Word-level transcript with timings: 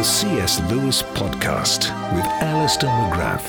The 0.00 0.04
C.S. 0.04 0.62
Lewis 0.70 1.02
Podcast 1.02 1.80
with 2.14 2.24
Alister 2.24 2.86
McGrath. 2.86 3.44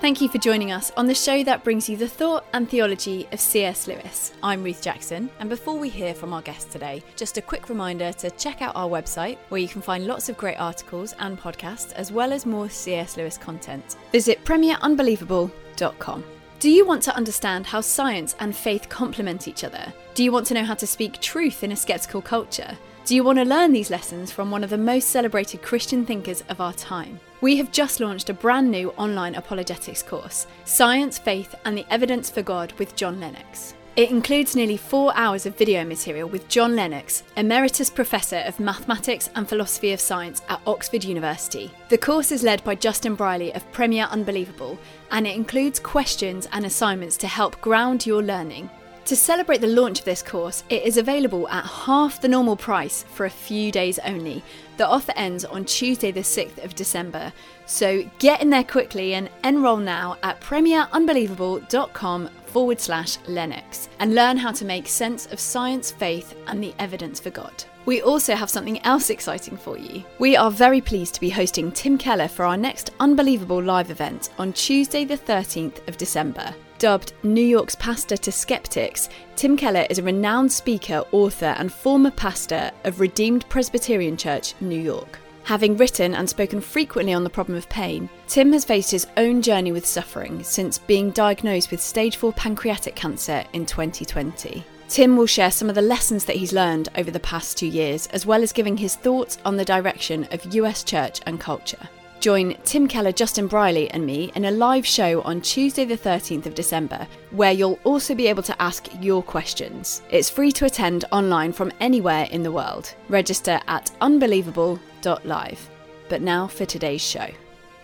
Thank 0.00 0.20
you 0.20 0.28
for 0.28 0.38
joining 0.38 0.72
us 0.72 0.90
on 0.96 1.06
the 1.06 1.14
show 1.14 1.44
that 1.44 1.62
brings 1.62 1.88
you 1.88 1.96
the 1.96 2.08
thought 2.08 2.44
and 2.52 2.68
theology 2.68 3.28
of 3.30 3.38
C.S. 3.38 3.86
Lewis. 3.86 4.32
I'm 4.42 4.64
Ruth 4.64 4.82
Jackson, 4.82 5.30
and 5.38 5.48
before 5.48 5.78
we 5.78 5.88
hear 5.88 6.14
from 6.14 6.32
our 6.32 6.42
guest 6.42 6.72
today, 6.72 7.04
just 7.14 7.38
a 7.38 7.40
quick 7.40 7.68
reminder 7.68 8.12
to 8.14 8.30
check 8.32 8.60
out 8.60 8.74
our 8.74 8.88
website 8.88 9.38
where 9.50 9.60
you 9.60 9.68
can 9.68 9.82
find 9.82 10.04
lots 10.04 10.28
of 10.28 10.36
great 10.36 10.58
articles 10.58 11.14
and 11.20 11.38
podcasts, 11.40 11.92
as 11.92 12.10
well 12.10 12.32
as 12.32 12.44
more 12.44 12.68
C.S. 12.68 13.16
Lewis 13.16 13.38
content. 13.38 13.94
Visit 14.10 14.44
premierunbelievable.com. 14.44 16.24
Do 16.58 16.70
you 16.70 16.84
want 16.84 17.04
to 17.04 17.14
understand 17.14 17.66
how 17.66 17.82
science 17.82 18.34
and 18.40 18.56
faith 18.56 18.88
complement 18.88 19.46
each 19.46 19.62
other? 19.62 19.92
Do 20.14 20.24
you 20.24 20.32
want 20.32 20.48
to 20.48 20.54
know 20.54 20.64
how 20.64 20.74
to 20.74 20.88
speak 20.88 21.20
truth 21.20 21.62
in 21.62 21.70
a 21.70 21.76
skeptical 21.76 22.20
culture? 22.20 22.76
Do 23.08 23.14
you 23.14 23.24
want 23.24 23.38
to 23.38 23.44
learn 23.46 23.72
these 23.72 23.88
lessons 23.88 24.30
from 24.30 24.50
one 24.50 24.62
of 24.62 24.68
the 24.68 24.76
most 24.76 25.08
celebrated 25.08 25.62
Christian 25.62 26.04
thinkers 26.04 26.44
of 26.50 26.60
our 26.60 26.74
time? 26.74 27.18
We 27.40 27.56
have 27.56 27.72
just 27.72 28.00
launched 28.00 28.28
a 28.28 28.34
brand 28.34 28.70
new 28.70 28.90
online 28.98 29.34
apologetics 29.34 30.02
course, 30.02 30.46
Science, 30.66 31.16
Faith, 31.16 31.54
and 31.64 31.74
the 31.74 31.86
Evidence 31.90 32.28
for 32.28 32.42
God 32.42 32.74
with 32.74 32.96
John 32.96 33.18
Lennox. 33.18 33.72
It 33.96 34.10
includes 34.10 34.54
nearly 34.54 34.76
four 34.76 35.16
hours 35.16 35.46
of 35.46 35.56
video 35.56 35.86
material 35.86 36.28
with 36.28 36.48
John 36.48 36.76
Lennox, 36.76 37.22
Emeritus 37.34 37.88
Professor 37.88 38.40
of 38.40 38.60
Mathematics 38.60 39.30
and 39.34 39.48
Philosophy 39.48 39.92
of 39.92 40.00
Science 40.02 40.42
at 40.50 40.60
Oxford 40.66 41.02
University. 41.02 41.70
The 41.88 41.96
course 41.96 42.30
is 42.30 42.42
led 42.42 42.62
by 42.62 42.74
Justin 42.74 43.14
Brierley 43.14 43.54
of 43.54 43.72
Premier 43.72 44.04
Unbelievable, 44.10 44.78
and 45.10 45.26
it 45.26 45.34
includes 45.34 45.80
questions 45.80 46.46
and 46.52 46.66
assignments 46.66 47.16
to 47.16 47.26
help 47.26 47.58
ground 47.62 48.04
your 48.04 48.22
learning. 48.22 48.68
To 49.08 49.16
celebrate 49.16 49.62
the 49.62 49.68
launch 49.68 50.00
of 50.00 50.04
this 50.04 50.22
course, 50.22 50.64
it 50.68 50.82
is 50.82 50.98
available 50.98 51.48
at 51.48 51.64
half 51.64 52.20
the 52.20 52.28
normal 52.28 52.56
price 52.56 53.04
for 53.04 53.24
a 53.24 53.30
few 53.30 53.72
days 53.72 53.98
only. 54.00 54.42
The 54.76 54.86
offer 54.86 55.14
ends 55.16 55.46
on 55.46 55.64
Tuesday, 55.64 56.10
the 56.10 56.20
6th 56.20 56.62
of 56.62 56.74
December. 56.74 57.32
So 57.64 58.02
get 58.18 58.42
in 58.42 58.50
there 58.50 58.64
quickly 58.64 59.14
and 59.14 59.30
enroll 59.42 59.78
now 59.78 60.18
at 60.22 60.42
premierunbelievable.com 60.42 62.28
forward 62.44 62.80
slash 62.82 63.16
Lennox 63.26 63.88
and 63.98 64.14
learn 64.14 64.36
how 64.36 64.52
to 64.52 64.66
make 64.66 64.86
sense 64.86 65.24
of 65.24 65.40
science, 65.40 65.90
faith, 65.90 66.34
and 66.46 66.62
the 66.62 66.74
evidence 66.78 67.18
for 67.18 67.30
God. 67.30 67.64
We 67.86 68.02
also 68.02 68.34
have 68.34 68.50
something 68.50 68.78
else 68.84 69.08
exciting 69.08 69.56
for 69.56 69.78
you. 69.78 70.04
We 70.18 70.36
are 70.36 70.50
very 70.50 70.82
pleased 70.82 71.14
to 71.14 71.20
be 71.22 71.30
hosting 71.30 71.72
Tim 71.72 71.96
Keller 71.96 72.28
for 72.28 72.44
our 72.44 72.58
next 72.58 72.90
Unbelievable 73.00 73.62
live 73.62 73.90
event 73.90 74.28
on 74.38 74.52
Tuesday, 74.52 75.06
the 75.06 75.16
13th 75.16 75.88
of 75.88 75.96
December. 75.96 76.54
Dubbed 76.78 77.12
New 77.24 77.44
York's 77.44 77.74
pastor 77.74 78.16
to 78.16 78.30
skeptics, 78.30 79.08
Tim 79.34 79.56
Keller 79.56 79.84
is 79.90 79.98
a 79.98 80.02
renowned 80.02 80.52
speaker, 80.52 81.04
author, 81.10 81.56
and 81.58 81.72
former 81.72 82.12
pastor 82.12 82.70
of 82.84 83.00
Redeemer 83.00 83.40
Presbyterian 83.48 84.16
Church, 84.16 84.54
New 84.60 84.80
York. 84.80 85.18
Having 85.42 85.76
written 85.76 86.14
and 86.14 86.28
spoken 86.28 86.60
frequently 86.60 87.12
on 87.12 87.24
the 87.24 87.30
problem 87.30 87.58
of 87.58 87.68
pain, 87.68 88.08
Tim 88.28 88.52
has 88.52 88.64
faced 88.64 88.92
his 88.92 89.08
own 89.16 89.42
journey 89.42 89.72
with 89.72 89.86
suffering 89.86 90.44
since 90.44 90.78
being 90.78 91.10
diagnosed 91.10 91.72
with 91.72 91.80
stage 91.80 92.14
4 92.14 92.32
pancreatic 92.34 92.94
cancer 92.94 93.44
in 93.54 93.66
2020. 93.66 94.62
Tim 94.88 95.16
will 95.16 95.26
share 95.26 95.50
some 95.50 95.68
of 95.68 95.74
the 95.74 95.82
lessons 95.82 96.26
that 96.26 96.36
he's 96.36 96.52
learned 96.52 96.90
over 96.94 97.10
the 97.10 97.18
past 97.20 97.58
two 97.58 97.66
years, 97.66 98.06
as 98.08 98.24
well 98.24 98.42
as 98.42 98.52
giving 98.52 98.76
his 98.76 98.94
thoughts 98.94 99.38
on 99.44 99.56
the 99.56 99.64
direction 99.64 100.28
of 100.30 100.54
US 100.54 100.84
church 100.84 101.20
and 101.26 101.40
culture. 101.40 101.88
Join 102.20 102.56
Tim 102.64 102.88
Keller, 102.88 103.12
Justin 103.12 103.46
Brierley, 103.46 103.88
and 103.90 104.04
me 104.04 104.32
in 104.34 104.46
a 104.46 104.50
live 104.50 104.84
show 104.84 105.22
on 105.22 105.40
Tuesday, 105.40 105.84
the 105.84 105.96
13th 105.96 106.46
of 106.46 106.54
December, 106.54 107.06
where 107.30 107.52
you'll 107.52 107.78
also 107.84 108.12
be 108.12 108.26
able 108.26 108.42
to 108.42 108.60
ask 108.60 108.88
your 109.00 109.22
questions. 109.22 110.02
It's 110.10 110.28
free 110.28 110.50
to 110.52 110.64
attend 110.64 111.04
online 111.12 111.52
from 111.52 111.70
anywhere 111.78 112.26
in 112.32 112.42
the 112.42 112.50
world. 112.50 112.92
Register 113.08 113.60
at 113.68 113.92
unbelievable.live. 114.00 115.70
But 116.08 116.22
now 116.22 116.48
for 116.48 116.64
today's 116.64 117.02
show. 117.02 117.28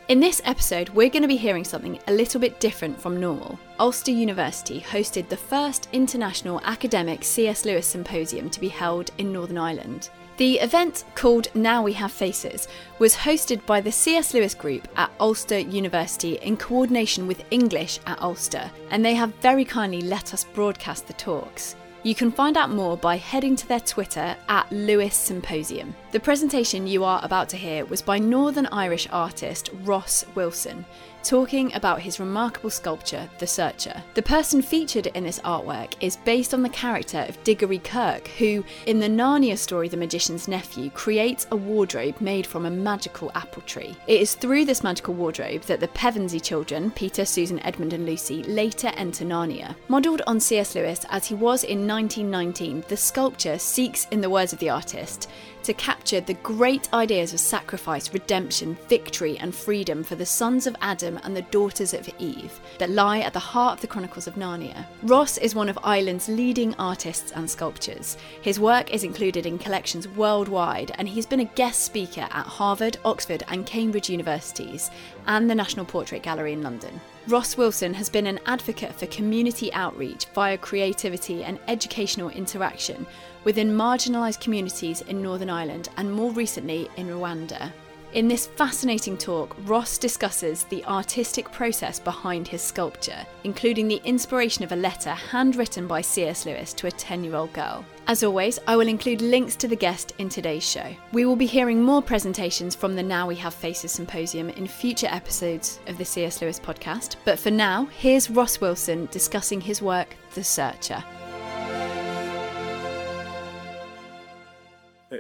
In 0.09 0.19
this 0.19 0.43
episode, 0.45 0.89
we're 0.91 1.11
going 1.11 1.23
to 1.23 1.29
be 1.29 1.37
hearing 1.37 1.65
something 1.65 2.01
a 2.09 2.13
little 2.13 2.41
bit 2.41 2.59
different 2.59 3.01
from 3.01 3.21
normal. 3.21 3.59
Ulster 3.79 4.11
University 4.11 4.81
hosted 4.81 5.29
the 5.29 5.37
first 5.37 5.89
international 5.93 6.61
academic 6.65 7.23
C.S. 7.23 7.65
Lewis 7.65 7.87
symposium 7.87 8.51
to 8.51 8.61
be 8.61 8.69
held 8.69 9.13
in 9.19 9.33
Northern 9.33 9.59
Ireland. 9.59 10.11
The 10.37 10.59
event, 10.59 11.05
called 11.15 11.47
Now 11.55 11.85
We 11.85 11.93
Have 11.93 12.11
Faces, 12.11 12.67
was 12.99 13.15
hosted 13.15 13.65
by 13.67 13.81
the 13.81 13.93
C.S. 13.93 14.35
Lewis 14.35 14.53
Group 14.53 14.89
at 14.97 15.13
Ulster 15.21 15.61
University 15.61 16.35
in 16.43 16.57
coordination 16.57 17.29
with 17.29 17.45
English 17.53 18.01
at 18.05 18.21
Ulster, 18.21 18.69
and 18.91 19.05
they 19.05 19.15
have 19.15 19.33
very 19.37 19.65
kindly 19.65 20.01
let 20.01 20.35
us 20.35 20.43
broadcast 20.43 21.07
the 21.07 21.13
talks. 21.13 21.77
You 22.03 22.17
can 22.17 22.33
find 22.33 22.57
out 22.57 22.71
more 22.71 22.97
by 22.97 23.17
heading 23.17 23.55
to 23.55 23.69
their 23.69 23.79
Twitter 23.79 24.37
at 24.49 24.71
Lewis 24.73 25.15
Symposium. 25.15 25.95
The 26.11 26.19
presentation 26.19 26.89
you 26.89 27.05
are 27.05 27.25
about 27.25 27.49
to 27.51 27.57
hear 27.57 27.85
was 27.85 28.03
by 28.03 28.19
Northern 28.19 28.67
Irish 28.67 29.07
artist 29.13 29.71
Ross 29.85 30.27
Wilson, 30.35 30.85
talking 31.25 31.75
about 31.75 32.01
his 32.01 32.21
remarkable 32.21 32.71
sculpture, 32.71 33.29
The 33.39 33.47
Searcher. 33.47 34.03
The 34.13 34.23
person 34.23 34.61
featured 34.61 35.07
in 35.09 35.25
this 35.25 35.41
artwork 35.41 35.95
is 36.01 36.17
based 36.19 36.53
on 36.53 36.63
the 36.63 36.69
character 36.69 37.25
of 37.29 37.43
Digory 37.43 37.79
Kirke, 37.79 38.29
who, 38.29 38.63
in 38.87 39.01
the 39.01 39.09
Narnia 39.09 39.57
story 39.57 39.89
The 39.89 39.97
Magician's 39.97 40.47
Nephew, 40.49 40.91
creates 40.91 41.47
a 41.51 41.57
wardrobe 41.57 42.21
made 42.21 42.47
from 42.47 42.67
a 42.67 42.71
magical 42.71 43.33
apple 43.35 43.63
tree. 43.63 43.97
It 44.07 44.21
is 44.21 44.35
through 44.35 44.67
this 44.67 44.85
magical 44.85 45.15
wardrobe 45.15 45.63
that 45.63 45.81
the 45.81 45.89
Pevensie 45.89 46.43
children, 46.43 46.91
Peter, 46.91 47.25
Susan, 47.25 47.59
Edmund, 47.61 47.95
and 47.95 48.05
Lucy, 48.05 48.43
later 48.43 48.93
enter 48.97 49.25
Narnia. 49.25 49.75
Modelled 49.89 50.23
on 50.27 50.39
C.S. 50.39 50.75
Lewis 50.75 51.07
as 51.09 51.27
he 51.27 51.35
was 51.35 51.65
in 51.65 51.89
1919, 51.89 52.85
the 52.89 52.97
sculpture 52.97 53.59
seeks, 53.59 54.07
in 54.11 54.21
the 54.21 54.31
words 54.31 54.53
of 54.53 54.59
the 54.59 54.69
artist, 54.71 55.31
to 55.65 55.75
capture 55.75 56.21
the 56.21 56.35
great 56.35 56.93
ideas 56.93 57.33
of 57.33 57.41
sacrifice, 57.41 58.13
redemption, 58.13 58.77
victory, 58.89 59.39
and 59.39 59.55
freedom 59.55 60.05
for 60.05 60.15
the 60.15 60.27
sons 60.27 60.67
of 60.67 60.77
Adam 60.81 61.19
and 61.25 61.35
the 61.35 61.43
daughters 61.43 61.95
of 61.95 62.09
Eve 62.19 62.61
that 62.79 62.91
lie 62.91 63.21
at 63.21 63.33
the 63.33 63.39
heart 63.39 63.75
of 63.75 63.81
the 63.81 63.87
Chronicles 63.87 64.27
of 64.27 64.35
Narnia. 64.35 64.87
Ross 65.03 65.39
is 65.39 65.55
one 65.55 65.69
of 65.69 65.79
Ireland's 65.83 66.29
leading 66.29 66.75
artists 66.75 67.33
and 67.33 67.51
sculptors. 67.51 68.17
His 68.43 68.61
work 68.61 68.93
is 68.93 69.05
included 69.05 69.47
in 69.47 69.59
collections 69.59 70.07
worldwide, 70.07 70.93
and 70.97 71.09
he's 71.09 71.27
been 71.27 71.41
a 71.41 71.45
guest 71.45 71.81
speaker 71.81 72.29
at 72.31 72.47
Harvard, 72.47 72.99
Oxford, 73.05 73.43
and 73.49 73.67
Cambridge 73.67 74.11
universities, 74.11 74.91
and 75.27 75.49
the 75.49 75.55
National 75.55 75.87
Portrait 75.87 76.23
Gallery 76.23 76.53
in 76.53 76.63
London. 76.63 77.01
Ross 77.27 77.57
Wilson 77.57 77.95
has 77.95 78.11
been 78.11 78.27
an 78.27 78.39
advocate 78.45 78.95
for 78.95 79.07
community 79.07 79.73
outreach 79.73 80.27
via 80.35 80.59
creativity 80.59 81.43
and 81.43 81.59
educational 81.69 82.29
interaction 82.29 83.07
within 83.45 83.75
marginalised 83.75 84.43
communities 84.43 85.01
in 85.01 85.23
Northern 85.23 85.49
Ireland 85.49 85.89
and 85.97 86.13
more 86.13 86.33
recently 86.33 86.87
in 86.99 87.07
Rwanda. 87.07 87.73
In 88.15 88.29
this 88.29 88.47
fascinating 88.47 89.17
talk, 89.17 89.57
Ross 89.65 89.99
discusses 89.99 90.63
the 90.65 90.85
artistic 90.85 91.51
process 91.51 91.99
behind 91.99 92.47
his 92.47 92.63
sculpture, 92.63 93.27
including 93.43 93.89
the 93.89 94.01
inspiration 94.05 94.63
of 94.63 94.71
a 94.71 94.77
letter 94.77 95.11
handwritten 95.11 95.89
by 95.89 96.01
C.S. 96.01 96.47
Lewis 96.47 96.73
to 96.75 96.87
a 96.87 96.93
10 96.93 97.25
year 97.25 97.35
old 97.35 97.53
girl. 97.53 97.85
As 98.07 98.23
always, 98.23 98.61
I 98.69 98.77
will 98.77 98.87
include 98.87 99.21
links 99.21 99.57
to 99.57 99.67
the 99.67 99.75
guest 99.75 100.13
in 100.19 100.29
today's 100.29 100.63
show. 100.63 100.95
We 101.13 101.25
will 101.25 101.35
be 101.35 101.47
hearing 101.47 101.83
more 101.83 102.01
presentations 102.01 102.77
from 102.77 102.95
the 102.95 103.03
Now 103.03 103.27
We 103.27 103.35
Have 103.35 103.53
Faces 103.53 103.91
Symposium 103.91 104.49
in 104.51 104.69
future 104.69 105.09
episodes 105.11 105.81
of 105.89 105.99
the 105.99 106.05
C.S. 106.05 106.41
Lewis 106.41 106.61
podcast, 106.61 107.17
but 107.25 107.41
for 107.41 107.51
now, 107.51 107.87
here's 107.87 108.31
Ross 108.31 108.61
Wilson 108.61 109.09
discussing 109.11 109.61
his 109.61 109.83
work, 109.83 110.15
The 110.35 110.45
Searcher. 110.45 111.03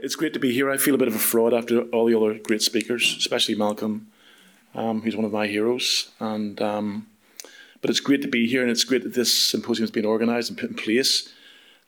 It's 0.03 0.17
great 0.17 0.33
to 0.35 0.41
be 0.41 0.53
here. 0.53 0.71
I 0.71 0.77
feel 0.77 0.95
a 0.95 0.99
bit 0.99 1.09
of 1.09 1.15
a 1.15 1.19
fraud 1.19 1.55
after 1.55 1.83
all 1.83 2.07
the 2.07 2.17
other 2.17 2.39
great 2.39 2.63
speakers, 2.63 3.15
especially 3.19 3.55
Malcolm 3.55 4.09
um, 4.75 5.03
who's 5.03 5.17
one 5.17 5.25
of 5.25 5.33
my 5.33 5.47
heroes. 5.47 6.11
And 6.21 6.61
um, 6.61 7.07
but 7.81 7.91
it's 7.91 8.01
great 8.01 8.23
to 8.23 8.29
be 8.29 8.47
here, 8.49 8.63
and 8.63 8.71
it's 8.71 8.85
great 8.85 9.03
that 9.03 9.15
this 9.15 9.37
symposium 9.37 9.83
has 9.83 9.91
been 9.91 10.07
organised 10.07 10.49
and 10.49 10.59
put 10.59 10.71
in 10.71 10.77
place, 10.77 11.33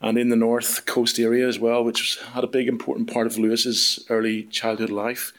and 0.00 0.18
in 0.18 0.28
the 0.28 0.36
North 0.36 0.84
Coast 0.86 1.18
area 1.18 1.48
as 1.48 1.58
well, 1.58 1.82
which 1.82 2.18
had 2.32 2.44
a 2.44 2.48
big 2.48 2.68
important 2.68 3.12
part 3.12 3.26
of 3.26 3.38
Lewis's 3.38 4.04
early 4.10 4.44
childhood 4.44 4.90
life. 4.90 5.32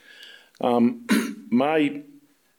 Um, 0.59 1.05
my 1.51 2.01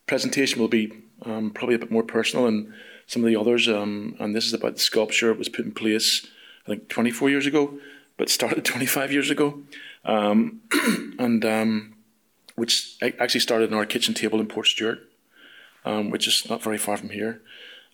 presentation 0.07 0.61
will 0.61 0.69
be 0.69 0.93
um, 1.25 1.51
probably 1.51 1.75
a 1.75 1.79
bit 1.79 1.91
more 1.91 2.05
personal 2.05 2.47
than 2.47 2.73
some 3.07 3.23
of 3.25 3.29
the 3.29 3.37
others, 3.37 3.69
um, 3.69 4.15
and 4.21 4.35
this 4.35 4.47
is 4.47 4.55
about 4.55 4.75
the 4.75 4.81
sculpture. 4.81 5.31
It 5.31 5.39
was 5.39 5.49
put 5.49 5.65
in 5.65 5.73
place, 5.73 6.27
I 6.67 6.71
think, 6.71 6.89
24 6.89 7.31
years 7.31 7.47
ago, 7.47 7.79
but 8.17 8.31
started 8.31 8.65
25 8.65 9.13
years 9.13 9.29
ago, 9.29 9.61
um, 10.05 10.61
and 11.19 11.45
um, 11.45 11.95
which 12.55 12.97
actually 13.03 13.41
started 13.41 13.73
on 13.73 13.79
our 13.79 13.87
kitchen 13.87 14.15
table 14.15 14.41
in 14.41 14.47
Portstewart, 14.47 14.99
um, 15.85 16.11
which 16.11 16.27
is 16.27 16.49
not 16.49 16.63
very 16.63 16.79
far 16.79 16.97
from 16.97 17.11
here. 17.11 17.41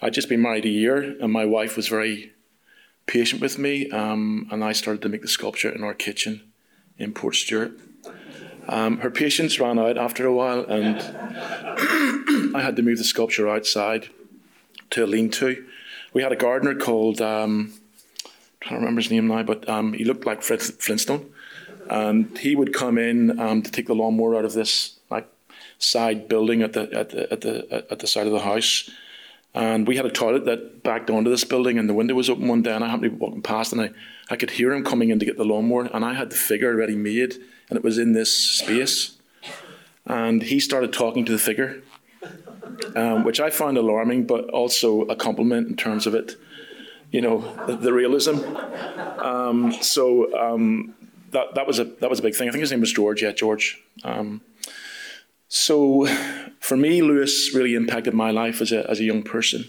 I'd 0.00 0.14
just 0.14 0.28
been 0.28 0.42
married 0.42 0.64
a 0.64 0.70
year, 0.70 1.16
and 1.20 1.32
my 1.32 1.44
wife 1.44 1.76
was 1.76 1.88
very 1.88 2.32
patient 3.06 3.40
with 3.40 3.58
me, 3.58 3.90
um, 3.90 4.48
and 4.50 4.64
I 4.64 4.72
started 4.72 5.02
to 5.02 5.08
make 5.08 5.22
the 5.22 5.28
sculpture 5.28 5.70
in 5.70 5.84
our 5.84 5.94
kitchen 5.94 6.42
in 6.98 7.12
Portstewart. 7.12 7.78
Um, 8.66 8.98
her 8.98 9.10
patience 9.10 9.60
ran 9.60 9.78
out 9.78 9.98
after 9.98 10.26
a 10.26 10.34
while, 10.34 10.64
and 10.64 10.96
I 12.56 12.60
had 12.62 12.76
to 12.76 12.82
move 12.82 12.98
the 12.98 13.04
sculpture 13.04 13.48
outside 13.48 14.08
to 14.90 15.04
a 15.04 15.06
lean-to. 15.06 15.64
We 16.12 16.22
had 16.22 16.32
a 16.32 16.36
gardener 16.36 16.74
called 16.74 17.20
um, 17.20 17.74
I 18.64 18.68
can't 18.68 18.80
remember 18.80 19.02
his 19.02 19.10
name 19.10 19.26
now, 19.28 19.42
but 19.42 19.68
um, 19.68 19.92
he 19.92 20.04
looked 20.04 20.24
like 20.24 20.42
Fred 20.42 20.62
Flintstone, 20.62 21.30
and 21.90 22.36
he 22.38 22.56
would 22.56 22.72
come 22.72 22.98
in 22.98 23.38
um, 23.38 23.62
to 23.62 23.70
take 23.70 23.86
the 23.86 23.94
lawnmower 23.94 24.36
out 24.36 24.44
of 24.44 24.52
this 24.52 24.98
like 25.10 25.28
side 25.78 26.28
building 26.28 26.62
at 26.62 26.72
the 26.72 26.92
at 26.92 27.10
the 27.10 27.32
at 27.32 27.40
the 27.40 27.86
at 27.90 27.98
the 27.98 28.06
side 28.06 28.26
of 28.26 28.32
the 28.32 28.40
house. 28.40 28.90
And 29.56 29.86
we 29.86 29.96
had 29.96 30.04
a 30.04 30.10
toilet 30.10 30.46
that 30.46 30.82
backed 30.82 31.10
onto 31.10 31.30
this 31.30 31.44
building, 31.44 31.78
and 31.78 31.88
the 31.88 31.94
window 31.94 32.14
was 32.14 32.28
open 32.28 32.48
one 32.48 32.62
day, 32.62 32.74
and 32.74 32.82
I 32.82 32.88
happened 32.88 33.04
to 33.04 33.10
be 33.10 33.16
walking 33.16 33.40
past, 33.40 33.72
and 33.72 33.80
I, 33.80 33.90
I 34.28 34.34
could 34.34 34.50
hear 34.50 34.72
him 34.72 34.82
coming 34.82 35.10
in 35.10 35.20
to 35.20 35.24
get 35.24 35.36
the 35.36 35.44
lawnmower, 35.44 35.84
and 35.94 36.04
I 36.04 36.14
had 36.14 36.30
the 36.30 36.36
figure 36.36 36.72
already 36.72 36.96
made, 36.96 37.36
and 37.68 37.76
it 37.76 37.84
was 37.84 37.96
in 37.96 38.14
this 38.14 38.36
space. 38.36 39.16
And 40.06 40.42
he 40.42 40.58
started 40.58 40.92
talking 40.92 41.24
to 41.24 41.30
the 41.30 41.38
figure, 41.38 41.82
um, 42.96 43.22
which 43.22 43.38
I 43.38 43.50
found 43.50 43.78
alarming, 43.78 44.26
but 44.26 44.50
also 44.50 45.02
a 45.02 45.14
compliment 45.14 45.68
in 45.68 45.76
terms 45.76 46.08
of 46.08 46.16
it, 46.16 46.34
you 47.12 47.20
know, 47.20 47.40
the, 47.66 47.76
the 47.76 47.92
realism. 47.92 48.40
Um, 49.18 49.72
so 49.80 50.36
um, 50.36 50.94
that 51.34 51.54
that 51.54 51.66
was 51.66 51.78
a 51.78 51.84
that 51.84 52.08
was 52.08 52.20
a 52.20 52.22
big 52.22 52.34
thing. 52.34 52.48
I 52.48 52.52
think 52.52 52.62
his 52.62 52.70
name 52.70 52.80
was 52.80 52.92
George. 52.92 53.22
Yeah, 53.22 53.32
George. 53.32 53.82
Um, 54.02 54.40
so 55.48 56.06
for 56.60 56.76
me, 56.76 57.02
Lewis 57.02 57.54
really 57.54 57.74
impacted 57.74 58.14
my 58.14 58.30
life 58.30 58.60
as 58.60 58.72
a 58.72 58.88
as 58.90 59.00
a 59.00 59.04
young 59.04 59.22
person, 59.22 59.64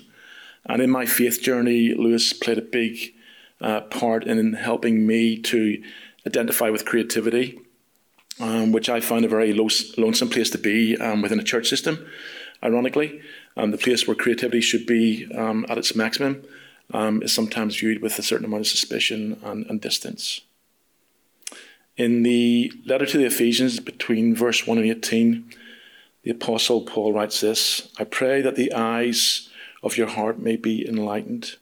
and 0.66 0.82
in 0.82 0.90
my 0.90 1.06
faith 1.06 1.42
journey, 1.42 1.94
Lewis 1.94 2.32
played 2.34 2.58
a 2.58 2.62
big 2.62 3.14
uh, 3.62 3.82
part 3.82 4.24
in 4.26 4.54
helping 4.54 5.06
me 5.06 5.38
to 5.38 5.82
identify 6.26 6.70
with 6.70 6.86
creativity, 6.86 7.60
um, 8.40 8.72
which 8.72 8.90
I 8.90 9.00
found 9.00 9.26
a 9.26 9.28
very 9.28 9.54
lonesome 9.54 10.30
place 10.30 10.50
to 10.52 10.58
be 10.58 10.98
um, 10.98 11.22
within 11.22 11.40
a 11.40 11.44
church 11.44 11.68
system. 11.68 12.06
Ironically, 12.64 13.22
um, 13.58 13.72
the 13.72 13.78
place 13.78 14.08
where 14.08 14.16
creativity 14.16 14.62
should 14.62 14.86
be 14.86 15.28
um, 15.34 15.66
at 15.70 15.78
its 15.78 15.96
maximum 15.96 16.44
um, 16.94 17.22
is 17.22 17.34
sometimes 17.34 17.80
viewed 17.80 18.02
with 18.02 18.18
a 18.18 18.24
certain 18.24 18.46
amount 18.46 18.62
of 18.62 18.68
suspicion 18.68 19.40
and, 19.44 19.66
and 19.68 19.82
distance. 19.82 20.42
In 21.98 22.24
the 22.24 22.74
letter 22.86 23.06
to 23.06 23.18
the 23.18 23.26
Ephesians, 23.26 23.80
between 23.80 24.36
verse 24.36 24.68
1 24.68 24.78
and 24.78 24.88
18, 24.88 25.50
the 26.24 26.32
Apostle 26.32 26.82
Paul 26.82 27.14
writes 27.14 27.40
this 27.42 27.90
I 27.98 28.04
pray 28.04 28.42
that 28.42 28.56
the 28.56 28.74
eyes 28.74 29.50
of 29.82 29.98
your 29.98 30.08
heart 30.08 30.40
may 30.40 30.58
be 30.58 30.86
enlightened, 30.88 31.56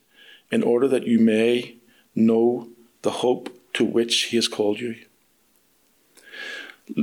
in 0.51 0.63
order 0.63 0.87
that 0.87 1.05
you 1.05 1.19
may 1.19 1.75
know 2.15 2.69
the 3.03 3.11
hope 3.11 3.55
to 3.73 3.83
which 3.83 4.23
he 4.23 4.37
has 4.37 4.47
called 4.47 4.79
you. 4.79 4.95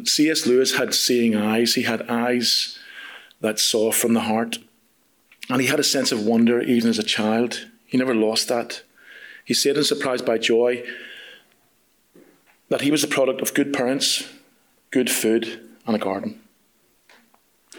C.S. 0.05 0.47
Lewis 0.47 0.77
had 0.77 0.95
seeing 0.95 1.37
eyes, 1.37 1.75
he 1.75 1.83
had 1.83 2.09
eyes 2.09 2.79
that 3.41 3.59
saw 3.59 3.93
from 3.93 4.15
the 4.15 4.21
heart, 4.21 4.59
and 5.49 5.61
he 5.61 5.69
had 5.69 5.81
a 5.81 5.85
sense 5.85 6.13
of 6.13 6.27
wonder 6.27 6.61
even 6.61 6.91
as 6.91 6.99
a 6.99 7.05
child. 7.05 7.69
He 7.87 7.97
never 7.97 8.15
lost 8.15 8.49
that. 8.49 8.83
He 9.45 9.55
said 9.55 9.77
in 9.77 9.85
Surprised 9.85 10.27
by 10.27 10.39
Joy, 10.39 10.85
that 12.71 12.81
he 12.81 12.91
was 12.91 13.03
the 13.03 13.09
product 13.09 13.43
of 13.43 13.53
good 13.53 13.73
parents, 13.73 14.27
good 14.91 15.11
food, 15.11 15.69
and 15.87 15.95
a 15.95 15.99
garden. 15.99 16.41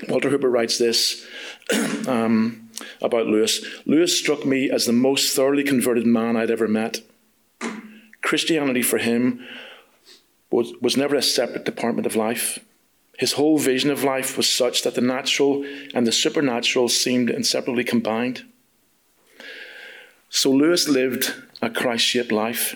Walter 0.08 0.30
Hooper 0.30 0.50
writes 0.50 0.78
this 0.78 1.26
um, 2.08 2.70
about 3.02 3.28
Lewis 3.28 3.66
Lewis 3.86 4.18
struck 4.18 4.46
me 4.46 4.70
as 4.70 4.86
the 4.86 4.94
most 4.94 5.36
thoroughly 5.36 5.64
converted 5.64 6.06
man 6.06 6.36
I'd 6.36 6.52
ever 6.52 6.68
met. 6.68 7.02
Christianity 8.22 8.82
for 8.82 8.98
him 8.98 9.46
was, 10.52 10.74
was 10.82 10.98
never 10.98 11.16
a 11.16 11.22
separate 11.22 11.66
department 11.66 12.06
of 12.06 12.16
life. 12.16 12.60
His 13.18 13.34
whole 13.34 13.58
vision 13.58 13.92
of 13.92 14.04
life 14.04 14.38
was 14.38 14.50
such 14.50 14.84
that 14.84 14.96
the 14.96 15.02
natural 15.02 15.64
and 15.94 16.08
the 16.08 16.12
supernatural 16.12 16.90
seemed 16.90 17.30
inseparably 17.30 17.84
combined. 17.84 18.44
So 20.30 20.50
Lewis 20.50 20.88
lived 20.88 21.34
a 21.62 21.70
Christ 21.70 22.06
shaped 22.06 22.32
life. 22.32 22.76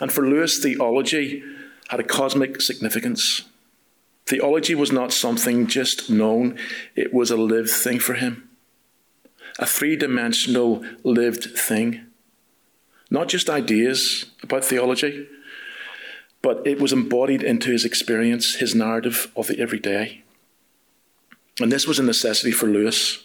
And 0.00 0.12
for 0.12 0.26
Lewis, 0.26 0.58
theology 0.58 1.42
had 1.88 2.00
a 2.00 2.04
cosmic 2.04 2.60
significance. 2.60 3.42
Theology 4.26 4.74
was 4.74 4.90
not 4.90 5.12
something 5.12 5.66
just 5.66 6.08
known, 6.08 6.58
it 6.96 7.12
was 7.12 7.30
a 7.30 7.36
lived 7.36 7.70
thing 7.70 7.98
for 7.98 8.14
him. 8.14 8.48
A 9.58 9.66
three 9.66 9.96
dimensional 9.96 10.84
lived 11.04 11.56
thing. 11.56 12.06
Not 13.10 13.28
just 13.28 13.50
ideas 13.50 14.26
about 14.42 14.64
theology, 14.64 15.28
but 16.42 16.66
it 16.66 16.80
was 16.80 16.92
embodied 16.92 17.42
into 17.42 17.70
his 17.70 17.84
experience, 17.84 18.56
his 18.56 18.74
narrative 18.74 19.30
of 19.36 19.46
the 19.46 19.60
everyday. 19.60 20.22
And 21.60 21.70
this 21.70 21.86
was 21.86 21.98
a 21.98 22.02
necessity 22.02 22.50
for 22.50 22.66
Lewis. 22.66 23.24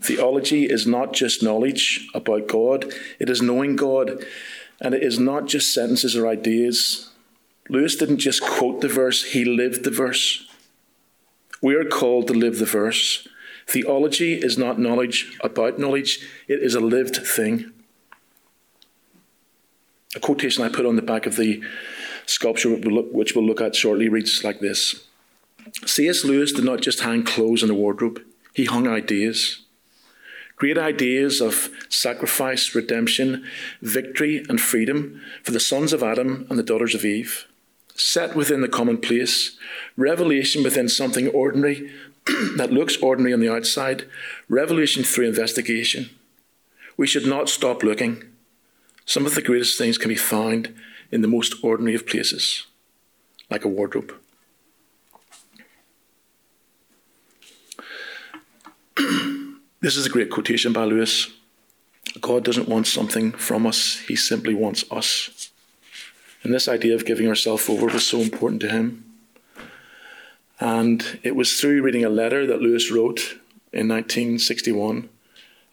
Theology 0.00 0.64
is 0.64 0.86
not 0.86 1.12
just 1.12 1.42
knowledge 1.42 2.08
about 2.12 2.48
God, 2.48 2.92
it 3.20 3.30
is 3.30 3.40
knowing 3.40 3.76
God 3.76 4.24
and 4.80 4.94
it 4.94 5.02
is 5.02 5.18
not 5.18 5.46
just 5.46 5.72
sentences 5.72 6.16
or 6.16 6.26
ideas. 6.26 7.10
Lewis 7.68 7.96
didn't 7.96 8.18
just 8.18 8.42
quote 8.42 8.80
the 8.80 8.88
verse, 8.88 9.24
he 9.24 9.44
lived 9.44 9.84
the 9.84 9.90
verse. 9.90 10.46
We 11.60 11.74
are 11.74 11.84
called 11.84 12.26
to 12.28 12.34
live 12.34 12.58
the 12.58 12.66
verse. 12.66 13.26
Theology 13.66 14.34
is 14.34 14.58
not 14.58 14.78
knowledge 14.78 15.38
about 15.42 15.78
knowledge, 15.78 16.26
it 16.48 16.60
is 16.60 16.74
a 16.74 16.80
lived 16.80 17.16
thing. 17.16 17.72
A 20.14 20.20
quotation 20.20 20.64
I 20.64 20.68
put 20.68 20.84
on 20.84 20.96
the 20.96 21.02
back 21.02 21.24
of 21.24 21.36
the 21.36 21.62
sculpture, 22.26 22.70
which 22.70 23.34
we'll 23.34 23.46
look 23.46 23.60
at 23.60 23.74
shortly, 23.74 24.08
reads 24.08 24.44
like 24.44 24.60
this 24.60 25.06
C.S. 25.86 26.24
Lewis 26.24 26.52
did 26.52 26.64
not 26.64 26.80
just 26.80 27.00
hang 27.00 27.22
clothes 27.22 27.62
in 27.62 27.70
a 27.70 27.74
wardrobe, 27.74 28.20
he 28.52 28.66
hung 28.66 28.86
ideas. 28.86 29.61
Great 30.62 30.78
ideas 30.78 31.40
of 31.40 31.70
sacrifice, 31.88 32.72
redemption, 32.72 33.44
victory, 33.80 34.46
and 34.48 34.60
freedom 34.60 35.20
for 35.42 35.50
the 35.50 35.58
sons 35.58 35.92
of 35.92 36.04
Adam 36.04 36.46
and 36.48 36.56
the 36.56 36.62
daughters 36.62 36.94
of 36.94 37.04
Eve. 37.04 37.48
Set 37.96 38.36
within 38.36 38.60
the 38.60 38.68
commonplace, 38.68 39.58
revelation 39.96 40.62
within 40.62 40.88
something 40.88 41.26
ordinary 41.30 41.90
that 42.56 42.72
looks 42.72 42.96
ordinary 42.98 43.32
on 43.34 43.40
the 43.40 43.52
outside, 43.52 44.04
revelation 44.48 45.02
through 45.02 45.26
investigation. 45.26 46.10
We 46.96 47.08
should 47.08 47.26
not 47.26 47.48
stop 47.48 47.82
looking. 47.82 48.22
Some 49.04 49.26
of 49.26 49.34
the 49.34 49.42
greatest 49.42 49.76
things 49.76 49.98
can 49.98 50.10
be 50.10 50.14
found 50.14 50.72
in 51.10 51.22
the 51.22 51.26
most 51.36 51.56
ordinary 51.64 51.96
of 51.96 52.06
places, 52.06 52.68
like 53.50 53.64
a 53.64 53.68
wardrobe. 53.68 54.14
This 59.82 59.96
is 59.96 60.06
a 60.06 60.10
great 60.10 60.30
quotation 60.30 60.72
by 60.72 60.84
Lewis. 60.84 61.28
God 62.20 62.44
doesn't 62.44 62.68
want 62.68 62.86
something 62.86 63.32
from 63.32 63.66
us, 63.66 63.98
He 64.06 64.14
simply 64.14 64.54
wants 64.54 64.84
us. 64.92 65.50
And 66.44 66.54
this 66.54 66.68
idea 66.68 66.94
of 66.94 67.04
giving 67.04 67.26
ourselves 67.26 67.68
over 67.68 67.86
was 67.86 68.06
so 68.06 68.20
important 68.20 68.60
to 68.60 68.68
him. 68.68 69.04
And 70.60 71.18
it 71.24 71.34
was 71.34 71.58
through 71.58 71.82
reading 71.82 72.04
a 72.04 72.08
letter 72.08 72.46
that 72.46 72.62
Lewis 72.62 72.92
wrote 72.92 73.40
in 73.72 73.88
1961 73.88 75.08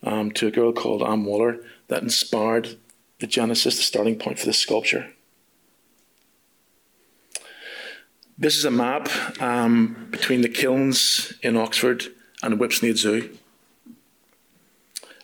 um, 0.02 0.32
to 0.32 0.48
a 0.48 0.52
girl 0.52 0.74
called 0.74 1.04
Anne 1.04 1.24
Waller 1.24 1.60
that 1.88 2.02
inspired 2.02 2.80
the 3.20 3.28
genesis, 3.28 3.76
the 3.76 3.84
starting 3.84 4.18
point 4.18 4.40
for 4.40 4.48
this 4.48 4.58
sculpture. 4.58 5.12
This 8.40 8.58
is 8.58 8.66
a 8.66 8.72
map 8.72 9.08
um, 9.40 10.08
between 10.10 10.42
the 10.42 10.50
kilns 10.50 11.34
in 11.44 11.56
Oxford 11.56 12.06
and 12.42 12.60
Whipsnade 12.60 12.98
Zoo. 12.98 13.38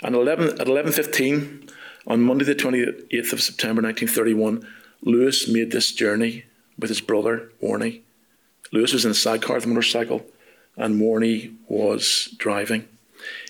And 0.06 0.14
11, 0.14 0.62
at 0.62 0.68
11.15 0.68 1.72
on 2.06 2.22
Monday 2.22 2.46
the 2.46 2.54
28th 2.54 3.34
of 3.34 3.42
September 3.42 3.82
1931, 3.82 4.64
Lewis 5.02 5.50
made 5.50 5.72
this 5.72 5.92
journey 5.92 6.46
with 6.78 6.90
his 6.90 7.02
brother, 7.02 7.50
Warnie. 7.60 8.02
Lewis 8.72 8.94
was 8.94 9.04
in 9.04 9.10
a 9.10 9.16
sidecar 9.16 9.60
the 9.60 9.66
motorcycle, 9.66 10.24
and 10.78 11.02
Warnie 11.02 11.56
was 11.68 12.36
driving. 12.38 12.88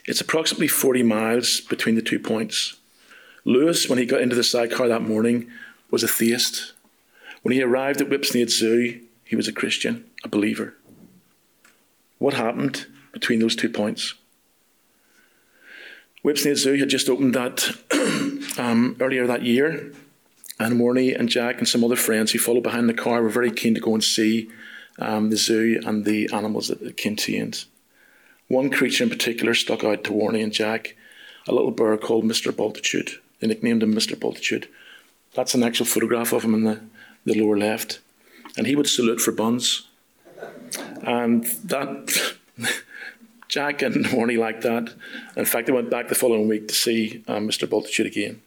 It's 0.05 0.21
approximately 0.21 0.69
40 0.69 1.03
miles 1.03 1.59
between 1.59 1.95
the 1.95 2.01
two 2.01 2.19
points. 2.19 2.77
Lewis, 3.43 3.89
when 3.89 3.99
he 3.99 4.05
got 4.05 4.21
into 4.21 4.37
the 4.37 4.43
sidecar 4.43 4.87
that 4.87 5.01
morning, 5.01 5.51
was 5.91 6.03
a 6.03 6.07
theist. 6.07 6.71
When 7.41 7.51
he 7.51 7.61
arrived 7.61 7.99
at 7.99 8.07
Whipsnade 8.07 8.49
Zoo, 8.49 9.01
he 9.25 9.35
was 9.35 9.49
a 9.49 9.53
Christian, 9.53 10.05
a 10.23 10.29
believer. 10.29 10.73
What 12.17 12.33
happened 12.33 12.87
between 13.11 13.39
those 13.39 13.57
two 13.57 13.69
points? 13.69 14.13
Whipsnade 16.25 16.57
Zoo 16.57 16.75
had 16.79 16.89
just 16.89 17.07
opened 17.07 17.35
that 17.35 17.69
um, 18.57 18.97
earlier 18.99 19.27
that 19.27 19.43
year, 19.43 19.93
and 20.59 20.81
Warnie 20.81 21.15
and 21.17 21.29
Jack 21.29 21.59
and 21.59 21.67
some 21.67 21.83
other 21.83 21.95
friends 21.95 22.31
who 22.31 22.39
followed 22.39 22.63
behind 22.63 22.89
the 22.89 22.95
car 22.95 23.21
were 23.21 23.29
very 23.29 23.51
keen 23.51 23.75
to 23.75 23.79
go 23.79 23.93
and 23.93 24.03
see 24.03 24.49
um, 24.97 25.29
the 25.29 25.37
zoo 25.37 25.79
and 25.85 26.03
the 26.03 26.27
animals 26.33 26.69
that 26.69 26.81
it 26.81 26.97
contained. 26.97 27.65
One 28.47 28.71
creature 28.71 29.03
in 29.03 29.09
particular 29.11 29.53
stuck 29.53 29.83
out 29.83 30.03
to 30.05 30.11
Warnie 30.13 30.41
and 30.41 30.51
Jack, 30.51 30.95
a 31.47 31.53
little 31.53 31.69
bird 31.69 32.01
called 32.01 32.25
Mr. 32.25 32.55
Bultitude. 32.55 33.19
They 33.39 33.45
nicknamed 33.45 33.83
him 33.83 33.93
Mr. 33.93 34.19
Bultitude. 34.19 34.67
That's 35.35 35.53
an 35.53 35.61
actual 35.61 35.85
photograph 35.85 36.33
of 36.33 36.43
him 36.43 36.55
in 36.55 36.63
the, 36.63 36.81
the 37.25 37.39
lower 37.39 37.55
left. 37.55 37.99
And 38.57 38.65
he 38.65 38.75
would 38.75 38.89
salute 38.89 39.21
for 39.21 39.31
buns. 39.31 39.87
And 41.03 41.45
that, 41.65 42.33
Jack 43.47 43.81
and 43.81 44.05
Warnie 44.05 44.37
liked 44.37 44.61
that. 44.63 44.93
In 45.35 45.45
fact, 45.45 45.67
they 45.67 45.73
went 45.73 45.89
back 45.89 46.07
the 46.07 46.15
following 46.15 46.47
week 46.47 46.67
to 46.67 46.73
see 46.73 47.23
um, 47.27 47.47
Mr. 47.47 47.69
Bultitude 47.69 48.07
again. 48.07 48.41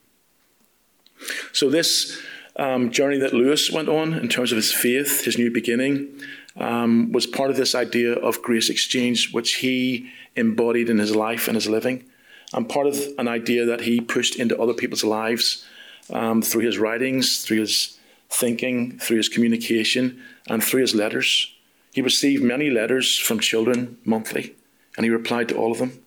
So, 1.53 1.69
this 1.69 2.21
um, 2.57 2.91
journey 2.91 3.19
that 3.19 3.33
Lewis 3.33 3.71
went 3.71 3.89
on 3.89 4.15
in 4.15 4.29
terms 4.29 4.53
of 4.53 4.57
his 4.57 4.73
faith, 4.73 5.25
his 5.25 5.39
new 5.39 5.51
beginning, 5.51 6.21
um, 6.57 7.13
was 7.13 7.27
part 7.27 7.51
of 7.51 7.57
this 7.57 7.75
idea 7.75 8.13
of 8.13 8.43
grace 8.43 8.69
exchange, 8.69 9.33
which 9.33 9.57
he 9.57 10.11
embodied 10.37 10.91
in 10.91 10.99
his 10.99 11.15
life 11.15 11.49
and 11.49 11.55
his 11.55 11.69
living, 11.69 12.05
and 12.53 12.69
part 12.69 12.87
of 12.87 12.99
an 13.19 13.29
idea 13.29 13.65
that 13.65 13.83
he 13.83 14.01
pushed 14.01 14.37
into 14.37 14.61
other 14.61 14.75
people's 14.75 15.05
lives 15.05 15.65
um, 16.11 16.43
through 16.43 16.63
his 16.63 16.79
writings, 16.79 17.45
through 17.45 17.61
his 17.61 17.99
thinking, 18.31 18.99
through 18.99 19.19
his 19.19 19.29
communication, 19.29 20.23
and 20.49 20.63
through 20.63 20.81
his 20.81 20.95
letters. 20.95 21.53
He 21.93 22.03
received 22.03 22.43
many 22.43 22.71
letters 22.71 23.19
from 23.19 23.41
children 23.41 23.99
monthly, 24.05 24.55
and 24.99 25.05
he 25.05 25.11
replied 25.11 25.49
to 25.49 25.57
all 25.57 25.71
of 25.71 25.79
them. 25.79 26.03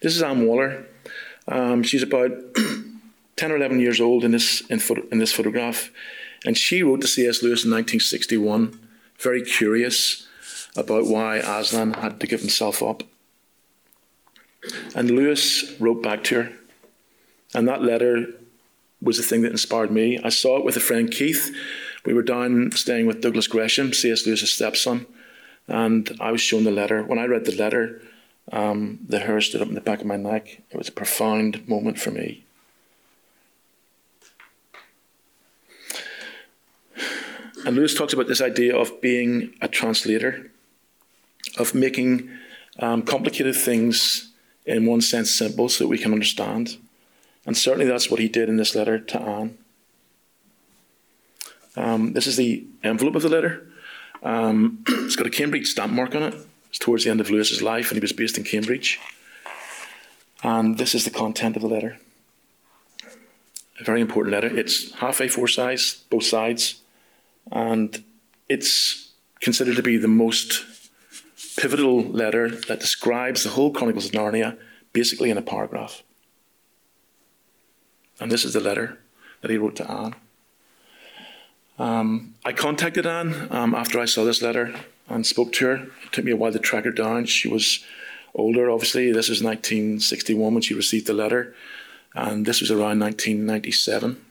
This 0.00 0.14
is 0.14 0.22
Anne 0.22 0.46
Waller. 0.46 0.86
Um, 1.48 1.82
she's 1.82 2.04
about 2.04 2.30
10 3.36 3.52
or 3.52 3.56
11 3.56 3.80
years 3.80 4.00
old 4.00 4.22
in 4.22 4.30
this, 4.30 4.60
in, 4.70 4.80
in 5.10 5.18
this 5.18 5.32
photograph. 5.32 5.90
And 6.44 6.56
she 6.56 6.84
wrote 6.84 7.00
to 7.00 7.08
C.S. 7.08 7.42
Lewis 7.42 7.64
in 7.64 7.72
1961, 7.72 8.78
very 9.18 9.42
curious 9.42 10.28
about 10.76 11.06
why 11.06 11.38
Aslan 11.38 11.94
had 11.94 12.20
to 12.20 12.26
give 12.28 12.40
himself 12.40 12.82
up. 12.84 13.02
And 14.94 15.10
Lewis 15.10 15.74
wrote 15.80 16.04
back 16.04 16.22
to 16.24 16.42
her. 16.42 16.52
And 17.52 17.66
that 17.66 17.82
letter 17.82 18.28
was 19.02 19.16
the 19.16 19.24
thing 19.24 19.42
that 19.42 19.50
inspired 19.50 19.90
me. 19.90 20.20
I 20.22 20.28
saw 20.28 20.56
it 20.58 20.64
with 20.64 20.76
a 20.76 20.80
friend, 20.80 21.10
Keith. 21.10 21.52
We 22.04 22.14
were 22.14 22.22
down 22.22 22.70
staying 22.72 23.06
with 23.06 23.22
Douglas 23.22 23.48
Gresham, 23.48 23.92
C.S. 23.92 24.24
Lewis's 24.24 24.52
stepson. 24.52 25.06
And 25.68 26.16
I 26.20 26.30
was 26.30 26.40
shown 26.40 26.64
the 26.64 26.70
letter. 26.70 27.02
When 27.02 27.18
I 27.18 27.24
read 27.24 27.44
the 27.44 27.56
letter, 27.56 28.02
um, 28.52 29.00
the 29.06 29.18
hair 29.18 29.40
stood 29.40 29.62
up 29.62 29.68
in 29.68 29.74
the 29.74 29.80
back 29.80 30.00
of 30.00 30.06
my 30.06 30.16
neck. 30.16 30.62
It 30.70 30.76
was 30.76 30.88
a 30.88 30.92
profound 30.92 31.68
moment 31.68 31.98
for 31.98 32.10
me. 32.10 32.44
And 37.64 37.74
Lewis 37.74 37.94
talks 37.94 38.12
about 38.12 38.28
this 38.28 38.40
idea 38.40 38.76
of 38.76 39.00
being 39.00 39.54
a 39.60 39.66
translator, 39.66 40.52
of 41.58 41.74
making 41.74 42.30
um, 42.78 43.02
complicated 43.02 43.56
things 43.56 44.32
in 44.64 44.86
one 44.86 45.00
sense 45.00 45.32
simple 45.32 45.68
so 45.68 45.84
that 45.84 45.88
we 45.88 45.98
can 45.98 46.12
understand. 46.12 46.76
And 47.44 47.56
certainly 47.56 47.86
that's 47.86 48.08
what 48.08 48.20
he 48.20 48.28
did 48.28 48.48
in 48.48 48.56
this 48.56 48.76
letter 48.76 49.00
to 49.00 49.20
Anne. 49.20 49.58
Um, 51.76 52.12
this 52.12 52.26
is 52.26 52.36
the 52.36 52.64
envelope 52.84 53.16
of 53.16 53.22
the 53.22 53.28
letter. 53.28 53.66
Um, 54.22 54.84
it's 54.88 55.16
got 55.16 55.26
a 55.26 55.30
Cambridge 55.30 55.68
stamp 55.68 55.92
mark 55.92 56.14
on 56.14 56.22
it. 56.22 56.34
It's 56.70 56.78
towards 56.78 57.04
the 57.04 57.10
end 57.10 57.20
of 57.20 57.30
Lewis's 57.30 57.62
life, 57.62 57.90
and 57.90 57.96
he 57.96 58.00
was 58.00 58.12
based 58.12 58.38
in 58.38 58.44
Cambridge. 58.44 59.00
And 60.42 60.78
this 60.78 60.94
is 60.94 61.04
the 61.04 61.10
content 61.10 61.56
of 61.56 61.62
the 61.62 61.68
letter. 61.68 61.98
A 63.80 63.84
very 63.84 64.00
important 64.00 64.32
letter. 64.32 64.48
It's 64.48 64.92
half 64.94 65.18
A4 65.18 65.48
size, 65.50 66.04
both 66.10 66.24
sides 66.24 66.80
and 67.50 68.02
it's 68.48 69.12
considered 69.40 69.76
to 69.76 69.82
be 69.82 69.96
the 69.96 70.08
most 70.08 70.64
pivotal 71.56 72.02
letter 72.02 72.50
that 72.50 72.80
describes 72.80 73.44
the 73.44 73.50
whole 73.50 73.72
Chronicles 73.72 74.06
of 74.06 74.12
Narnia 74.12 74.58
basically 74.92 75.30
in 75.30 75.38
a 75.38 75.42
paragraph. 75.42 76.02
And 78.18 78.30
this 78.32 78.44
is 78.44 78.54
the 78.54 78.60
letter 78.60 78.98
that 79.42 79.50
he 79.50 79.58
wrote 79.58 79.76
to 79.76 79.90
Anne. 79.90 80.14
Um, 81.78 82.34
I 82.44 82.52
contacted 82.52 83.06
Anne 83.06 83.48
um, 83.50 83.74
after 83.74 83.98
I 84.00 84.06
saw 84.06 84.24
this 84.24 84.42
letter 84.42 84.74
and 85.08 85.26
spoke 85.26 85.52
to 85.54 85.66
her. 85.66 85.74
It 85.74 86.12
took 86.12 86.24
me 86.24 86.32
a 86.32 86.36
while 86.36 86.52
to 86.52 86.58
track 86.58 86.84
her 86.84 86.90
down. 86.90 87.26
She 87.26 87.48
was 87.48 87.84
older, 88.34 88.70
obviously. 88.70 89.12
This 89.12 89.28
was 89.28 89.42
1961 89.42 90.54
when 90.54 90.62
she 90.62 90.74
received 90.74 91.06
the 91.06 91.12
letter, 91.12 91.54
and 92.14 92.46
this 92.46 92.60
was 92.60 92.70
around 92.70 93.00
1997. 93.00 94.24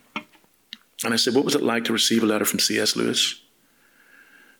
And 1.03 1.13
I 1.13 1.17
said, 1.17 1.35
What 1.35 1.45
was 1.45 1.55
it 1.55 1.61
like 1.63 1.83
to 1.85 1.93
receive 1.93 2.23
a 2.23 2.27
letter 2.27 2.45
from 2.45 2.59
C.S. 2.59 2.95
Lewis? 2.95 3.41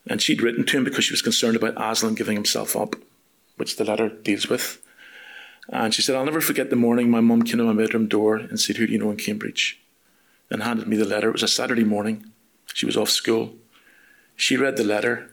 And 0.07 0.21
she'd 0.21 0.41
written 0.41 0.65
to 0.65 0.77
him 0.77 0.83
because 0.83 1.05
she 1.05 1.13
was 1.13 1.23
concerned 1.23 1.55
about 1.55 1.73
Aslan 1.77 2.13
giving 2.13 2.35
himself 2.35 2.75
up, 2.75 2.95
which 3.57 3.77
the 3.77 3.83
letter 3.83 4.09
deals 4.09 4.47
with. 4.47 4.81
And 5.69 5.95
she 5.95 6.03
said, 6.03 6.15
I'll 6.15 6.25
never 6.25 6.41
forget 6.41 6.69
the 6.69 6.75
morning 6.75 7.09
my 7.09 7.21
mum 7.21 7.41
came 7.41 7.57
to 7.57 7.63
my 7.63 7.73
bedroom 7.73 8.07
door 8.07 8.35
and 8.35 8.59
said, 8.59 8.77
Who 8.77 8.85
do 8.85 8.93
you 8.93 8.99
know 8.99 9.09
in 9.09 9.17
Cambridge? 9.17 9.81
And 10.51 10.61
handed 10.61 10.87
me 10.87 10.97
the 10.97 11.05
letter. 11.05 11.29
It 11.29 11.33
was 11.33 11.43
a 11.43 11.47
Saturday 11.47 11.83
morning. 11.83 12.31
She 12.75 12.85
was 12.85 12.97
off 12.97 13.09
school. 13.09 13.53
She 14.35 14.57
read 14.57 14.75
the 14.75 14.83
letter 14.83 15.31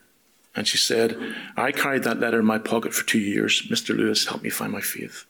and 0.54 0.68
she 0.68 0.78
said, 0.78 1.18
I 1.56 1.72
carried 1.72 2.04
that 2.04 2.20
letter 2.20 2.38
in 2.38 2.44
my 2.44 2.58
pocket 2.58 2.94
for 2.94 3.04
two 3.04 3.18
years. 3.18 3.66
Mr. 3.68 3.96
Lewis 3.96 4.28
helped 4.28 4.44
me 4.44 4.50
find 4.50 4.70
my 4.70 4.80
faith. 4.80 5.24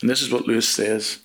And 0.00 0.10
this 0.10 0.20
is 0.20 0.32
what 0.32 0.48
Lewis 0.48 0.68
says 0.68 1.20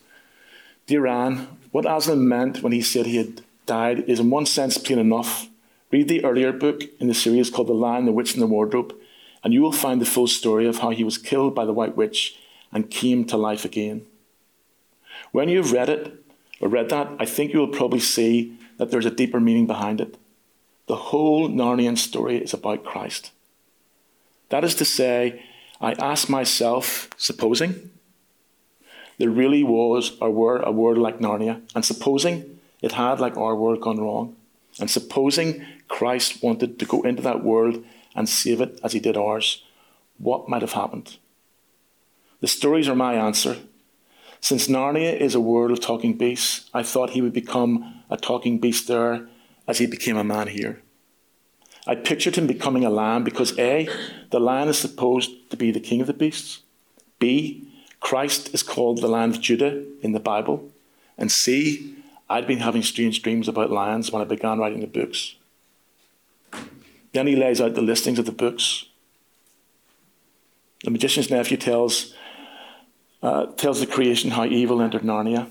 Dear 0.86 1.08
Anne, 1.08 1.48
what 1.72 1.90
Aslan 1.90 2.28
meant 2.28 2.62
when 2.62 2.72
he 2.72 2.84
said 2.84 3.08
he 3.08 3.18
had 3.18 3.42
died 3.66 4.08
is, 4.08 4.20
in 4.20 4.30
one 4.30 4.46
sense, 4.46 4.78
plain 4.78 5.00
enough. 5.00 5.50
Read 5.92 6.08
the 6.08 6.24
earlier 6.24 6.52
book 6.52 6.84
in 7.00 7.08
the 7.08 7.16
series 7.16 7.50
called 7.50 7.70
The 7.70 7.74
Lion, 7.74 8.06
the 8.06 8.12
Witch, 8.12 8.34
and 8.34 8.42
the 8.42 8.46
Wardrobe, 8.46 8.94
and 9.44 9.52
you 9.52 9.64
will 9.64 9.72
find 9.72 10.00
the 10.00 10.06
full 10.06 10.28
story 10.28 10.68
of 10.68 10.78
how 10.78 10.92
he 10.92 11.04
was 11.04 11.18
killed 11.18 11.56
by 11.56 11.66
the 11.66 11.74
White 11.74 11.98
Witch 11.98 12.38
and 12.72 12.92
came 12.92 13.26
to 13.26 13.36
life 13.36 13.66
again. 13.66 14.06
When 15.32 15.50
you've 15.50 15.72
read 15.72 15.90
it, 15.90 16.24
or 16.60 16.68
read 16.68 16.90
that, 16.90 17.10
I 17.20 17.26
think 17.26 17.52
you 17.52 17.60
will 17.60 17.68
probably 17.70 18.00
see 18.00 18.59
that 18.80 18.90
there's 18.90 19.06
a 19.06 19.12
deeper 19.12 19.40
meaning 19.40 19.68
behind 19.68 20.02
it. 20.02 20.18
The 20.88 20.96
whole 20.96 21.48
Narnian 21.48 21.98
story 21.98 22.38
is 22.38 22.54
about 22.54 22.84
Christ. 22.84 23.32
That 24.50 24.64
is 24.64 24.74
to 24.76 24.86
say, 24.86 25.44
I 25.80 25.94
ask 25.94 26.28
myself, 26.30 27.10
supposing 27.18 27.92
there 29.20 29.30
really 29.30 29.64
was 29.64 30.18
or 30.20 30.32
were 30.32 30.58
a 30.62 30.72
world 30.72 30.98
like 30.98 31.20
Narnia, 31.20 31.62
and 31.76 31.86
supposing 31.86 32.60
it 32.82 32.94
had, 32.94 33.20
like 33.20 33.38
our 33.38 33.56
world, 33.56 33.82
gone 33.82 34.00
wrong, 34.00 34.36
and 34.80 34.90
supposing 34.90 35.64
Christ 35.90 36.42
wanted 36.42 36.80
to 36.80 36.86
go 36.86 37.02
into 37.02 37.22
that 37.22 37.44
world 37.44 37.84
and 38.16 38.28
save 38.28 38.62
it 38.62 38.80
as 38.84 38.94
he 38.94 39.00
did 39.00 39.18
ours, 39.18 39.64
what 40.18 40.50
might 40.50 40.62
have 40.62 40.74
happened? 40.74 41.18
The 42.40 42.48
stories 42.48 42.88
are 42.88 42.96
my 42.96 43.14
answer. 43.16 43.58
Since 44.42 44.68
Narnia 44.68 45.16
is 45.16 45.36
a 45.36 45.40
world 45.40 45.72
of 45.72 45.80
talking 45.80 46.18
beasts, 46.18 46.70
I 46.74 46.84
thought 46.84 47.12
he 47.12 47.22
would 47.22 47.34
become 47.34 48.04
a 48.10 48.18
talking 48.18 48.60
beast 48.60 48.88
there 48.88 49.28
as 49.68 49.78
he 49.78 49.86
became 49.86 50.18
a 50.18 50.24
man 50.24 50.48
here. 50.48 50.82
I 51.86 51.96
pictured 51.96 52.36
him 52.36 52.48
becoming 52.48 52.86
a 52.86 52.90
lion 52.90 53.24
because 53.24 53.58
A, 53.58 53.88
the 54.32 54.40
lion 54.40 54.70
is 54.70 54.78
supposed 54.78 55.50
to 55.50 55.58
be 55.58 55.72
the 55.72 55.80
king 55.80 56.02
of 56.02 56.08
the 56.08 56.14
beasts. 56.14 56.62
B, 57.20 57.68
Christ 58.00 58.54
is 58.54 58.64
called 58.64 59.00
the 59.00 59.08
Lion 59.08 59.32
of 59.32 59.42
Judah 59.42 59.84
in 60.02 60.14
the 60.14 60.20
Bible. 60.20 60.72
And 61.18 61.32
C, 61.32 61.96
I'd 62.30 62.48
been 62.48 62.60
having 62.60 62.84
strange 62.84 63.22
dreams 63.22 63.48
about 63.48 63.72
lions 63.72 64.12
when 64.12 64.22
I 64.22 64.26
began 64.26 64.60
writing 64.60 64.80
the 64.82 64.88
books. 64.88 65.36
Then 67.12 67.28
he 67.28 67.36
lays 67.36 67.60
out 67.60 67.76
the 67.76 67.82
listings 67.82 68.20
of 68.20 68.26
the 68.26 68.32
books. 68.32 68.86
The 70.84 70.92
magician's 70.92 71.30
nephew 71.30 71.58
tells, 71.58 72.14
uh, 73.22 73.48
tells 73.58 73.80
the 73.80 73.88
creation 73.88 74.32
how 74.32 74.46
evil 74.46 74.82
entered 74.82 75.02
Narnia, 75.02 75.50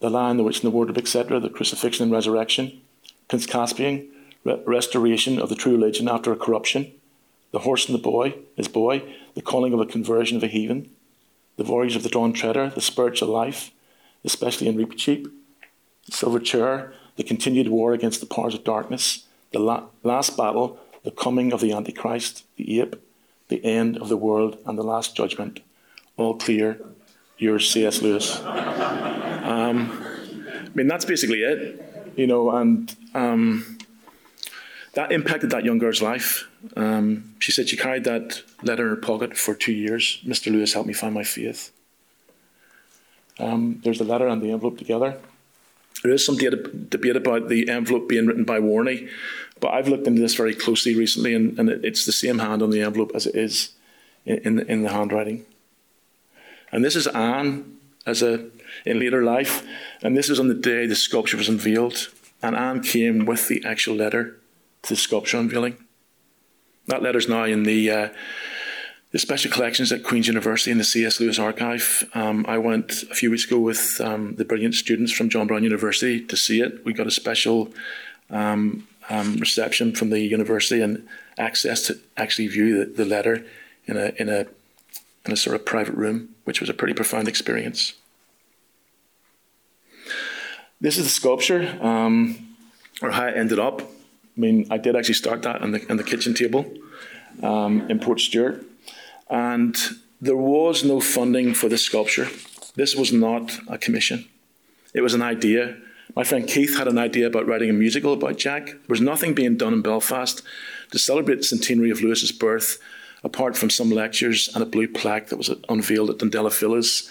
the 0.00 0.10
lion, 0.10 0.36
the 0.36 0.42
witch, 0.42 0.62
and 0.62 0.70
the 0.70 0.74
wardrobe, 0.74 0.98
etc., 0.98 1.40
the 1.40 1.48
crucifixion 1.48 2.04
and 2.04 2.12
resurrection, 2.12 2.80
Prince 3.28 3.46
Caspian, 3.46 4.08
re- 4.44 4.60
restoration 4.66 5.40
of 5.40 5.48
the 5.48 5.54
true 5.54 5.72
religion 5.72 6.08
after 6.08 6.32
a 6.32 6.36
corruption, 6.36 6.92
the 7.52 7.60
horse 7.60 7.86
and 7.86 7.94
the 7.94 8.02
boy, 8.02 8.34
his 8.56 8.68
boy, 8.68 9.02
the 9.34 9.42
calling 9.42 9.72
of 9.72 9.80
a 9.80 9.86
conversion 9.86 10.36
of 10.36 10.42
a 10.42 10.48
heathen, 10.48 10.90
the 11.56 11.64
voyage 11.64 11.96
of 11.96 12.02
the 12.02 12.08
Dawn 12.08 12.32
Treader, 12.32 12.70
the 12.70 12.80
spiritual 12.80 13.28
life, 13.28 13.70
especially 14.24 14.68
in 14.68 14.76
Reepicheep, 14.76 15.30
the 16.04 16.12
Silver 16.12 16.38
Chair, 16.38 16.92
the 17.16 17.24
continued 17.24 17.68
war 17.68 17.92
against 17.94 18.20
the 18.20 18.26
powers 18.26 18.54
of 18.54 18.64
darkness, 18.64 19.24
the 19.52 19.58
la- 19.58 19.84
last 20.02 20.36
battle, 20.36 20.78
the 21.02 21.10
coming 21.10 21.52
of 21.52 21.60
the 21.60 21.72
Antichrist, 21.72 22.44
the 22.56 22.80
ape, 22.80 22.96
the 23.48 23.64
end 23.64 23.96
of 23.96 24.08
the 24.08 24.16
world, 24.16 24.58
and 24.66 24.76
the 24.76 24.82
last 24.82 25.16
judgment. 25.16 25.60
All 26.16 26.34
clear. 26.34 26.80
Yours, 27.38 27.70
C.S. 27.70 28.00
Lewis. 28.00 28.40
Um, 28.40 30.02
I 30.42 30.68
mean, 30.74 30.88
that's 30.88 31.04
basically 31.04 31.42
it, 31.42 32.12
you 32.16 32.26
know, 32.26 32.50
and 32.50 32.94
um, 33.14 33.78
that 34.94 35.12
impacted 35.12 35.50
that 35.50 35.64
young 35.64 35.78
girl's 35.78 36.00
life. 36.00 36.48
Um, 36.76 37.34
she 37.38 37.52
said 37.52 37.68
she 37.68 37.76
carried 37.76 38.04
that 38.04 38.42
letter 38.62 38.84
in 38.84 38.88
her 38.90 38.96
pocket 38.96 39.36
for 39.36 39.54
two 39.54 39.72
years. 39.72 40.20
Mr. 40.24 40.50
Lewis 40.50 40.72
helped 40.72 40.88
me 40.88 40.94
find 40.94 41.14
my 41.14 41.22
faith. 41.22 41.70
Um, 43.38 43.80
there's 43.84 43.98
the 43.98 44.04
letter 44.04 44.26
and 44.26 44.42
the 44.42 44.50
envelope 44.50 44.78
together. 44.78 45.18
There 46.02 46.12
is 46.12 46.24
some 46.24 46.36
data, 46.36 46.56
debate 46.56 47.16
about 47.16 47.48
the 47.48 47.68
envelope 47.68 48.08
being 48.08 48.26
written 48.26 48.44
by 48.44 48.58
Warnie, 48.60 49.08
but 49.60 49.68
I've 49.68 49.88
looked 49.88 50.06
into 50.06 50.20
this 50.20 50.34
very 50.34 50.54
closely 50.54 50.94
recently, 50.94 51.34
and, 51.34 51.58
and 51.58 51.68
it's 51.68 52.06
the 52.06 52.12
same 52.12 52.38
hand 52.38 52.62
on 52.62 52.70
the 52.70 52.82
envelope 52.82 53.12
as 53.14 53.26
it 53.26 53.34
is 53.34 53.70
in, 54.24 54.38
in, 54.38 54.60
in 54.60 54.82
the 54.82 54.90
handwriting. 54.90 55.44
And 56.72 56.84
this 56.84 56.96
is 56.96 57.06
Anne 57.06 57.76
as 58.04 58.22
a 58.22 58.46
in 58.84 58.98
later 58.98 59.22
life, 59.22 59.66
and 60.02 60.16
this 60.16 60.28
is 60.28 60.38
on 60.38 60.48
the 60.48 60.54
day 60.54 60.86
the 60.86 60.94
sculpture 60.94 61.36
was 61.36 61.48
unveiled, 61.48 62.08
and 62.42 62.56
Anne 62.56 62.82
came 62.82 63.24
with 63.24 63.48
the 63.48 63.64
actual 63.64 63.96
letter 63.96 64.38
to 64.82 64.94
the 64.94 65.00
sculpture 65.00 65.38
unveiling. 65.38 65.76
That 66.86 67.02
letter's 67.02 67.28
now 67.28 67.44
in 67.44 67.64
the 67.64 67.90
uh, 67.90 68.08
the 69.12 69.18
special 69.18 69.50
collections 69.50 69.92
at 69.92 70.04
Queen's 70.04 70.26
University 70.28 70.70
in 70.70 70.78
the 70.78 70.84
C.S. 70.84 71.20
Lewis 71.20 71.38
Archive. 71.38 72.08
Um, 72.14 72.44
I 72.48 72.58
went 72.58 73.04
a 73.10 73.14
few 73.14 73.30
weeks 73.30 73.44
ago 73.44 73.58
with 73.58 74.00
um, 74.00 74.34
the 74.36 74.44
brilliant 74.44 74.74
students 74.74 75.12
from 75.12 75.30
John 75.30 75.46
Brown 75.46 75.64
University 75.64 76.20
to 76.24 76.36
see 76.36 76.60
it. 76.60 76.84
We 76.84 76.92
got 76.92 77.06
a 77.06 77.10
special 77.10 77.72
um, 78.30 78.86
um 79.08 79.36
reception 79.36 79.94
from 79.94 80.10
the 80.10 80.20
university 80.20 80.82
and 80.82 81.06
access 81.38 81.82
to 81.86 81.98
actually 82.16 82.48
view 82.48 82.84
the, 82.84 82.92
the, 82.92 83.04
letter 83.04 83.44
in 83.86 83.96
a 83.96 84.12
in 84.16 84.28
a 84.28 84.46
in 85.24 85.32
a 85.32 85.36
sort 85.36 85.56
of 85.56 85.64
private 85.64 85.94
room, 85.94 86.34
which 86.46 86.60
was 86.60 86.70
a 86.70 86.74
pretty 86.74 86.94
profound 86.94 87.26
experience. 87.28 87.94
This 90.80 90.96
is 90.96 91.04
the 91.04 91.10
sculpture, 91.10 91.76
um, 91.82 92.56
or 93.02 93.10
how 93.10 93.26
it 93.26 93.36
ended 93.36 93.58
up. 93.58 93.82
I 93.82 94.40
mean, 94.40 94.66
I 94.70 94.78
did 94.78 94.94
actually 94.94 95.14
start 95.14 95.42
that 95.42 95.60
on 95.60 95.72
the 95.72 95.84
on 95.90 95.96
the 95.96 96.04
kitchen 96.04 96.34
table 96.34 96.64
um, 97.42 97.90
in 97.90 97.98
Portstewart. 97.98 98.64
And 99.28 99.76
there 100.20 100.36
was 100.36 100.84
no 100.84 101.00
funding 101.00 101.52
for 101.54 101.68
this 101.68 101.82
sculpture. 101.82 102.28
This 102.76 102.94
was 102.94 103.12
not 103.12 103.58
a 103.68 103.78
commission, 103.78 104.28
it 104.94 105.00
was 105.00 105.14
an 105.14 105.22
idea. 105.22 105.76
My 106.14 106.24
friend 106.24 106.46
Keith 106.46 106.78
had 106.78 106.88
an 106.88 106.98
idea 106.98 107.26
about 107.26 107.46
writing 107.46 107.68
a 107.68 107.72
musical 107.74 108.12
about 108.12 108.38
Jack. 108.38 108.66
There 108.66 108.96
was 108.96 109.00
nothing 109.00 109.34
being 109.34 109.56
done 109.56 109.74
in 109.74 109.82
Belfast 109.82 110.40
to 110.92 110.98
celebrate 110.98 111.38
the 111.38 111.42
centenary 111.42 111.90
of 111.90 112.00
Lewis's 112.00 112.32
birth, 112.32 112.78
apart 113.24 113.56
from 113.56 113.70
some 113.70 113.90
lectures 113.90 114.48
and 114.54 114.62
a 114.62 114.66
blue 114.66 114.88
plaque 114.88 115.28
that 115.28 115.36
was 115.36 115.50
unveiled 115.68 116.10
at 116.10 116.18
Dundela 116.18 116.52
Villas, 116.52 117.10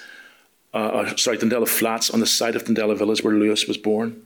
uh, 0.73 0.77
uh, 0.77 1.15
sorry, 1.15 1.37
Dundela 1.37 1.67
Flats 1.67 2.09
on 2.09 2.19
the 2.19 2.25
site 2.25 2.55
of 2.55 2.65
Dundela 2.65 2.97
Villas 2.97 3.23
where 3.23 3.33
Lewis 3.33 3.67
was 3.67 3.77
born. 3.77 4.23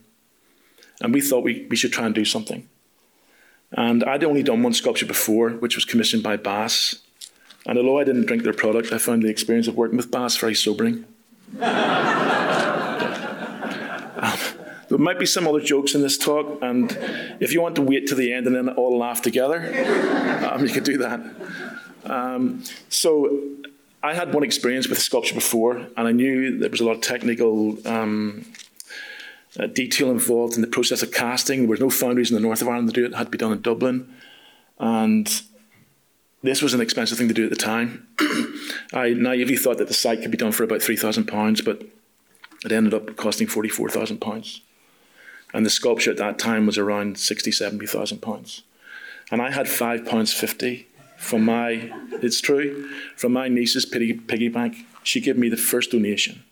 And 1.01 1.13
we 1.13 1.21
thought 1.21 1.43
we, 1.43 1.67
we 1.69 1.75
should 1.75 1.93
try 1.93 2.05
and 2.05 2.15
do 2.15 2.25
something. 2.25 2.67
And 3.71 4.03
I'd 4.03 4.23
only 4.23 4.43
done 4.43 4.63
one 4.63 4.73
sculpture 4.73 5.05
before, 5.05 5.51
which 5.51 5.75
was 5.75 5.85
commissioned 5.85 6.23
by 6.23 6.37
Bass. 6.37 6.95
And 7.65 7.77
although 7.77 7.99
I 7.99 8.03
didn't 8.03 8.25
drink 8.25 8.43
their 8.43 8.53
product, 8.53 8.91
I 8.91 8.97
found 8.97 9.21
the 9.21 9.29
experience 9.29 9.67
of 9.67 9.75
working 9.75 9.97
with 9.97 10.09
Bass 10.09 10.37
very 10.37 10.55
sobering. 10.55 11.05
um, 11.61 12.29
there 14.89 14.97
might 14.97 15.19
be 15.19 15.27
some 15.27 15.47
other 15.47 15.59
jokes 15.59 15.93
in 15.93 16.01
this 16.01 16.17
talk, 16.17 16.63
and 16.63 16.97
if 17.39 17.53
you 17.53 17.61
want 17.61 17.75
to 17.75 17.83
wait 17.83 18.07
to 18.07 18.15
the 18.15 18.33
end 18.33 18.47
and 18.47 18.55
then 18.55 18.69
all 18.69 18.97
laugh 18.97 19.21
together, 19.21 19.57
um, 20.51 20.65
you 20.65 20.73
could 20.73 20.83
do 20.83 20.97
that. 20.97 21.19
Um, 22.05 22.63
so 22.89 23.41
I 24.01 24.13
had 24.13 24.33
one 24.33 24.43
experience 24.43 24.87
with 24.87 24.99
sculpture 24.99 25.35
before, 25.35 25.77
and 25.77 26.07
I 26.07 26.11
knew 26.11 26.57
there 26.57 26.69
was 26.69 26.79
a 26.79 26.85
lot 26.85 26.95
of 26.95 27.01
technical 27.01 27.77
um, 27.87 28.45
uh, 29.59 29.67
detail 29.67 30.09
involved 30.11 30.55
in 30.55 30.61
the 30.61 30.67
process 30.67 31.03
of 31.03 31.11
casting. 31.11 31.61
There 31.61 31.69
was 31.69 31.79
no 31.79 31.89
foundries 31.89 32.31
in 32.31 32.35
the 32.35 32.41
north 32.41 32.61
of 32.61 32.67
Ireland 32.67 32.89
to 32.89 32.93
do 32.93 33.05
it; 33.05 33.11
it 33.11 33.15
had 33.15 33.25
to 33.25 33.31
be 33.31 33.37
done 33.37 33.51
in 33.51 33.61
Dublin, 33.61 34.13
and 34.79 35.41
this 36.41 36.61
was 36.61 36.73
an 36.73 36.81
expensive 36.81 37.17
thing 37.17 37.27
to 37.27 37.33
do 37.33 37.43
at 37.43 37.49
the 37.49 37.55
time. 37.55 38.07
I 38.93 39.09
naively 39.09 39.57
thought 39.57 39.77
that 39.77 39.87
the 39.87 39.93
site 39.93 40.21
could 40.21 40.31
be 40.31 40.37
done 40.37 40.53
for 40.53 40.63
about 40.63 40.79
£3,000, 40.79 41.65
but 41.65 41.81
it 42.63 42.71
ended 42.71 42.93
up 42.93 43.15
costing 43.17 43.47
£44,000. 43.47 44.61
And 45.53 45.65
the 45.65 45.69
sculpture 45.69 46.11
at 46.11 46.17
that 46.17 46.39
time 46.39 46.65
was 46.65 46.77
around 46.77 47.17
£60,000, 47.17 47.81
£70,000. 47.81 48.61
And 49.31 49.41
I 49.41 49.51
had 49.51 49.65
£5.50 49.65 50.85
from 51.19 51.43
my, 51.43 51.91
it's 52.23 52.41
true, 52.41 52.89
from 53.15 53.33
my 53.33 53.47
niece's 53.47 53.85
piggy, 53.85 54.13
piggy 54.13 54.47
bank. 54.47 54.77
She 55.03 55.19
gave 55.19 55.37
me 55.37 55.49
the 55.49 55.57
first 55.57 55.91
donation. 55.91 56.43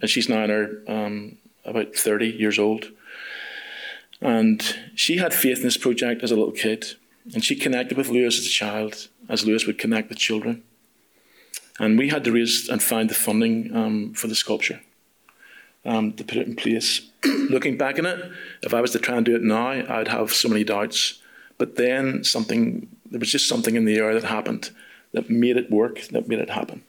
And 0.00 0.10
she's 0.10 0.28
now 0.28 0.44
in 0.44 0.50
her, 0.50 0.82
um, 0.88 1.38
about 1.64 1.94
30 1.94 2.26
years 2.26 2.58
old. 2.58 2.86
And 4.20 4.76
she 4.94 5.16
had 5.16 5.32
faith 5.32 5.58
in 5.58 5.64
this 5.64 5.76
project 5.76 6.22
as 6.22 6.32
a 6.32 6.36
little 6.36 6.52
kid. 6.52 6.96
And 7.32 7.44
she 7.44 7.54
connected 7.54 7.96
with 7.96 8.08
Lewis 8.08 8.38
as 8.38 8.46
a 8.46 8.50
child 8.50 9.08
as 9.28 9.46
Lewis 9.46 9.66
would 9.66 9.78
connect 9.78 10.08
with 10.08 10.18
children. 10.18 10.64
And 11.78 11.96
we 11.96 12.08
had 12.08 12.24
to 12.24 12.32
raise 12.32 12.68
and 12.68 12.82
find 12.82 13.08
the 13.08 13.14
funding 13.14 13.74
um, 13.74 14.14
for 14.14 14.26
the 14.26 14.34
sculpture 14.34 14.80
um, 15.84 16.12
to 16.14 16.24
put 16.24 16.38
it 16.38 16.46
in 16.46 16.56
place. 16.56 17.02
Looking 17.24 17.76
back 17.76 17.98
on 17.98 18.06
it, 18.06 18.30
if 18.62 18.74
I 18.74 18.80
was 18.80 18.90
to 18.92 18.98
try 18.98 19.16
and 19.16 19.24
do 19.24 19.36
it 19.36 19.42
now, 19.42 19.68
I'd 19.68 20.08
have 20.08 20.32
so 20.32 20.48
many 20.48 20.64
doubts. 20.64 21.20
But 21.58 21.76
then 21.76 22.24
something, 22.24 22.88
there 23.12 23.20
was 23.20 23.30
just 23.30 23.48
something 23.48 23.76
in 23.76 23.84
the 23.84 23.96
air 23.96 24.14
that 24.14 24.24
happened 24.24 24.70
that 25.12 25.30
made 25.30 25.56
it 25.56 25.70
work, 25.70 26.00
that 26.08 26.28
made 26.28 26.38
it 26.38 26.50
happen. 26.50 26.82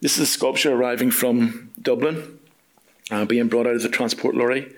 This 0.00 0.14
is 0.16 0.20
a 0.20 0.26
sculpture 0.26 0.72
arriving 0.72 1.10
from 1.10 1.70
Dublin, 1.80 2.38
uh, 3.10 3.24
being 3.24 3.48
brought 3.48 3.66
out 3.66 3.74
of 3.74 3.82
the 3.82 3.88
transport 3.88 4.34
lorry 4.34 4.72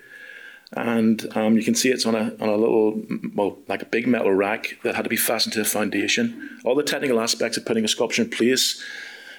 and 0.73 1.27
um, 1.37 1.57
you 1.57 1.63
can 1.63 1.75
see 1.75 1.91
it's 1.91 2.07
on 2.07 2.15
a, 2.15 2.35
on 2.41 2.49
a 2.49 2.57
little, 2.57 3.01
well, 3.35 3.59
like 3.69 3.83
a 3.83 3.87
big 3.87 4.07
metal 4.07 4.33
rack 4.33 4.79
that 4.83 4.97
had 4.97 5.05
to 5.05 5.11
be 5.11 5.17
fastened 5.17 5.53
to 5.55 5.61
a 5.61 5.65
foundation. 5.65 6.59
All 6.65 6.75
the 6.75 6.83
technical 6.83 7.21
aspects 7.21 7.57
of 7.57 7.65
putting 7.65 7.85
a 7.85 7.89
sculpture 7.89 8.23
in 8.23 8.31
place, 8.31 8.83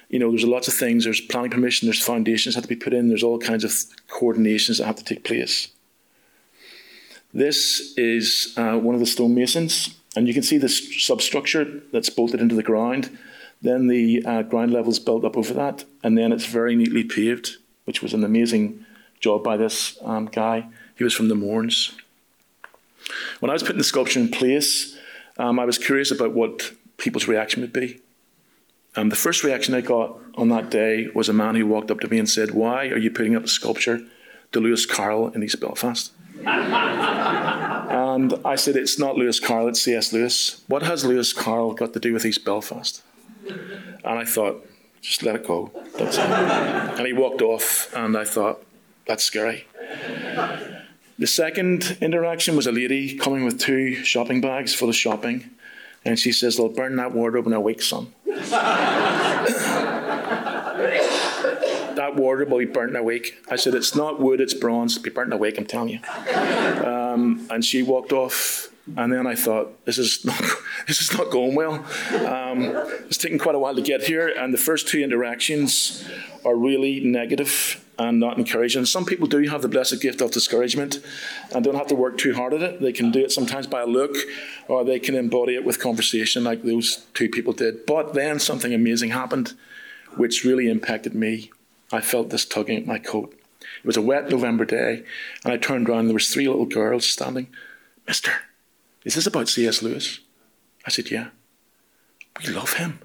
you 0.10 0.20
know, 0.20 0.30
there's 0.30 0.46
lots 0.46 0.70
of 0.70 0.74
things. 0.74 1.04
There's 1.04 1.20
planning 1.20 1.52
permission, 1.52 1.88
there's 1.88 2.04
foundations 2.04 2.56
that 2.56 2.62
have 2.62 2.70
to 2.70 2.76
be 2.76 2.82
put 2.82 2.94
in, 2.94 3.10
there's 3.10 3.24
all 3.24 3.40
kinds 3.40 3.66
of 3.66 3.72
coordinations 4.08 4.78
that 4.78 4.86
have 4.86 4.96
to 4.96 5.04
take 5.04 5.26
place. 5.26 5.70
This 7.34 7.94
is 7.98 8.54
uh, 8.56 8.78
one 8.78 8.96
of 8.96 9.02
the 9.02 9.06
stonemasons, 9.06 9.96
and 10.18 10.28
you 10.28 10.34
can 10.34 10.42
see 10.42 10.58
this 10.58 11.06
substructure 11.06 11.84
that's 11.94 12.10
bolted 12.10 12.42
into 12.42 12.56
the 12.56 12.64
ground. 12.64 13.16
Then 13.62 13.86
the 13.86 14.26
uh, 14.26 14.42
ground 14.42 14.74
level's 14.74 14.98
built 14.98 15.24
up 15.24 15.38
over 15.38 15.54
that, 15.54 15.86
and 16.04 16.18
then 16.18 16.32
it's 16.32 16.46
very 16.46 16.76
neatly 16.76 17.04
paved, 17.04 17.58
which 17.86 18.02
was 18.02 18.16
an 18.16 18.24
amazing 18.24 18.84
job 19.20 19.44
by 19.44 19.58
this 19.58 19.96
um, 20.02 20.26
guy. 20.26 20.70
He 20.96 21.04
was 21.04 21.14
from 21.14 21.28
the 21.28 21.36
Mournes. 21.36 21.96
When 23.42 23.52
I 23.52 23.54
was 23.54 23.62
putting 23.62 23.78
the 23.78 23.84
sculpture 23.84 24.20
in 24.20 24.30
place, 24.30 24.98
um, 25.38 25.60
I 25.60 25.66
was 25.66 25.78
curious 25.78 26.10
about 26.10 26.34
what 26.34 26.72
people's 26.98 27.28
reaction 27.28 27.62
would 27.62 27.74
be. 27.74 28.02
Um, 28.96 29.10
the 29.10 29.16
first 29.16 29.44
reaction 29.44 29.76
I 29.76 29.82
got 29.82 30.20
on 30.34 30.50
that 30.50 30.72
day 30.72 31.10
was 31.14 31.30
a 31.30 31.34
man 31.34 31.54
who 31.54 31.68
walked 31.68 31.92
up 31.92 32.00
to 32.00 32.08
me 32.08 32.18
and 32.18 32.28
said, 32.28 32.52
Why 32.52 32.88
are 32.88 32.98
you 32.98 33.12
putting 33.12 33.36
up 33.36 33.44
a 33.44 33.48
sculpture 33.48 34.02
to 34.52 34.60
Lewis 34.60 34.88
Carroll 34.88 35.30
in 35.30 35.44
East 35.44 35.60
Belfast? 35.62 36.12
and 38.18 38.34
I 38.44 38.56
said, 38.56 38.76
It's 38.76 38.98
not 38.98 39.16
Lewis 39.16 39.40
Carroll, 39.40 39.68
it's 39.68 39.82
C.S. 39.82 40.12
Lewis. 40.12 40.64
What 40.68 40.82
has 40.82 41.06
Lewis 41.06 41.34
Carroll 41.34 41.74
got 41.74 41.94
to 41.94 42.00
do 42.00 42.14
with 42.14 42.26
East 42.26 42.44
Belfast? 42.44 43.04
And 43.48 44.20
I 44.20 44.26
thought, 44.26 44.66
Just 45.02 45.22
let 45.22 45.36
it 45.36 45.46
go. 45.46 45.72
It. 46.00 46.18
And 46.18 47.06
he 47.06 47.14
walked 47.14 47.44
off, 47.44 47.94
and 47.96 48.18
I 48.18 48.26
thought, 48.26 48.64
That's 49.06 49.24
scary. 49.24 49.68
The 51.20 51.28
second 51.28 51.98
interaction 52.02 52.56
was 52.56 52.66
a 52.66 52.72
lady 52.72 53.16
coming 53.16 53.46
with 53.46 53.60
two 53.60 53.94
shopping 54.04 54.42
bags 54.42 54.74
full 54.74 54.90
of 54.90 54.96
shopping. 54.96 55.52
And 56.04 56.18
she 56.18 56.32
says, 56.32 56.58
They'll 56.58 56.70
burn 56.70 56.96
that 56.96 57.12
wardrobe 57.14 57.46
in 57.46 57.54
a 57.54 57.62
week, 57.62 57.84
son. 57.84 58.14
wardrobe 62.18 62.50
will 62.50 62.60
be 62.60 62.66
burnt 62.66 62.92
in 62.92 62.96
a 62.96 63.04
week. 63.04 63.38
I 63.50 63.56
said, 63.56 63.74
It's 63.74 63.96
not 63.96 64.20
wood, 64.20 64.42
it's 64.42 64.54
bronze. 64.54 64.94
It'll 64.96 65.04
be 65.04 65.10
burnt 65.10 65.28
in 65.28 65.34
a 65.34 65.38
week, 65.38 65.58
I'm 65.58 65.66
telling 65.66 65.90
you. 65.90 66.00
Um, 66.84 67.48
and 67.50 67.64
she 67.64 67.84
walked 67.84 68.12
off. 68.12 68.70
And 68.96 69.12
then 69.12 69.28
I 69.28 69.36
thought, 69.36 69.84
this 69.86 69.98
is 69.98 70.24
not, 70.24 70.42
this 70.88 71.02
is 71.02 71.18
not 71.18 71.30
going 71.30 71.56
well. 71.56 71.74
Um, 72.26 72.72
it's 73.08 73.18
taken 73.18 73.38
quite 73.38 73.56
a 73.56 73.60
while 73.60 73.76
to 73.76 73.82
get 73.82 74.04
here, 74.04 74.30
and 74.30 74.54
the 74.54 74.58
first 74.58 74.88
two 74.88 75.00
interactions 75.00 76.08
are 76.46 76.56
really 76.56 77.02
negative 77.02 77.84
and 78.00 78.20
not 78.20 78.38
encouraging. 78.38 78.86
Some 78.86 79.06
people 79.06 79.28
do 79.28 79.42
have 79.50 79.62
the 79.62 79.68
blessed 79.68 80.02
gift 80.02 80.22
of 80.22 80.32
discouragement 80.32 81.00
and 81.54 81.64
don't 81.64 81.76
have 81.76 81.88
to 81.88 81.96
work 81.96 82.18
too 82.18 82.34
hard 82.34 82.54
at 82.54 82.62
it. 82.62 82.82
They 82.82 82.94
can 82.94 83.12
do 83.12 83.20
it 83.20 83.32
sometimes 83.32 83.68
by 83.68 83.82
a 83.82 83.86
look, 83.86 84.16
or 84.68 84.84
they 84.84 85.00
can 85.00 85.16
embody 85.16 85.56
it 85.56 85.66
with 85.66 85.80
conversation, 85.80 86.44
like 86.44 86.64
those 86.64 87.06
two 87.14 87.30
people 87.30 87.54
did. 87.54 87.86
But 87.86 88.14
then 88.14 88.40
something 88.40 88.74
amazing 88.74 89.10
happened, 89.10 89.54
which 90.16 90.44
really 90.44 90.70
impacted 90.70 91.14
me. 91.14 91.52
I 91.92 92.02
felt 92.02 92.30
this 92.30 92.46
tugging 92.46 92.78
at 92.78 92.86
my 92.86 93.00
coat. 93.00 93.34
It 93.62 93.86
was 93.86 93.98
a 93.98 94.02
wet 94.02 94.30
November 94.30 94.66
day, 94.66 95.04
and 95.44 95.54
I 95.54 95.58
turned 95.58 95.88
around. 95.88 96.00
And 96.02 96.10
there 96.10 96.14
was 96.14 96.30
three 96.30 96.48
little 96.48 96.66
girls 96.66 97.06
standing. 97.10 97.48
Mister, 98.08 98.32
Is 99.04 99.16
this 99.16 99.28
about 99.28 99.50
C.S. 99.50 99.82
Lewis? 99.82 100.20
I 100.86 100.90
said, 100.90 101.12
Yeah. 101.12 101.30
We 102.46 102.54
love 102.54 102.74
him. 102.74 103.00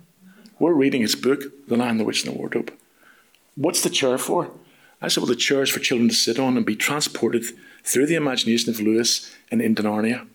We're 0.59 0.75
reading 0.75 1.03
his 1.03 1.17
book, 1.17 1.43
The 1.69 1.77
Lion, 1.77 1.99
the 1.99 2.05
Witch, 2.05 2.25
and 2.25 2.35
the 2.35 2.39
Wardrobe. 2.39 2.73
What's 3.55 3.83
the 3.83 3.91
chair 3.91 4.19
for? 4.19 4.51
I 5.01 5.09
said, 5.09 5.23
Well, 5.23 5.29
the 5.29 5.37
chair 5.37 5.63
is 5.63 5.71
for 5.71 5.81
children 5.81 6.09
to 6.09 6.15
sit 6.15 6.39
on 6.39 6.57
and 6.57 6.67
be 6.67 6.77
transported 6.77 7.45
through 7.85 8.07
the 8.07 8.15
imagination 8.15 8.71
of 8.71 8.81
Lewis 8.81 9.35
and 9.51 9.61
into 9.61 9.83
Narnia. 9.83 10.27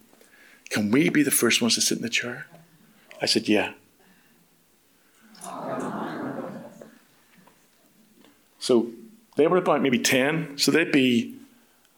Can 0.70 0.92
we 0.92 1.10
be 1.10 1.24
the 1.24 1.32
first 1.32 1.62
ones 1.62 1.76
to 1.76 1.82
sit 1.82 1.98
in 1.98 2.04
the 2.04 2.10
chair? 2.10 2.48
I 3.22 3.26
said, 3.26 3.48
Yeah. 3.48 3.74
So 8.68 8.88
they 9.38 9.48
were 9.48 9.56
about 9.56 9.82
maybe 9.82 9.98
10, 9.98 10.58
so 10.58 10.72
they'd 10.72 10.92
be, 10.92 11.38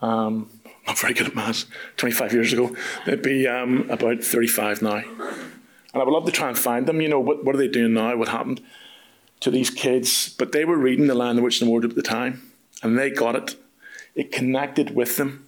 um, 0.04 0.52
not 0.86 1.00
very 1.00 1.16
good 1.16 1.26
at 1.26 1.34
maths, 1.34 1.66
25 1.98 2.32
years 2.32 2.54
ago, 2.54 2.76
they'd 3.08 3.24
be 3.24 3.48
um, 3.48 3.90
about 3.90 4.24
35 4.24 4.84
now. 4.84 4.98
And 4.98 5.08
I 5.96 6.04
would 6.04 6.14
love 6.14 6.28
to 6.28 6.32
try 6.32 6.48
and 6.48 6.56
find 6.56 6.86
them, 6.86 7.02
you 7.02 7.10
know, 7.10 7.20
what, 7.20 7.44
what 7.44 7.56
are 7.56 7.58
they 7.58 7.68
doing 7.68 7.96
now, 7.96 8.16
what 8.16 8.28
happened 8.28 8.62
to 9.40 9.50
these 9.50 9.72
kids? 9.72 10.30
But 10.30 10.52
they 10.52 10.64
were 10.64 10.78
reading 10.78 11.08
The 11.08 11.16
Lion, 11.16 11.38
the 11.38 11.42
Witch, 11.42 11.60
and 11.60 11.68
the 11.68 11.72
Wardrobe 11.72 11.94
at 11.94 11.96
the 11.96 12.04
time, 12.04 12.52
and 12.84 13.00
they 13.00 13.10
got 13.10 13.36
it. 13.36 13.56
It 14.14 14.32
connected 14.32 14.94
with 14.94 15.18
them. 15.18 15.48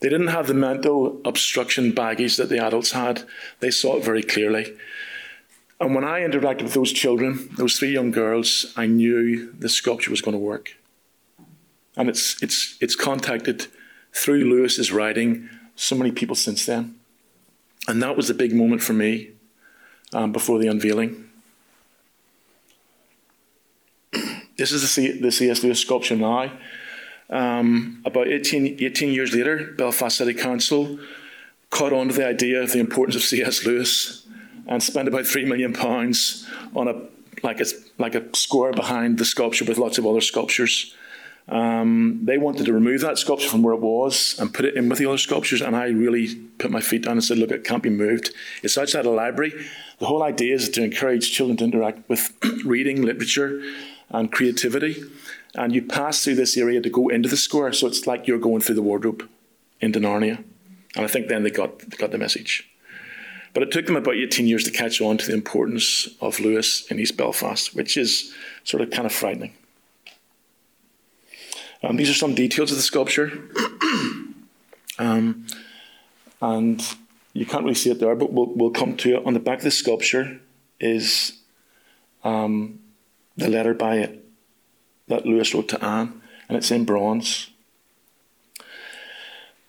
They 0.00 0.08
didn't 0.08 0.28
have 0.28 0.46
the 0.46 0.54
mental 0.54 1.20
obstruction 1.26 1.92
baggage 1.92 2.38
that 2.38 2.48
the 2.48 2.58
adults 2.58 2.92
had. 2.92 3.24
They 3.60 3.70
saw 3.70 3.98
it 3.98 4.04
very 4.04 4.22
clearly. 4.22 4.78
And 5.82 5.96
when 5.96 6.04
I 6.04 6.20
interacted 6.20 6.62
with 6.62 6.74
those 6.74 6.92
children, 6.92 7.48
those 7.56 7.76
three 7.76 7.90
young 7.90 8.12
girls, 8.12 8.72
I 8.76 8.86
knew 8.86 9.52
the 9.58 9.68
sculpture 9.68 10.12
was 10.12 10.20
going 10.20 10.36
to 10.36 10.38
work. 10.38 10.76
And 11.96 12.08
it's, 12.08 12.40
it's, 12.40 12.78
it's 12.80 12.94
contacted 12.94 13.66
through 14.12 14.44
Lewis's 14.44 14.92
writing 14.92 15.50
so 15.74 15.96
many 15.96 16.12
people 16.12 16.36
since 16.36 16.64
then. 16.66 16.94
And 17.88 18.00
that 18.00 18.16
was 18.16 18.30
a 18.30 18.34
big 18.34 18.54
moment 18.54 18.80
for 18.80 18.92
me 18.92 19.32
um, 20.12 20.30
before 20.30 20.60
the 20.60 20.68
unveiling. 20.68 21.28
This 24.56 24.70
is 24.70 24.82
the, 24.82 24.88
C- 24.88 25.20
the 25.20 25.32
C.S. 25.32 25.64
Lewis 25.64 25.80
sculpture 25.80 26.14
now. 26.14 26.52
Um, 27.28 28.02
about 28.04 28.28
18, 28.28 28.76
18 28.80 29.12
years 29.12 29.34
later, 29.34 29.72
Belfast 29.72 30.16
City 30.16 30.34
Council 30.34 31.00
caught 31.70 31.92
on 31.92 32.08
to 32.08 32.14
the 32.14 32.26
idea 32.26 32.62
of 32.62 32.70
the 32.70 32.78
importance 32.78 33.16
of 33.16 33.22
C.S. 33.22 33.64
Lewis 33.64 34.21
and 34.66 34.82
spent 34.82 35.08
about 35.08 35.26
three 35.26 35.44
million 35.44 35.72
pounds 35.72 36.48
on 36.74 36.88
a 36.88 36.94
like 37.42 37.60
a 37.60 37.66
like 37.98 38.14
a 38.14 38.34
square 38.34 38.72
behind 38.72 39.18
the 39.18 39.24
sculpture 39.24 39.64
with 39.64 39.78
lots 39.78 39.98
of 39.98 40.06
other 40.06 40.20
sculptures. 40.20 40.94
Um, 41.48 42.20
they 42.22 42.38
wanted 42.38 42.66
to 42.66 42.72
remove 42.72 43.00
that 43.00 43.18
sculpture 43.18 43.48
from 43.48 43.62
where 43.62 43.74
it 43.74 43.80
was 43.80 44.36
and 44.38 44.54
put 44.54 44.64
it 44.64 44.76
in 44.76 44.88
with 44.88 44.98
the 44.98 45.06
other 45.06 45.18
sculptures, 45.18 45.60
and 45.60 45.74
I 45.74 45.86
really 45.88 46.36
put 46.58 46.70
my 46.70 46.80
feet 46.80 47.02
down 47.02 47.12
and 47.12 47.24
said, 47.24 47.38
"Look, 47.38 47.50
it 47.50 47.64
can't 47.64 47.82
be 47.82 47.90
moved. 47.90 48.30
It's 48.62 48.78
outside 48.78 49.06
a 49.06 49.10
library. 49.10 49.52
The 49.98 50.06
whole 50.06 50.22
idea 50.22 50.54
is 50.54 50.68
to 50.70 50.84
encourage 50.84 51.32
children 51.32 51.56
to 51.58 51.64
interact 51.64 52.08
with 52.08 52.32
reading, 52.64 53.02
literature, 53.02 53.60
and 54.10 54.30
creativity. 54.30 55.02
And 55.54 55.74
you 55.74 55.82
pass 55.82 56.24
through 56.24 56.36
this 56.36 56.56
area 56.56 56.80
to 56.80 56.88
go 56.88 57.08
into 57.08 57.28
the 57.28 57.36
square, 57.36 57.72
so 57.72 57.86
it's 57.86 58.06
like 58.06 58.26
you're 58.26 58.38
going 58.38 58.62
through 58.62 58.76
the 58.76 58.82
wardrobe 58.82 59.28
into 59.80 59.98
Narnia. 59.98 60.44
And 60.94 61.04
I 61.04 61.08
think 61.08 61.28
then 61.28 61.42
they 61.42 61.50
got 61.50 61.80
they 61.80 61.96
got 61.96 62.12
the 62.12 62.18
message. 62.18 62.71
But 63.54 63.62
it 63.62 63.70
took 63.70 63.86
them 63.86 63.96
about 63.96 64.14
18 64.14 64.46
years 64.46 64.64
to 64.64 64.70
catch 64.70 65.00
on 65.00 65.18
to 65.18 65.26
the 65.26 65.34
importance 65.34 66.08
of 66.20 66.40
Lewis 66.40 66.86
in 66.90 66.98
East 66.98 67.16
Belfast, 67.16 67.74
which 67.74 67.96
is 67.96 68.32
sort 68.64 68.82
of 68.82 68.90
kind 68.90 69.06
of 69.06 69.12
frightening. 69.12 69.52
Um, 71.82 71.96
these 71.96 72.08
are 72.08 72.14
some 72.14 72.34
details 72.34 72.70
of 72.70 72.76
the 72.76 72.82
sculpture. 72.82 73.32
um, 74.98 75.46
and 76.40 76.82
you 77.34 77.44
can't 77.44 77.64
really 77.64 77.74
see 77.74 77.90
it 77.90 77.98
there, 77.98 78.14
but 78.14 78.32
we'll, 78.32 78.46
we'll 78.46 78.70
come 78.70 78.96
to 78.98 79.16
it. 79.16 79.26
On 79.26 79.34
the 79.34 79.40
back 79.40 79.58
of 79.58 79.64
the 79.64 79.70
sculpture 79.70 80.40
is 80.80 81.38
um, 82.24 82.80
the 83.36 83.48
letter 83.48 83.74
by 83.74 83.96
it 83.96 84.24
that 85.08 85.26
Lewis 85.26 85.54
wrote 85.54 85.68
to 85.68 85.84
Anne, 85.84 86.22
and 86.48 86.56
it's 86.56 86.70
in 86.70 86.84
bronze. 86.84 87.50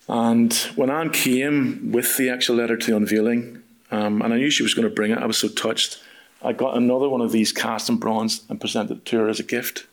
And 0.08 0.54
when 0.76 0.90
Anne 0.90 1.10
came 1.10 1.92
with 1.92 2.18
the 2.18 2.30
actual 2.30 2.58
letter 2.58 2.78
to 2.78 2.92
the 2.92 2.98
unveiling, 2.98 3.63
um, 3.94 4.24
and 4.24 4.34
I 4.34 4.38
knew 4.38 4.50
she 4.50 4.64
was 4.64 4.74
going 4.74 4.90
to 4.90 4.94
bring 4.94 5.12
it, 5.12 5.20
I 5.20 5.28
was 5.28 5.38
so 5.38 5.48
touched. 5.48 6.02
I 6.42 6.52
got 6.52 6.76
another 6.76 7.08
one 7.08 7.22
of 7.22 7.32
these 7.32 7.52
cast 7.52 7.90
in 7.90 7.98
bronze 7.98 8.42
and 8.50 8.60
presented 8.60 8.98
it 8.98 9.06
to 9.06 9.20
her 9.20 9.30
as 9.30 9.40
a 9.40 9.44
gift. 9.44 9.86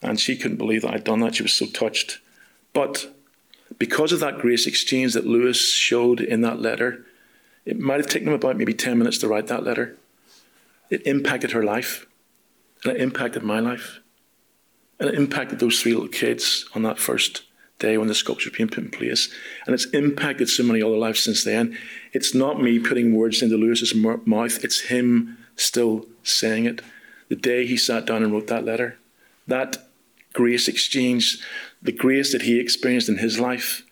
And 0.00 0.20
she 0.20 0.36
couldn't 0.36 0.56
believe 0.56 0.82
that 0.82 0.94
I'd 0.94 1.02
done 1.02 1.18
that. 1.20 1.34
She 1.34 1.42
was 1.42 1.52
so 1.52 1.66
touched. 1.66 2.20
But 2.72 3.12
because 3.76 4.12
of 4.12 4.20
that 4.20 4.38
grace 4.38 4.68
exchange 4.68 5.14
that 5.14 5.26
Lewis 5.26 5.74
showed 5.74 6.20
in 6.20 6.42
that 6.42 6.60
letter, 6.60 7.04
it 7.64 7.80
might 7.80 7.98
have 7.98 8.06
taken 8.06 8.28
him 8.28 8.34
about 8.34 8.56
maybe 8.56 8.72
10 8.72 8.98
minutes 8.98 9.18
to 9.18 9.28
write 9.28 9.48
that 9.48 9.64
letter. 9.64 9.96
It 10.88 11.04
impacted 11.04 11.50
her 11.50 11.64
life, 11.64 12.06
and 12.84 12.94
it 12.94 13.00
impacted 13.00 13.42
my 13.42 13.58
life, 13.58 13.98
and 15.00 15.08
it 15.08 15.16
impacted 15.16 15.58
those 15.58 15.80
three 15.80 15.92
little 15.92 16.08
kids 16.08 16.68
on 16.72 16.82
that 16.82 17.00
first 17.00 17.42
day 17.82 17.98
when 17.98 18.08
the 18.08 18.14
sculpture 18.14 18.50
being 18.50 18.68
put 18.68 18.84
in 18.84 18.90
place. 18.90 19.28
And 19.66 19.74
it's 19.74 19.86
impacted 19.86 20.48
so 20.48 20.62
many 20.62 20.80
other 20.82 20.96
lives 20.96 21.22
since 21.22 21.44
then. 21.44 21.76
It's 22.12 22.34
not 22.34 22.62
me 22.62 22.78
putting 22.78 23.14
words 23.14 23.42
into 23.42 23.56
Lewis's 23.56 23.94
mouth, 23.94 24.64
it's 24.64 24.82
him 24.82 25.36
still 25.56 26.06
saying 26.22 26.64
it. 26.64 26.80
The 27.28 27.36
day 27.36 27.66
he 27.66 27.76
sat 27.76 28.06
down 28.06 28.22
and 28.22 28.32
wrote 28.32 28.46
that 28.46 28.64
letter, 28.64 28.98
that 29.46 29.88
grace 30.32 30.68
exchange, 30.68 31.38
the 31.82 31.92
grace 31.92 32.32
that 32.32 32.42
he 32.42 32.60
experienced 32.60 33.08
in 33.08 33.18
his 33.18 33.38
life, 33.38 33.82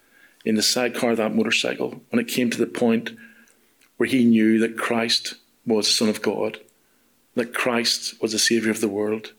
in 0.44 0.55
the 0.55 0.62
sidecar 0.62 1.11
of 1.11 1.16
that 1.18 1.35
motorcycle, 1.35 2.00
when 2.11 2.20
it 2.20 2.29
came 2.29 2.50
to 2.50 2.59
the 2.59 2.66
point 2.66 3.11
where 3.96 4.09
he 4.09 4.24
knew 4.24 4.59
that 4.59 4.79
Christ 4.79 5.35
was 5.66 5.87
the 5.87 5.92
Son 5.92 6.09
of 6.09 6.22
God, 6.22 6.59
that 7.35 7.53
Christ 7.53 8.20
was 8.22 8.33
the 8.33 8.38
Saviour 8.38 8.70
of 8.70 8.81
the 8.81 8.88
world, 8.88 9.33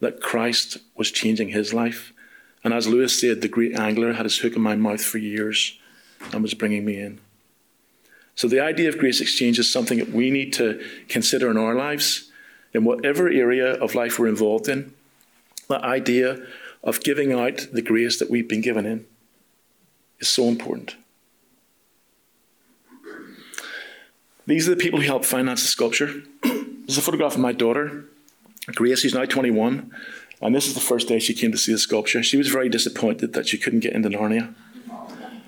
that 0.00 0.20
Christ 0.20 0.78
was 0.96 1.10
changing 1.10 1.50
his 1.50 1.72
life. 1.72 2.12
And 2.62 2.74
as 2.74 2.86
Lewis 2.86 3.18
said, 3.18 3.40
the 3.40 3.48
great 3.48 3.74
angler 3.74 4.12
had 4.12 4.26
his 4.26 4.38
hook 4.38 4.56
in 4.56 4.62
my 4.62 4.76
mouth 4.76 5.02
for 5.02 5.18
years 5.18 5.78
and 6.32 6.42
was 6.42 6.54
bringing 6.54 6.84
me 6.84 7.00
in. 7.00 7.20
So 8.34 8.48
the 8.48 8.60
idea 8.60 8.88
of 8.88 8.98
grace 8.98 9.20
exchange 9.20 9.58
is 9.58 9.72
something 9.72 9.98
that 9.98 10.10
we 10.10 10.30
need 10.30 10.52
to 10.54 10.82
consider 11.08 11.50
in 11.50 11.56
our 11.56 11.74
lives, 11.74 12.30
in 12.72 12.84
whatever 12.84 13.28
area 13.28 13.74
of 13.74 13.94
life 13.94 14.18
we're 14.18 14.28
involved 14.28 14.68
in. 14.68 14.94
The 15.68 15.84
idea 15.84 16.46
of 16.82 17.02
giving 17.02 17.32
out 17.32 17.66
the 17.72 17.82
grace 17.82 18.18
that 18.18 18.30
we've 18.30 18.48
been 18.48 18.60
given 18.60 18.86
in 18.86 19.06
is 20.18 20.28
so 20.28 20.44
important. 20.44 20.96
These 24.46 24.68
are 24.68 24.74
the 24.74 24.80
people 24.80 25.00
who 25.00 25.06
helped 25.06 25.26
finance 25.26 25.62
the 25.62 25.68
sculpture. 25.68 26.22
this 26.42 26.88
is 26.88 26.98
a 26.98 27.02
photograph 27.02 27.34
of 27.34 27.40
my 27.40 27.52
daughter, 27.52 28.04
Grace, 28.74 29.02
who's 29.02 29.14
now 29.14 29.24
21, 29.24 29.90
and 30.40 30.54
this 30.54 30.66
is 30.66 30.74
the 30.74 30.80
first 30.80 31.08
day 31.08 31.18
she 31.18 31.34
came 31.34 31.52
to 31.52 31.58
see 31.58 31.72
the 31.72 31.78
sculpture. 31.78 32.22
She 32.22 32.36
was 32.36 32.48
very 32.48 32.68
disappointed 32.68 33.34
that 33.34 33.46
she 33.48 33.58
couldn't 33.58 33.80
get 33.80 33.92
into 33.92 34.08
Narnia. 34.08 34.54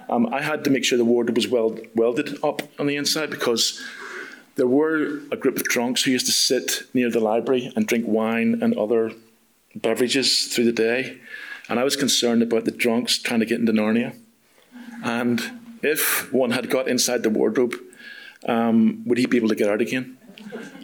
Um, 0.09 0.27
I 0.33 0.43
had 0.43 0.65
to 0.65 0.71
make 0.71 0.85
sure 0.85 0.99
the 0.99 1.05
wardrobe 1.05 1.37
was 1.37 1.49
weld, 1.49 1.81
welded 1.95 2.39
up 2.45 2.63
on 2.79 2.87
the 2.87 2.97
inside 2.97 3.31
because 3.31 3.83
there 4.57 4.67
were 4.67 5.21
a 5.31 5.37
group 5.37 5.57
of 5.57 5.65
drunks 5.65 6.03
who 6.03 6.11
used 6.11 6.27
to 6.27 6.33
sit 6.33 6.83
near 6.93 7.11
the 7.11 7.21
library 7.21 7.73
and 7.75 7.87
drink 7.87 8.05
wine 8.07 8.59
and 8.63 8.77
other 8.77 9.13
beverages 9.75 10.49
through 10.49 10.65
the 10.65 10.73
day. 10.73 11.19
And 11.69 11.81
I 11.81 11.85
was 11.85 11.97
concerned 11.97 12.43
about 12.43 12.67
the 12.67 12.71
drunks 12.71 13.17
trying 13.19 13.41
to 13.41 13.47
get 13.47 13.61
into 13.61 13.73
Narnia. 13.73 14.15
And 15.03 15.41
if 15.83 16.31
one 16.33 16.51
had 16.51 16.69
got 16.69 16.89
inside 16.89 17.23
the 17.23 17.31
wardrobe, 17.31 17.75
um, 18.47 19.03
would 19.07 19.17
he 19.17 19.27
be 19.27 19.39
able 19.39 19.49
to 19.49 19.55
get 19.55 19.69
out 19.69 19.81
again? 19.81 20.19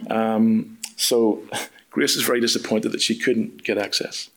Um, 0.09 0.79
so 0.95 1.43
Grace 1.89 2.15
is 2.15 2.23
very 2.23 2.39
disappointed 2.39 2.91
that 2.91 3.01
she 3.01 3.17
couldn't 3.17 3.63
get 3.63 3.77
access. 3.77 4.29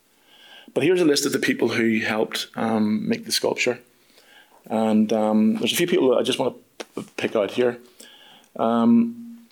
But 0.75 0.85
here's 0.85 1.01
a 1.01 1.05
list 1.05 1.27
of 1.27 1.33
the 1.33 1.39
people 1.39 1.71
who 1.71 2.01
helped 2.01 2.47
um, 2.57 3.09
make 3.09 3.25
the 3.25 3.33
sculpture. 3.33 3.79
And 4.67 5.13
um, 5.13 5.57
there's 5.57 5.73
a 5.73 5.77
few 5.77 5.87
people 5.87 6.17
I 6.17 6.23
just 6.23 6.39
want 6.39 6.57
to 6.79 7.03
pick 7.17 7.37
out 7.37 7.53
here. 7.53 7.79
Um, 8.57 9.49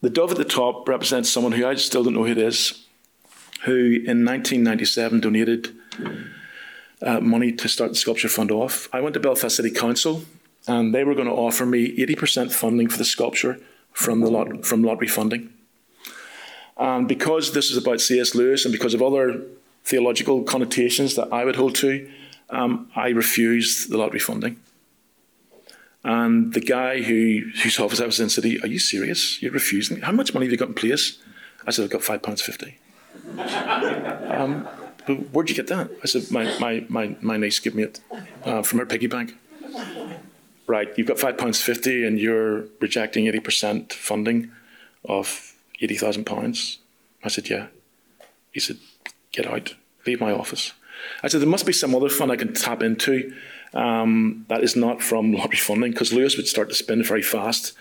the 0.00 0.10
dove 0.10 0.30
at 0.30 0.36
the 0.36 0.44
top 0.44 0.88
represents 0.88 1.30
someone 1.30 1.52
who 1.52 1.66
I 1.66 1.74
still 1.76 2.04
don't 2.04 2.14
know 2.14 2.24
who 2.24 2.32
it 2.32 2.38
is, 2.38 2.84
who 3.64 3.74
in 3.74 4.24
1997 4.24 5.20
donated 5.20 5.74
uh, 7.02 7.20
money 7.20 7.52
to 7.52 7.68
start 7.68 7.90
the 7.90 7.96
sculpture 7.96 8.28
fund 8.28 8.50
off. 8.50 8.88
I 8.92 9.00
went 9.00 9.14
to 9.14 9.20
Belfast 9.20 9.56
City 9.56 9.70
Council, 9.70 10.22
and 10.66 10.94
they 10.94 11.04
were 11.04 11.14
going 11.14 11.28
to 11.28 11.34
offer 11.34 11.66
me 11.66 11.96
80% 11.96 12.52
funding 12.52 12.88
for 12.88 12.98
the 12.98 13.04
sculpture 13.04 13.58
from 13.92 14.20
the 14.20 14.30
lot, 14.30 14.64
from 14.64 14.82
lottery 14.82 15.08
funding. 15.08 15.52
And 16.78 17.08
because 17.08 17.52
this 17.52 17.70
is 17.70 17.76
about 17.76 18.00
C.S. 18.00 18.34
Lewis 18.34 18.64
and 18.64 18.72
because 18.72 18.94
of 18.94 19.02
other 19.02 19.42
theological 19.84 20.42
connotations 20.42 21.14
that 21.16 21.32
I 21.32 21.44
would 21.44 21.56
hold 21.56 21.74
to, 21.76 22.08
um, 22.50 22.90
I 22.94 23.08
refused 23.08 23.90
the 23.90 23.98
lottery 23.98 24.20
funding. 24.20 24.60
And 26.04 26.54
the 26.54 26.60
guy 26.60 27.02
who, 27.02 27.42
whose 27.62 27.78
office 27.80 28.00
I 28.00 28.06
was 28.06 28.20
in 28.20 28.30
said, 28.30 28.44
Are 28.44 28.68
you 28.68 28.78
serious? 28.78 29.42
You're 29.42 29.52
refusing? 29.52 30.00
How 30.00 30.12
much 30.12 30.32
money 30.32 30.46
have 30.46 30.52
you 30.52 30.58
got 30.58 30.68
in 30.68 30.74
place? 30.74 31.18
I 31.66 31.70
said, 31.70 31.84
I've 31.84 31.90
got 31.90 32.02
£5.50. 32.02 32.74
um, 34.40 34.64
where'd 35.32 35.50
you 35.50 35.56
get 35.56 35.66
that? 35.66 35.90
I 36.02 36.06
said, 36.06 36.30
My, 36.30 36.56
my, 36.58 36.84
my, 36.88 37.16
my 37.20 37.36
niece 37.36 37.58
gave 37.58 37.74
me 37.74 37.82
it 37.82 38.00
uh, 38.44 38.62
from 38.62 38.78
her 38.78 38.86
piggy 38.86 39.08
bank. 39.08 39.34
right, 40.66 40.88
you've 40.96 41.08
got 41.08 41.18
five 41.18 41.36
pounds 41.36 41.60
fifty, 41.60 42.04
and 42.06 42.18
you're 42.18 42.66
rejecting 42.80 43.26
eighty 43.26 43.40
percent 43.40 43.92
funding 43.92 44.50
of 45.04 45.54
eighty 45.80 45.96
thousand 45.96 46.24
pounds. 46.24 46.78
I 47.22 47.28
said, 47.28 47.48
yeah. 47.50 47.66
He 48.52 48.60
said, 48.60 48.78
get 49.32 49.46
out, 49.46 49.74
leave 50.06 50.20
my 50.20 50.32
office. 50.32 50.72
I 51.22 51.28
said, 51.28 51.40
there 51.40 51.48
must 51.48 51.66
be 51.66 51.72
some 51.72 51.94
other 51.94 52.08
fund 52.08 52.32
I 52.32 52.36
can 52.36 52.54
tap 52.54 52.82
into 52.82 53.34
um, 53.74 54.46
that 54.48 54.62
is 54.62 54.76
not 54.76 55.02
from 55.02 55.32
lottery 55.34 55.58
funding, 55.58 55.92
because 55.92 56.12
Lewis 56.12 56.36
would 56.36 56.46
start 56.46 56.68
to 56.68 56.74
spin 56.74 57.02
very 57.02 57.22
fast 57.22 57.74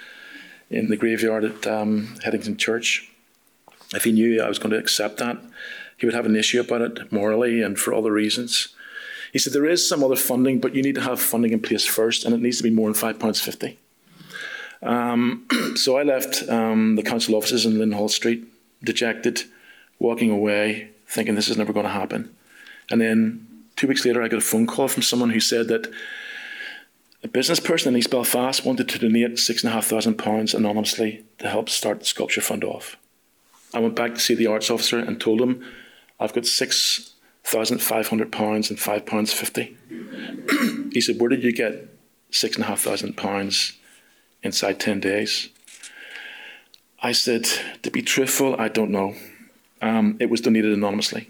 in 0.69 0.89
the 0.89 0.97
graveyard 0.97 1.43
at 1.45 1.67
um, 1.67 2.17
Headington 2.23 2.57
Church. 2.57 3.09
If 3.93 4.03
he 4.03 4.11
knew 4.11 4.41
I 4.41 4.49
was 4.49 4.59
going 4.59 4.71
to 4.71 4.77
accept 4.77 5.17
that, 5.17 5.37
he 5.97 6.05
would 6.05 6.15
have 6.15 6.25
an 6.25 6.35
issue 6.35 6.59
about 6.59 6.81
it 6.81 7.11
morally 7.11 7.61
and 7.61 7.79
for 7.79 7.93
other 7.93 8.11
reasons. 8.11 8.75
He 9.31 9.39
said, 9.39 9.53
There 9.53 9.65
is 9.65 9.87
some 9.87 10.03
other 10.03 10.15
funding, 10.15 10.59
but 10.59 10.75
you 10.75 10.83
need 10.83 10.95
to 10.95 11.01
have 11.01 11.21
funding 11.21 11.53
in 11.53 11.61
place 11.61 11.85
first, 11.85 12.25
and 12.25 12.35
it 12.35 12.41
needs 12.41 12.57
to 12.57 12.63
be 12.63 12.69
more 12.69 12.91
than 12.91 13.15
£5.50. 13.15 13.77
Um, 14.81 15.47
so 15.75 15.97
I 15.97 16.03
left 16.03 16.47
um, 16.49 16.95
the 16.95 17.03
council 17.03 17.35
offices 17.35 17.65
in 17.65 17.73
Linenhall 17.73 18.09
Street, 18.09 18.45
dejected, 18.83 19.43
walking 19.99 20.31
away, 20.31 20.89
thinking 21.07 21.35
this 21.35 21.49
is 21.49 21.57
never 21.57 21.73
going 21.73 21.85
to 21.85 21.91
happen. 21.91 22.35
And 22.89 23.01
then 23.01 23.47
two 23.75 23.87
weeks 23.87 24.05
later, 24.05 24.21
I 24.21 24.27
got 24.27 24.37
a 24.37 24.41
phone 24.41 24.67
call 24.67 24.87
from 24.87 25.03
someone 25.03 25.31
who 25.31 25.39
said 25.39 25.67
that 25.67 25.91
a 27.23 27.27
business 27.27 27.59
person 27.59 27.93
in 27.93 27.99
East 27.99 28.11
Belfast 28.11 28.63
wanted 28.63 28.87
to 28.89 28.99
donate 28.99 29.39
six 29.39 29.63
and 29.63 29.71
a 29.71 29.73
half 29.73 29.85
thousand 29.85 30.15
pounds 30.15 30.53
anonymously 30.53 31.25
to 31.39 31.49
help 31.49 31.67
start 31.69 31.99
the 31.99 32.05
sculpture 32.05 32.41
fund 32.41 32.63
off. 32.63 32.95
I 33.73 33.79
went 33.79 33.95
back 33.95 34.13
to 34.13 34.19
see 34.19 34.35
the 34.35 34.47
arts 34.47 34.69
officer 34.69 34.99
and 34.99 35.19
told 35.19 35.41
him 35.41 35.63
I've 36.19 36.33
got 36.33 36.45
six 36.45 37.13
thousand 37.43 37.81
five 37.81 38.07
hundred 38.07 38.31
pounds 38.31 38.69
and 38.69 38.79
five 38.79 39.05
pounds 39.05 39.33
fifty. 39.33 39.75
he 40.91 41.01
said, 41.01 41.19
Where 41.19 41.29
did 41.29 41.43
you 41.43 41.51
get 41.51 41.89
six 42.31 42.55
and 42.55 42.63
a 42.63 42.67
half 42.67 42.81
thousand 42.81 43.17
pounds 43.17 43.73
inside 44.47 44.79
ten 44.79 44.99
days? 44.99 45.49
I 47.01 47.11
said, 47.11 47.47
To 47.83 47.91
be 47.91 48.01
truthful, 48.01 48.55
I 48.59 48.69
don't 48.69 48.91
know. 48.91 49.13
Um, 49.81 50.17
it 50.19 50.31
was 50.31 50.41
donated 50.41 50.73
anonymously. 50.73 51.29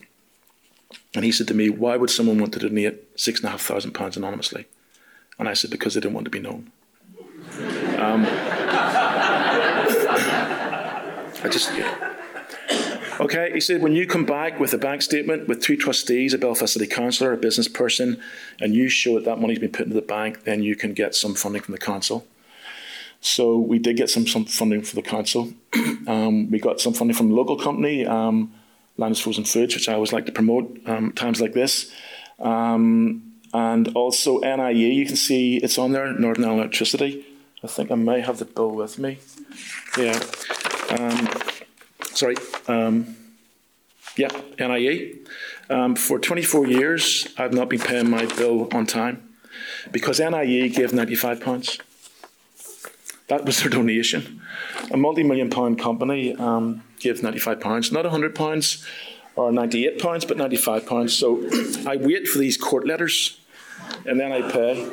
And 1.13 1.25
he 1.25 1.31
said 1.33 1.47
to 1.49 1.53
me, 1.53 1.69
Why 1.69 1.97
would 1.97 2.09
someone 2.09 2.39
want 2.39 2.53
to 2.53 2.59
donate 2.59 3.19
six 3.19 3.41
and 3.41 3.49
a 3.49 3.51
half 3.51 3.61
thousand 3.61 3.91
pounds 3.91 4.15
anonymously? 4.15 4.65
And 5.37 5.49
I 5.49 5.53
said, 5.53 5.71
Because 5.71 5.93
they 5.93 5.99
didn't 5.99 6.13
want 6.13 6.25
to 6.25 6.31
be 6.31 6.39
known. 6.39 6.71
Um, 7.97 8.25
I 11.43 11.49
just, 11.51 11.75
yeah. 11.75 12.13
Okay, 13.19 13.51
he 13.51 13.59
said, 13.59 13.81
when 13.81 13.93
you 13.93 14.05
come 14.05 14.25
back 14.25 14.59
with 14.59 14.73
a 14.73 14.77
bank 14.77 15.01
statement 15.01 15.47
with 15.47 15.59
two 15.59 15.75
trustees, 15.75 16.35
a 16.35 16.37
Belfast 16.37 16.71
City 16.71 16.85
Councillor, 16.85 17.33
a 17.33 17.37
business 17.37 17.67
person, 17.67 18.21
and 18.59 18.75
you 18.75 18.89
show 18.89 19.15
that 19.15 19.25
that 19.25 19.39
money's 19.39 19.57
been 19.57 19.71
put 19.71 19.87
into 19.87 19.95
the 19.95 20.05
bank, 20.05 20.43
then 20.43 20.61
you 20.61 20.75
can 20.75 20.93
get 20.93 21.15
some 21.15 21.33
funding 21.33 21.63
from 21.63 21.71
the 21.71 21.79
council. 21.79 22.27
So 23.21 23.57
we 23.57 23.79
did 23.79 23.97
get 23.97 24.09
some, 24.09 24.27
some 24.27 24.45
funding 24.45 24.81
from 24.81 25.01
the 25.01 25.07
council. 25.07 25.53
um, 26.07 26.49
we 26.51 26.59
got 26.59 26.79
some 26.79 26.93
funding 26.93 27.15
from 27.15 27.29
the 27.29 27.35
local 27.35 27.57
company, 27.57 28.05
um, 28.05 28.53
Landis 28.97 29.19
Frozen 29.19 29.45
Foods, 29.45 29.75
which 29.75 29.89
I 29.89 29.93
always 29.93 30.13
like 30.13 30.25
to 30.27 30.31
promote 30.31 30.79
um, 30.85 31.11
times 31.13 31.41
like 31.41 31.53
this. 31.53 31.91
Um, 32.39 33.33
and 33.53 33.87
also 33.95 34.39
NIE, 34.39 34.71
you 34.71 35.05
can 35.05 35.15
see 35.15 35.57
it's 35.57 35.77
on 35.77 35.91
there, 35.91 36.11
Northern 36.13 36.43
Ireland 36.43 36.61
Electricity. 36.61 37.25
I 37.63 37.67
think 37.67 37.91
I 37.91 37.95
may 37.95 38.21
have 38.21 38.37
the 38.37 38.45
bill 38.45 38.71
with 38.71 38.99
me. 38.99 39.17
Yeah. 39.97 40.19
Um, 40.91 41.27
sorry, 42.13 42.35
um, 42.67 43.15
yeah, 44.15 44.29
NIE. 44.59 45.15
For 45.95 46.19
24 46.19 46.67
years, 46.67 47.27
I've 47.37 47.53
not 47.53 47.69
been 47.69 47.79
paying 47.79 48.09
my 48.09 48.25
bill 48.25 48.67
on 48.71 48.85
time 48.85 49.27
because 49.91 50.19
NIE 50.19 50.69
gave 50.69 50.93
95 50.93 51.41
pounds. 51.41 51.79
That 53.27 53.45
was 53.45 53.59
their 53.61 53.69
donation. 53.69 54.41
A 54.91 54.97
multi-million 54.97 55.49
pound 55.49 55.79
company 55.79 56.33
um, 56.35 56.83
gave 56.99 57.21
95 57.21 57.59
pounds, 57.59 57.91
not 57.91 58.05
100 58.05 58.33
pounds 58.33 58.85
or 59.35 59.51
98 59.51 59.99
pounds, 59.99 60.25
but 60.25 60.37
95 60.37 60.85
pounds. 60.85 61.13
So 61.13 61.43
I 61.85 61.97
wait 61.97 62.27
for 62.27 62.39
these 62.39 62.57
court 62.57 62.87
letters, 62.87 63.39
and 64.05 64.19
then 64.19 64.31
I 64.31 64.49
pay. 64.49 64.89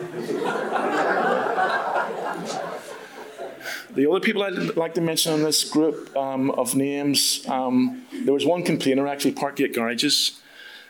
The 3.94 4.10
other 4.10 4.18
people 4.18 4.42
I'd 4.42 4.76
like 4.76 4.94
to 4.94 5.00
mention 5.00 5.34
in 5.34 5.42
this 5.44 5.62
group 5.62 6.14
um, 6.16 6.50
of 6.50 6.74
names, 6.74 7.46
um, 7.48 8.04
there 8.24 8.34
was 8.34 8.44
one 8.44 8.64
complainer 8.64 9.06
actually, 9.06 9.32
Parkgate 9.32 9.72
Garages, 9.72 10.40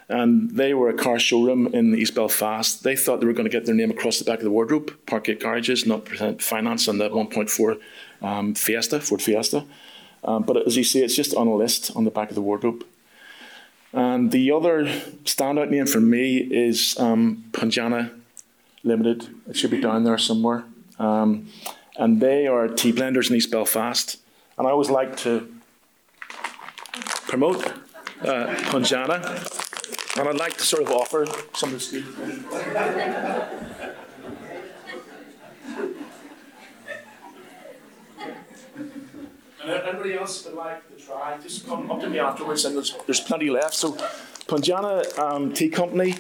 and 0.09 0.51
they 0.51 0.75
were 0.75 0.89
a 0.89 0.95
car 0.95 1.19
showroom 1.19 1.67
in 1.69 1.95
East 1.95 2.15
Belfast. 2.15 2.83
They 2.83 2.97
thought 2.97 3.21
they 3.21 3.27
were 3.27 3.33
going 3.33 3.49
to 3.49 3.51
get 3.51 3.67
their 3.67 3.75
name 3.75 3.91
across 3.91 4.19
the 4.19 4.25
back 4.25 4.39
of 4.39 4.45
the 4.45 4.51
wardrobe, 4.51 4.95
Parkgate 5.07 5.41
Garages, 5.41 5.87
not 5.87 6.05
present 6.05 6.43
finance 6.43 6.89
on 6.89 6.99
the 6.99 7.09
1.4 7.09 7.81
um, 8.23 8.55
Fiesta, 8.55 9.01
Ford 9.01 9.23
Fiesta. 9.23 9.65
Um, 10.25 10.43
but 10.43 10.67
as 10.67 10.77
you 10.77 10.85
see, 10.85 11.03
it's 11.03 11.17
just 11.17 11.35
on 11.35 11.47
a 11.47 11.55
list 11.55 11.95
on 11.97 12.05
the 12.05 12.11
back 12.11 12.29
of 12.29 12.35
the 12.35 12.43
wardrobe. 12.43 12.85
And 13.93 14.33
the 14.33 14.51
other 14.51 14.85
standout 15.25 15.71
name 15.71 15.87
for 15.87 16.01
me 16.01 16.39
is 16.39 16.99
um, 16.99 17.45
Punjana 17.53 18.11
Limited. 18.83 19.29
It 19.49 19.57
should 19.57 19.71
be 19.71 19.81
down 19.81 20.05
there 20.05 20.19
somewhere. 20.19 20.65
Um, 20.99 21.49
and 21.97 22.21
they 22.21 22.47
are 22.47 22.69
tea 22.69 22.93
blenders 22.93 23.31
in 23.31 23.37
East 23.37 23.51
Belfast. 23.51 24.19
And 24.59 24.67
I 24.67 24.71
always 24.71 24.91
like 24.91 25.17
to 25.19 25.49
promote 27.29 27.73
uh, 28.23 28.55
Punjana, 28.71 29.21
and 30.17 30.29
I'd 30.29 30.37
like 30.37 30.57
to 30.57 30.65
sort 30.65 30.83
of 30.83 30.91
offer 30.91 31.27
some 31.55 31.75
of 31.75 31.81
the 31.91 32.05
And 39.63 39.71
anybody 39.71 40.13
else 40.13 40.45
would 40.45 40.55
like 40.55 40.87
to 40.95 41.03
try, 41.03 41.39
just 41.43 41.67
come 41.67 41.91
up 41.91 42.01
to 42.01 42.11
me 42.11 42.19
afterwards, 42.19 42.67
and 42.67 42.77
there's, 42.77 42.95
there's 43.07 43.21
plenty 43.21 43.49
left. 43.49 43.73
So, 43.73 43.97
Punjana 44.47 45.05
um, 45.19 45.55
Tea 45.55 45.71
Company 45.71 46.17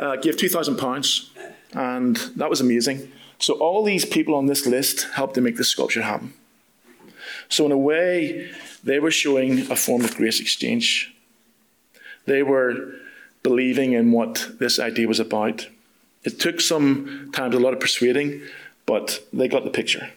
uh, 0.00 0.16
gave 0.16 0.36
£2,000, 0.36 1.28
and 1.74 2.16
that 2.36 2.50
was 2.50 2.60
amazing. 2.60 3.12
So 3.38 3.54
all 3.54 3.84
these 3.84 4.04
people 4.04 4.34
on 4.34 4.46
this 4.46 4.66
list 4.66 5.06
helped 5.14 5.34
to 5.34 5.40
make 5.40 5.56
this 5.56 5.68
sculpture 5.68 6.02
happen. 6.02 6.34
So 7.48 7.66
in 7.66 7.72
a 7.72 7.78
way, 7.78 8.50
they 8.82 8.98
were 8.98 9.10
showing 9.10 9.70
a 9.70 9.76
form 9.76 10.04
of 10.04 10.16
grace 10.16 10.40
exchange. 10.40 11.14
They 12.26 12.42
were 12.42 12.94
believing 13.42 13.92
in 13.92 14.12
what 14.12 14.50
this 14.58 14.78
idea 14.78 15.08
was 15.08 15.20
about. 15.20 15.68
It 16.24 16.38
took 16.38 16.60
some 16.60 17.30
time, 17.32 17.52
a 17.52 17.58
lot 17.58 17.72
of 17.72 17.80
persuading, 17.80 18.42
but 18.86 19.24
they 19.32 19.48
got 19.48 19.64
the 19.64 19.70
picture. 19.70 20.10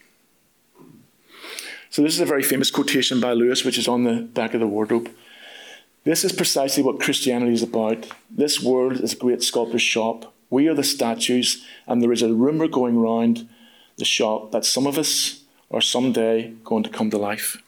So 1.89 2.01
this 2.01 2.13
is 2.13 2.19
a 2.19 2.25
very 2.25 2.43
famous 2.43 2.71
quotation 2.71 3.19
by 3.19 3.33
Lewis, 3.33 3.63
which 3.63 3.77
is 3.77 3.87
on 3.87 4.03
the 4.03 4.21
back 4.21 4.53
of 4.53 4.59
the 4.59 4.67
wardrobe. 4.67 5.09
This 6.03 6.23
is 6.23 6.33
precisely 6.33 6.83
what 6.83 6.99
Christianity 6.99 7.53
is 7.53 7.63
about. 7.63 8.07
This 8.29 8.61
world 8.61 8.99
is 8.99 9.13
a 9.13 9.17
great 9.17 9.41
sculptor's 9.41 9.81
shop 9.81 10.33
we 10.49 10.67
are 10.67 10.73
the 10.73 10.83
statues, 10.83 11.65
and 11.87 12.01
there 12.01 12.11
is 12.11 12.21
a 12.21 12.33
rumour 12.33 12.67
going 12.67 12.99
round 12.99 13.47
the 13.97 14.05
shop 14.05 14.51
that 14.51 14.65
some 14.65 14.85
of 14.85 14.97
us 14.97 15.41
are 15.71 15.81
someday 15.81 16.53
going 16.63 16.83
to 16.83 16.89
come 16.89 17.09
to 17.09 17.17
life. 17.17 17.61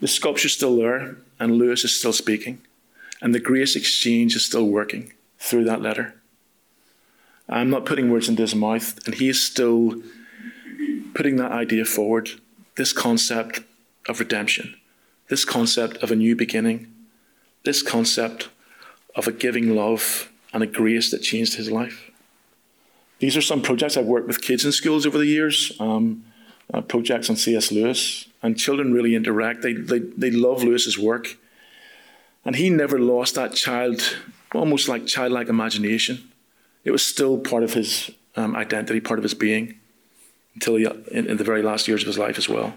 The 0.00 0.08
sculpture's 0.08 0.54
still 0.54 0.76
there, 0.76 1.16
and 1.40 1.56
Lewis 1.56 1.84
is 1.84 1.98
still 1.98 2.12
speaking, 2.12 2.60
and 3.20 3.34
the 3.34 3.40
grace 3.40 3.76
exchange 3.76 4.36
is 4.36 4.44
still 4.44 4.66
working 4.66 5.12
through 5.38 5.64
that 5.64 5.82
letter. 5.82 6.14
I'm 7.48 7.70
not 7.70 7.84
putting 7.84 8.10
words 8.10 8.28
into 8.28 8.42
his 8.42 8.54
mouth, 8.54 8.98
and 9.06 9.14
he 9.14 9.28
is 9.28 9.40
still 9.40 10.02
putting 11.14 11.36
that 11.36 11.52
idea 11.52 11.84
forward 11.84 12.30
this 12.76 12.92
concept 12.92 13.60
of 14.08 14.18
redemption, 14.18 14.74
this 15.28 15.44
concept 15.44 15.96
of 15.98 16.10
a 16.10 16.16
new 16.16 16.34
beginning, 16.34 16.92
this 17.64 17.82
concept 17.82 18.48
of 19.14 19.28
a 19.28 19.32
giving 19.32 19.74
love 19.76 20.30
and 20.52 20.62
a 20.62 20.66
grace 20.66 21.10
that 21.10 21.22
changed 21.22 21.54
his 21.54 21.70
life. 21.70 22.10
These 23.20 23.36
are 23.36 23.42
some 23.42 23.62
projects 23.62 23.96
I've 23.96 24.06
worked 24.06 24.26
with 24.26 24.42
kids 24.42 24.64
in 24.64 24.72
schools 24.72 25.06
over 25.06 25.18
the 25.18 25.26
years, 25.26 25.72
um, 25.78 26.24
uh, 26.72 26.80
projects 26.80 27.30
on 27.30 27.36
C.S. 27.36 27.70
Lewis, 27.70 28.26
and 28.42 28.58
children 28.58 28.92
really 28.92 29.14
interact. 29.14 29.62
They, 29.62 29.72
they, 29.72 30.00
they 30.00 30.30
love 30.30 30.64
Lewis's 30.64 30.98
work. 30.98 31.36
And 32.44 32.56
he 32.56 32.68
never 32.70 32.98
lost 32.98 33.34
that 33.36 33.54
child, 33.54 34.16
almost 34.54 34.88
like 34.88 35.06
childlike 35.06 35.48
imagination. 35.48 36.30
It 36.84 36.90
was 36.90 37.04
still 37.04 37.38
part 37.38 37.62
of 37.62 37.72
his 37.72 38.10
um, 38.36 38.54
identity, 38.54 39.00
part 39.00 39.18
of 39.18 39.22
his 39.22 39.34
being, 39.34 39.78
until 40.54 40.76
he, 40.76 40.84
in, 41.10 41.26
in 41.26 41.36
the 41.36 41.44
very 41.44 41.62
last 41.62 41.88
years 41.88 42.02
of 42.02 42.06
his 42.06 42.18
life 42.18 42.36
as 42.36 42.48
well. 42.48 42.74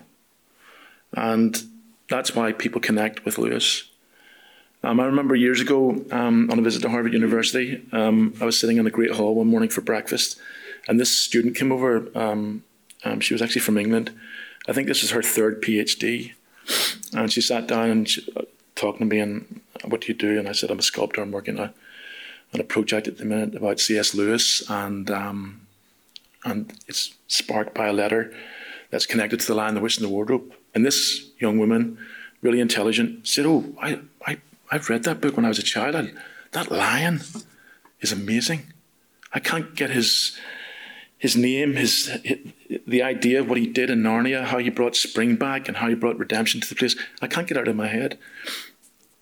And 1.14 1.62
that's 2.10 2.36
why 2.36 2.54
people 2.54 2.80
connect 2.80 3.26
with 3.26 3.38
Lewis. 3.38 3.90
Um, 4.84 5.00
I 5.00 5.06
remember 5.06 5.36
years 5.36 5.60
ago 5.60 6.06
um, 6.12 6.50
on 6.52 6.60
a 6.60 6.62
visit 6.62 6.82
to 6.84 6.90
Harvard 6.90 7.14
University, 7.14 7.84
um, 7.92 8.34
I 8.40 8.46
was 8.46 8.60
sitting 8.60 8.78
in 8.78 8.86
the 8.86 8.92
Great 8.92 9.12
Hall 9.12 9.36
one 9.36 9.48
morning 9.48 9.70
for 9.70 9.82
breakfast, 9.82 10.40
and 10.88 11.00
this 11.00 11.16
student 11.16 11.56
came 11.56 11.72
over. 11.72 12.08
Um, 12.16 12.64
um, 13.04 13.20
she 13.20 13.34
was 13.34 13.42
actually 13.42 13.62
from 13.62 13.78
England. 13.78 14.12
I 14.68 14.74
think 14.74 14.88
this 14.88 15.02
was 15.02 15.12
her 15.12 15.24
third 15.24 15.62
PhD. 15.62 16.34
And 17.14 17.32
she 17.32 17.42
sat 17.42 17.68
down 17.68 17.90
and 17.90 18.10
she, 18.10 18.28
talking 18.78 19.10
to 19.10 19.16
me, 19.16 19.20
and 19.20 19.62
what 19.86 20.02
do 20.02 20.08
you 20.08 20.14
do? 20.14 20.40
And 20.40 20.48
I 20.48 20.54
said, 20.54 20.72
I'm 20.72 20.80
a 20.80 20.84
sculptor. 20.84 21.22
I'm 21.22 21.32
working 21.32 21.60
on 21.60 21.74
a, 22.54 22.64
project 22.64 23.08
at 23.08 23.18
the 23.18 23.26
minute 23.26 23.56
about 23.56 23.80
C.S. 23.80 24.16
Lewis, 24.16 24.68
and 24.70 25.12
um, 25.12 25.68
and 26.44 26.74
it's 26.88 27.14
sparked 27.28 27.76
by 27.76 27.88
a 27.88 27.94
letter 27.94 28.34
that's 28.90 29.06
connected 29.06 29.40
to 29.42 29.48
the 29.48 29.54
Lion, 29.54 29.76
the 29.76 29.82
Witch, 29.82 29.98
and 29.98 30.06
the 30.06 30.10
Wardrobe. 30.10 30.54
And 30.74 30.86
this 30.86 31.30
young 31.40 31.60
woman, 31.60 31.98
really 32.42 32.62
intelligent, 32.62 33.28
said, 33.28 33.46
"Oh, 33.46 33.66
I, 33.82 34.00
I, 34.26 34.38
I've 34.72 34.90
read 34.90 35.04
that 35.04 35.22
book 35.22 35.36
when 35.36 35.46
I 35.46 35.50
was 35.50 35.60
a 35.60 35.64
child. 35.64 35.96
I, 35.96 36.12
that 36.52 36.72
lion 36.72 37.22
is 38.00 38.12
amazing. 38.12 38.74
I 39.34 39.40
can't 39.40 39.76
get 39.76 39.90
his." 39.90 40.38
His 41.20 41.36
name, 41.36 41.74
his, 41.74 42.16
his 42.24 42.38
the 42.86 43.02
idea 43.02 43.40
of 43.40 43.50
what 43.50 43.58
he 43.58 43.66
did 43.66 43.90
in 43.90 44.04
Narnia, 44.04 44.44
how 44.44 44.60
he 44.60 44.70
brought 44.70 44.96
spring 44.96 45.36
back, 45.36 45.68
and 45.68 45.78
how 45.78 45.90
he 45.90 45.96
brought 45.96 46.20
redemption 46.20 46.62
to 46.62 46.70
the 46.70 46.76
place. 46.76 46.96
I 47.22 47.28
can't 47.28 47.48
get 47.48 47.58
out 47.58 47.68
of 47.68 47.76
my 47.76 47.88
head. 47.88 48.20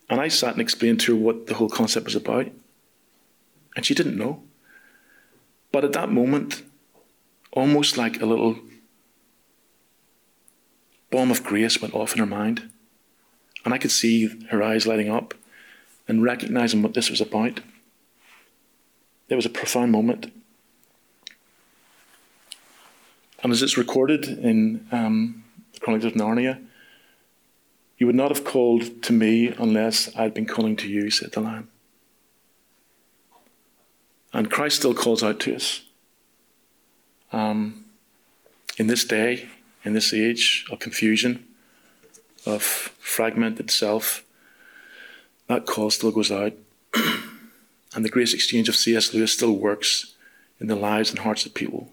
And 0.09 0.21
I 0.21 0.27
sat 0.27 0.53
and 0.53 0.61
explained 0.61 0.99
to 1.01 1.15
her 1.15 1.21
what 1.21 1.47
the 1.47 1.55
whole 1.55 1.69
concept 1.69 2.05
was 2.05 2.15
about. 2.15 2.47
And 3.75 3.85
she 3.85 3.95
didn't 3.95 4.17
know. 4.17 4.43
But 5.71 5.83
at 5.83 5.93
that 5.93 6.11
moment, 6.11 6.63
almost 7.51 7.97
like 7.97 8.21
a 8.21 8.25
little 8.25 8.57
bomb 11.11 11.31
of 11.31 11.43
grace 11.43 11.81
went 11.81 11.93
off 11.93 12.13
in 12.13 12.19
her 12.19 12.25
mind. 12.25 12.69
And 13.63 13.73
I 13.73 13.77
could 13.77 13.91
see 13.91 14.27
her 14.49 14.61
eyes 14.61 14.85
lighting 14.85 15.09
up 15.09 15.33
and 16.07 16.23
recognizing 16.23 16.83
what 16.83 16.93
this 16.93 17.09
was 17.09 17.19
about. 17.19 17.61
It 19.27 19.35
was 19.35 19.45
a 19.45 19.49
profound 19.49 19.91
moment. 19.91 20.31
And 23.41 23.51
as 23.51 23.61
it's 23.61 23.77
recorded 23.77 24.25
in 24.27 24.87
um, 24.91 25.43
the 25.73 25.79
Chronicles 25.79 26.13
of 26.13 26.19
Narnia, 26.19 26.63
you 27.97 28.05
would 28.05 28.15
not 28.15 28.29
have 28.29 28.43
called 28.43 29.01
to 29.03 29.13
me 29.13 29.53
unless 29.57 30.15
I'd 30.15 30.33
been 30.33 30.45
calling 30.45 30.75
to 30.77 30.87
you, 30.87 31.09
said 31.09 31.31
the 31.31 31.41
Lamb. 31.41 31.69
And 34.33 34.51
Christ 34.51 34.77
still 34.77 34.93
calls 34.93 35.23
out 35.23 35.39
to 35.41 35.55
us. 35.55 35.81
Um, 37.31 37.85
in 38.77 38.87
this 38.87 39.05
day, 39.05 39.47
in 39.85 39.93
this 39.93 40.13
age 40.13 40.65
of 40.69 40.79
confusion, 40.79 41.45
of 42.45 42.61
fragmented 42.61 43.71
self, 43.71 44.25
that 45.47 45.65
call 45.65 45.89
still 45.89 46.11
goes 46.11 46.31
out. 46.31 46.53
and 47.95 48.03
the 48.03 48.09
grace 48.09 48.33
exchange 48.33 48.67
of 48.67 48.75
C.S. 48.75 49.13
Lewis 49.13 49.31
still 49.31 49.53
works 49.53 50.15
in 50.59 50.67
the 50.67 50.75
lives 50.75 51.09
and 51.09 51.19
hearts 51.19 51.45
of 51.45 51.53
people 51.53 51.91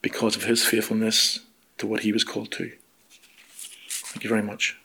because 0.00 0.36
of 0.36 0.44
his 0.44 0.64
faithfulness 0.64 1.40
to 1.78 1.86
what 1.86 2.00
he 2.00 2.12
was 2.12 2.24
called 2.24 2.52
to. 2.52 2.70
Thank 3.88 4.22
you 4.22 4.30
very 4.30 4.42
much. 4.42 4.76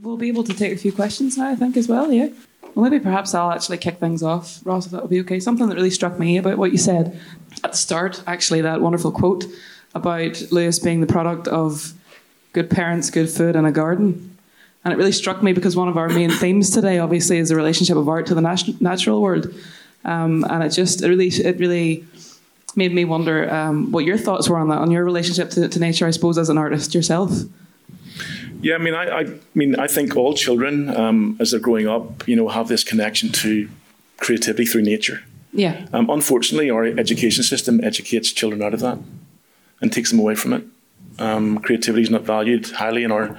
We'll 0.00 0.16
be 0.16 0.28
able 0.28 0.44
to 0.44 0.54
take 0.54 0.72
a 0.72 0.76
few 0.76 0.92
questions 0.92 1.36
now, 1.36 1.50
I 1.50 1.56
think, 1.56 1.76
as 1.76 1.88
well, 1.88 2.12
yeah? 2.12 2.28
Well, 2.74 2.88
maybe 2.88 3.02
perhaps 3.02 3.34
I'll 3.34 3.50
actually 3.50 3.78
kick 3.78 3.98
things 3.98 4.22
off, 4.22 4.60
Ross, 4.64 4.86
if 4.86 4.92
that 4.92 5.02
would 5.02 5.10
be 5.10 5.20
okay. 5.20 5.40
Something 5.40 5.68
that 5.68 5.74
really 5.74 5.90
struck 5.90 6.18
me 6.18 6.36
about 6.36 6.58
what 6.58 6.70
you 6.70 6.78
said 6.78 7.18
at 7.64 7.72
the 7.72 7.76
start, 7.76 8.22
actually, 8.26 8.60
that 8.60 8.80
wonderful 8.80 9.10
quote 9.10 9.44
about 9.94 10.40
Lewis 10.52 10.78
being 10.78 11.00
the 11.00 11.06
product 11.06 11.48
of 11.48 11.94
good 12.52 12.70
parents, 12.70 13.10
good 13.10 13.28
food, 13.28 13.56
and 13.56 13.66
a 13.66 13.72
garden. 13.72 14.36
And 14.84 14.94
it 14.94 14.96
really 14.96 15.12
struck 15.12 15.42
me 15.42 15.52
because 15.52 15.74
one 15.76 15.88
of 15.88 15.96
our 15.96 16.08
main 16.08 16.30
themes 16.30 16.70
today, 16.70 16.98
obviously, 16.98 17.38
is 17.38 17.48
the 17.48 17.56
relationship 17.56 17.96
of 17.96 18.08
art 18.08 18.26
to 18.26 18.34
the 18.34 18.40
nat- 18.40 18.80
natural 18.80 19.20
world. 19.20 19.52
Um, 20.04 20.44
and 20.48 20.62
it 20.62 20.70
just, 20.70 21.02
it 21.02 21.08
really, 21.08 21.28
it 21.28 21.58
really 21.58 22.04
made 22.76 22.92
me 22.92 23.04
wonder 23.04 23.52
um, 23.52 23.90
what 23.92 24.04
your 24.04 24.18
thoughts 24.18 24.48
were 24.48 24.58
on 24.58 24.68
that, 24.68 24.78
on 24.78 24.90
your 24.90 25.04
relationship 25.04 25.50
to, 25.50 25.68
to 25.68 25.78
nature, 25.78 26.06
I 26.06 26.10
suppose, 26.10 26.38
as 26.38 26.48
an 26.48 26.58
artist 26.58 26.94
yourself. 26.94 27.32
Yeah, 28.60 28.74
I 28.74 28.78
mean, 28.78 28.94
I, 28.94 29.20
I 29.20 29.38
mean, 29.54 29.76
I 29.76 29.86
think 29.86 30.16
all 30.16 30.34
children, 30.34 30.94
um, 30.96 31.36
as 31.40 31.52
they're 31.52 31.60
growing 31.60 31.86
up, 31.86 32.26
you 32.26 32.34
know, 32.36 32.48
have 32.48 32.68
this 32.68 32.82
connection 32.82 33.30
to 33.30 33.68
creativity 34.18 34.64
through 34.64 34.82
nature. 34.82 35.22
Yeah. 35.52 35.86
Um, 35.92 36.10
unfortunately, 36.10 36.70
our 36.70 36.84
education 36.84 37.42
system 37.42 37.82
educates 37.82 38.32
children 38.32 38.62
out 38.62 38.74
of 38.74 38.80
that 38.80 38.98
and 39.80 39.92
takes 39.92 40.10
them 40.10 40.18
away 40.18 40.34
from 40.34 40.52
it. 40.52 40.64
Um, 41.18 41.58
creativity 41.58 42.02
is 42.02 42.10
not 42.10 42.22
valued 42.22 42.70
highly 42.70 43.02
in 43.02 43.10
our 43.10 43.36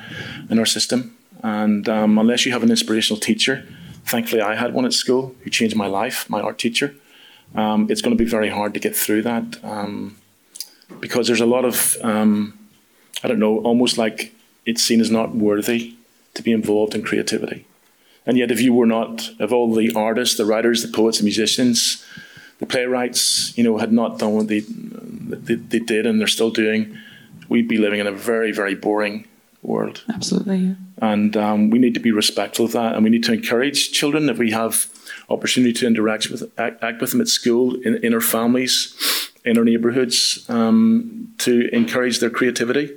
in 0.49 0.59
our 0.59 0.65
system, 0.65 1.15
and 1.43 1.87
um, 1.87 2.17
unless 2.17 2.45
you 2.45 2.51
have 2.51 2.63
an 2.63 2.69
inspirational 2.69 3.19
teacher, 3.19 3.65
thankfully 4.05 4.41
I 4.41 4.55
had 4.55 4.73
one 4.73 4.85
at 4.85 4.91
school 4.91 5.33
who 5.43 5.49
changed 5.49 5.75
my 5.75 5.87
life, 5.87 6.29
my 6.29 6.41
art 6.41 6.57
teacher. 6.57 6.93
Um, 7.55 7.87
it's 7.89 8.01
going 8.01 8.15
to 8.15 8.23
be 8.23 8.29
very 8.29 8.49
hard 8.49 8.73
to 8.75 8.79
get 8.79 8.95
through 8.95 9.23
that 9.23 9.57
um, 9.63 10.17
because 10.99 11.27
there's 11.27 11.41
a 11.41 11.47
lot 11.47 11.65
of 11.65 11.97
I 13.23 13.27
don't 13.27 13.39
know, 13.39 13.59
almost 13.59 13.97
like 13.97 14.33
it's 14.65 14.83
seen 14.83 15.01
as 15.01 15.11
not 15.11 15.35
worthy 15.35 15.95
to 16.35 16.43
be 16.43 16.51
involved 16.51 16.95
in 16.95 17.03
creativity. 17.03 17.65
And 18.25 18.37
yet, 18.37 18.51
if 18.51 18.61
you 18.61 18.73
were 18.73 18.85
not, 18.85 19.31
if 19.39 19.51
all 19.51 19.73
the 19.73 19.91
artists, 19.95 20.37
the 20.37 20.45
writers, 20.45 20.83
the 20.83 20.87
poets, 20.87 21.17
the 21.17 21.23
musicians, 21.23 22.05
the 22.59 22.65
playwrights, 22.65 23.57
you 23.57 23.63
know, 23.63 23.77
had 23.77 23.91
not 23.91 24.19
done 24.19 24.33
what 24.33 24.47
they, 24.47 24.59
they, 24.59 25.55
they 25.55 25.79
did 25.79 26.05
and 26.05 26.19
they're 26.19 26.27
still 26.27 26.51
doing, 26.51 26.95
we'd 27.47 27.67
be 27.67 27.77
living 27.77 27.99
in 27.99 28.07
a 28.07 28.11
very, 28.11 28.51
very 28.51 28.75
boring 28.75 29.27
world. 29.63 30.03
Absolutely. 30.13 30.75
And 31.01 31.35
um, 31.35 31.69
we 31.69 31.79
need 31.79 31.93
to 31.95 31.99
be 31.99 32.11
respectful 32.11 32.65
of 32.65 32.73
that, 32.73 32.93
and 32.93 33.03
we 33.03 33.09
need 33.09 33.23
to 33.23 33.33
encourage 33.33 33.91
children 33.91 34.29
if 34.29 34.37
we 34.37 34.51
have 34.51 34.87
opportunity 35.29 35.73
to 35.73 35.87
interact 35.87 36.29
with 36.29 36.51
act, 36.57 36.83
act 36.83 37.01
with 37.01 37.11
them 37.11 37.21
at 37.21 37.27
school, 37.27 37.75
in, 37.81 38.03
in 38.03 38.13
our 38.13 38.21
families, 38.21 38.95
in 39.45 39.57
our 39.57 39.63
neighbourhoods, 39.63 40.49
um, 40.49 41.33
to 41.39 41.69
encourage 41.73 42.19
their 42.19 42.29
creativity 42.29 42.91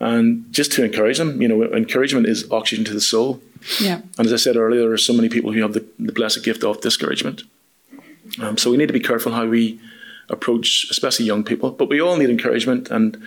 and 0.00 0.44
just 0.50 0.72
to 0.72 0.84
encourage 0.84 1.18
them. 1.18 1.40
You 1.40 1.48
know, 1.48 1.62
encouragement 1.64 2.26
is 2.26 2.50
oxygen 2.50 2.84
to 2.86 2.94
the 2.94 3.00
soul. 3.00 3.40
Yeah. 3.80 4.00
And 4.18 4.26
as 4.26 4.32
I 4.32 4.36
said 4.36 4.56
earlier, 4.56 4.82
there 4.82 4.92
are 4.92 4.98
so 4.98 5.12
many 5.12 5.28
people 5.28 5.52
who 5.52 5.62
have 5.62 5.72
the, 5.72 5.84
the 5.98 6.12
blessed 6.12 6.42
gift 6.42 6.64
of 6.64 6.80
discouragement. 6.80 7.44
Um, 8.40 8.56
so 8.56 8.70
we 8.70 8.76
need 8.76 8.86
to 8.86 8.92
be 8.92 9.00
careful 9.00 9.32
how 9.32 9.46
we 9.46 9.80
approach, 10.28 10.86
especially 10.90 11.26
young 11.26 11.44
people. 11.44 11.70
But 11.70 11.88
we 11.88 12.00
all 12.00 12.16
need 12.16 12.30
encouragement, 12.30 12.90
and 12.90 13.22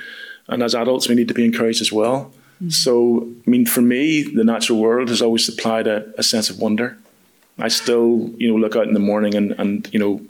and 0.47 0.61
as 0.63 0.75
adults, 0.75 1.07
we 1.07 1.15
need 1.15 1.27
to 1.27 1.33
be 1.33 1.45
encouraged 1.45 1.81
as 1.81 1.91
well. 1.91 2.31
Mm-hmm. 2.55 2.69
So, 2.69 3.27
I 3.45 3.49
mean, 3.49 3.65
for 3.65 3.81
me, 3.81 4.23
the 4.23 4.43
natural 4.43 4.79
world 4.79 5.09
has 5.09 5.21
always 5.21 5.45
supplied 5.45 5.87
a, 5.87 6.13
a 6.17 6.23
sense 6.23 6.49
of 6.49 6.59
wonder. 6.59 6.97
I 7.57 7.69
still, 7.69 8.31
you 8.37 8.49
know, 8.49 8.55
look 8.55 8.75
out 8.75 8.87
in 8.87 8.93
the 8.93 8.99
morning 8.99 9.35
and 9.35 9.51
and 9.57 9.89
you 9.93 9.99
know 9.99 10.21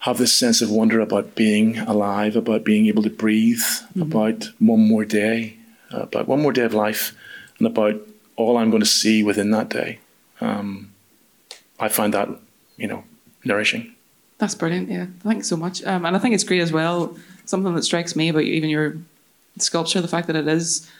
have 0.00 0.18
this 0.18 0.32
sense 0.32 0.62
of 0.62 0.70
wonder 0.70 1.00
about 1.00 1.34
being 1.34 1.78
alive, 1.78 2.34
about 2.34 2.64
being 2.64 2.86
able 2.86 3.02
to 3.02 3.10
breathe, 3.10 3.60
mm-hmm. 3.60 4.02
about 4.02 4.48
one 4.58 4.80
more 4.80 5.04
day, 5.04 5.56
uh, 5.92 6.02
about 6.02 6.26
one 6.26 6.40
more 6.40 6.52
day 6.52 6.62
of 6.62 6.72
life, 6.72 7.14
and 7.58 7.66
about 7.66 8.00
all 8.36 8.56
I'm 8.56 8.70
going 8.70 8.82
to 8.82 8.88
see 8.88 9.22
within 9.22 9.50
that 9.50 9.68
day. 9.68 10.00
Um, 10.40 10.92
I 11.78 11.88
find 11.88 12.14
that, 12.14 12.28
you 12.78 12.86
know, 12.86 13.04
nourishing. 13.44 13.94
That's 14.38 14.54
brilliant. 14.54 14.88
Yeah, 14.88 15.06
thanks 15.20 15.48
so 15.48 15.56
much. 15.56 15.84
Um, 15.84 16.06
and 16.06 16.16
I 16.16 16.18
think 16.18 16.34
it's 16.34 16.44
great 16.44 16.62
as 16.62 16.72
well. 16.72 17.14
Something 17.44 17.74
that 17.74 17.82
strikes 17.82 18.16
me 18.16 18.30
about 18.30 18.44
even 18.44 18.70
your 18.70 18.96
sculpture, 19.58 20.00
the 20.00 20.08
fact 20.08 20.28
that 20.28 20.36
it 20.36 20.48
is 20.48 20.90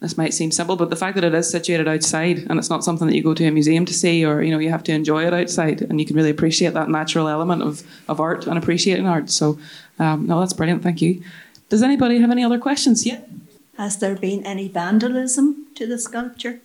this 0.00 0.18
might 0.18 0.34
seem 0.34 0.50
simple, 0.50 0.76
but 0.76 0.90
the 0.90 0.96
fact 0.96 1.14
that 1.14 1.24
it 1.24 1.34
is 1.34 1.48
situated 1.48 1.88
outside 1.88 2.38
and 2.50 2.58
it's 2.58 2.70
not 2.70 2.84
something 2.84 3.06
that 3.06 3.14
you 3.14 3.22
go 3.22 3.34
to 3.34 3.46
a 3.46 3.50
museum 3.50 3.84
to 3.86 3.94
see 3.94 4.24
or 4.24 4.42
you 4.42 4.50
know 4.50 4.58
you 4.58 4.70
have 4.70 4.82
to 4.84 4.92
enjoy 4.92 5.26
it 5.26 5.32
outside 5.32 5.82
and 5.82 6.00
you 6.00 6.06
can 6.06 6.16
really 6.16 6.30
appreciate 6.30 6.74
that 6.74 6.90
natural 6.90 7.28
element 7.28 7.62
of, 7.62 7.82
of 8.08 8.20
art 8.20 8.46
and 8.46 8.58
appreciating 8.58 9.06
art. 9.06 9.30
So 9.30 9.58
um, 9.98 10.26
no, 10.26 10.40
that's 10.40 10.52
brilliant. 10.52 10.82
Thank 10.82 11.00
you. 11.00 11.22
Does 11.68 11.82
anybody 11.82 12.18
have 12.18 12.30
any 12.30 12.44
other 12.44 12.58
questions 12.58 13.06
yet? 13.06 13.28
Has 13.76 13.98
there 13.98 14.14
been 14.14 14.44
any 14.46 14.68
vandalism 14.68 15.66
to 15.74 15.86
the 15.86 15.98
sculpture? 15.98 16.60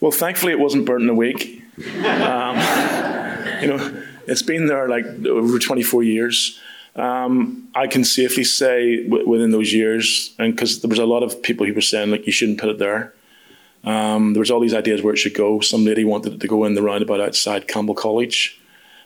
Well, 0.00 0.10
thankfully, 0.10 0.52
it 0.52 0.58
wasn't 0.58 0.86
burnt 0.86 1.04
in 1.04 1.10
a 1.10 1.14
week. 1.14 1.62
Um, 1.78 2.56
you 3.62 3.68
know, 3.68 4.02
it's 4.26 4.42
been 4.42 4.66
there 4.66 4.88
like 4.88 5.04
over 5.26 5.58
24 5.58 6.02
years. 6.02 6.60
Um, 6.94 7.68
I 7.74 7.86
can 7.86 8.04
safely 8.04 8.44
say 8.44 9.04
w- 9.04 9.26
within 9.26 9.50
those 9.50 9.72
years, 9.72 10.34
and 10.38 10.54
because 10.54 10.82
there 10.82 10.90
was 10.90 10.98
a 10.98 11.06
lot 11.06 11.22
of 11.22 11.42
people 11.42 11.66
who 11.66 11.72
were 11.72 11.80
saying 11.80 12.10
like 12.10 12.26
you 12.26 12.32
shouldn't 12.32 12.60
put 12.60 12.68
it 12.68 12.78
there. 12.78 13.14
Um, 13.84 14.34
there 14.34 14.40
was 14.40 14.50
all 14.50 14.60
these 14.60 14.74
ideas 14.74 15.02
where 15.02 15.14
it 15.14 15.16
should 15.16 15.34
go. 15.34 15.60
Some 15.60 15.84
lady 15.84 16.04
wanted 16.04 16.34
it 16.34 16.40
to 16.40 16.48
go 16.48 16.64
in 16.64 16.74
the 16.74 16.82
roundabout 16.82 17.20
outside 17.20 17.66
Campbell 17.66 17.94
College, 17.94 18.60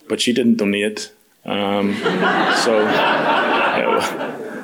but 0.07 0.21
she 0.21 0.33
didn't 0.33 0.55
donate. 0.55 1.11
Um, 1.45 1.95
so 2.63 2.85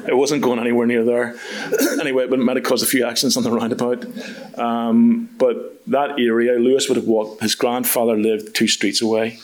it, 0.05 0.09
it, 0.09 0.17
wasn't 0.17 0.41
going 0.41 0.59
anywhere 0.59 0.85
near 0.85 1.03
there. 1.05 1.35
anyway, 2.01 2.27
but 2.27 2.39
it 2.39 2.43
might 2.43 2.57
have 2.57 2.65
caused 2.65 2.83
a 2.83 2.87
few 2.87 3.05
accidents 3.05 3.37
on 3.37 3.43
the 3.43 3.51
roundabout. 3.51 4.05
Um, 4.59 5.29
but 5.37 5.81
that 5.87 6.19
area, 6.19 6.59
Lewis 6.59 6.89
would 6.89 6.97
have 6.97 7.07
walked. 7.07 7.41
His 7.41 7.55
grandfather 7.55 8.17
lived 8.17 8.53
two 8.53 8.67
streets 8.67 9.01
away, 9.01 9.39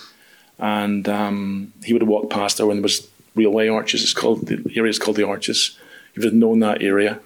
and 0.59 1.07
um, 1.07 1.73
he 1.83 1.93
would 1.93 2.01
have 2.01 2.09
walked 2.09 2.29
past 2.29 2.57
there 2.57 2.67
when 2.67 2.77
there 2.77 2.83
was 2.83 3.07
railway 3.35 3.67
arches. 3.67 4.03
It's 4.03 4.13
called 4.13 4.47
the 4.47 4.63
area 4.75 4.89
is 4.89 4.99
called 4.99 5.17
the 5.17 5.27
Arches. 5.27 5.77
You 6.13 6.21
would 6.21 6.25
have 6.25 6.33
known 6.33 6.59
that 6.59 6.81
area, 6.81 7.19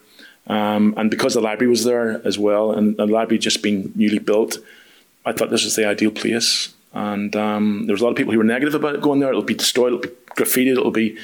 um, 0.48 0.94
and 0.98 1.10
because 1.10 1.34
the 1.34 1.42
library 1.42 1.70
was 1.70 1.84
there 1.84 2.26
as 2.26 2.38
well, 2.38 2.72
and 2.72 2.98
the 2.98 3.06
library 3.06 3.40
just 3.40 3.64
being 3.64 3.92
newly 3.96 4.20
built, 4.20 4.58
I 5.26 5.32
thought 5.32 5.50
this 5.50 5.64
was 5.64 5.76
the 5.76 5.88
ideal 5.88 6.12
place. 6.12 6.74
And 6.96 7.36
um, 7.36 7.86
there 7.88 7.94
was 7.94 8.02
a 8.02 8.04
lot 8.04 8.12
of 8.12 8.18
people 8.18 8.34
who 8.34 8.38
were 8.38 8.44
negative 8.44 8.76
about 8.76 8.94
it 8.94 9.02
going 9.02 9.20
there. 9.20 9.30
It'll 9.30 9.42
be 9.42 9.56
destroyed. 9.56 9.94
It'll 9.94 10.00
be 10.00 10.10
graffitied. 10.36 10.74
It'll 10.74 10.92
be. 10.92 11.18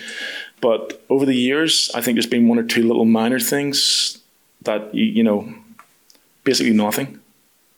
But 0.61 1.03
over 1.09 1.25
the 1.25 1.35
years, 1.35 1.91
I 1.93 2.01
think 2.01 2.15
there's 2.15 2.25
been 2.25 2.47
one 2.47 2.57
or 2.57 2.63
two 2.63 2.81
little 2.87 3.05
minor 3.05 3.39
things 3.39 4.19
that 4.63 4.93
you, 4.93 5.05
you 5.05 5.23
know, 5.23 5.53
basically 6.43 6.73
nothing, 6.73 7.19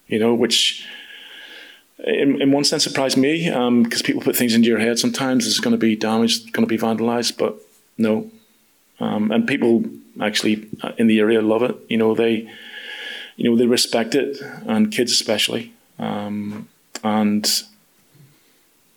you 0.08 0.20
know, 0.20 0.34
which 0.34 0.88
in, 2.04 2.42
in 2.42 2.52
one 2.52 2.64
sense 2.64 2.84
surprised 2.84 3.18
me 3.18 3.46
because 3.46 3.58
um, 3.58 3.86
people 4.04 4.22
put 4.22 4.36
things 4.36 4.56
into 4.56 4.68
your 4.68 4.80
head 4.80 4.98
sometimes 4.98 5.46
it's 5.46 5.60
going 5.60 5.74
to 5.74 5.78
be 5.78 5.96
damaged, 5.96 6.52
going 6.54 6.68
to 6.68 6.70
be 6.70 6.78
vandalized, 6.78 7.38
but 7.38 7.56
no. 7.98 8.30
Um, 9.00 9.32
and 9.32 9.48
people 9.48 9.84
actually 10.20 10.68
uh, 10.82 10.92
in 10.98 11.08
the 11.08 11.20
area 11.20 11.42
love 11.42 11.64
it. 11.64 11.76
You 11.90 11.98
know 11.98 12.16
they, 12.16 12.50
you 13.36 13.50
know 13.50 13.56
they 13.56 13.66
respect 13.66 14.16
it, 14.16 14.38
and 14.66 14.92
kids 14.92 15.12
especially. 15.12 15.74
Um, 16.00 16.68
and 17.04 17.48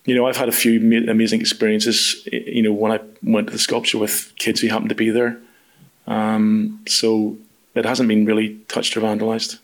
you 0.05 0.15
know 0.15 0.27
I've 0.27 0.37
had 0.37 0.49
a 0.49 0.53
few 0.53 0.79
amazing 1.09 1.41
experiences. 1.41 2.27
You 2.31 2.61
know 2.61 2.73
when 2.73 2.91
I 2.91 2.99
went 3.23 3.47
to 3.47 3.53
the 3.53 3.59
sculpture 3.59 3.97
with 3.97 4.33
kids 4.37 4.61
who 4.61 4.67
happened 4.67 4.89
to 4.89 4.95
be 4.95 5.09
there. 5.09 5.39
Um, 6.07 6.81
so 6.87 7.37
it 7.73 7.85
hasn't 7.85 8.07
been 8.07 8.25
really 8.25 8.59
touched 8.67 8.95
or 8.95 9.01
vandalized. 9.01 9.59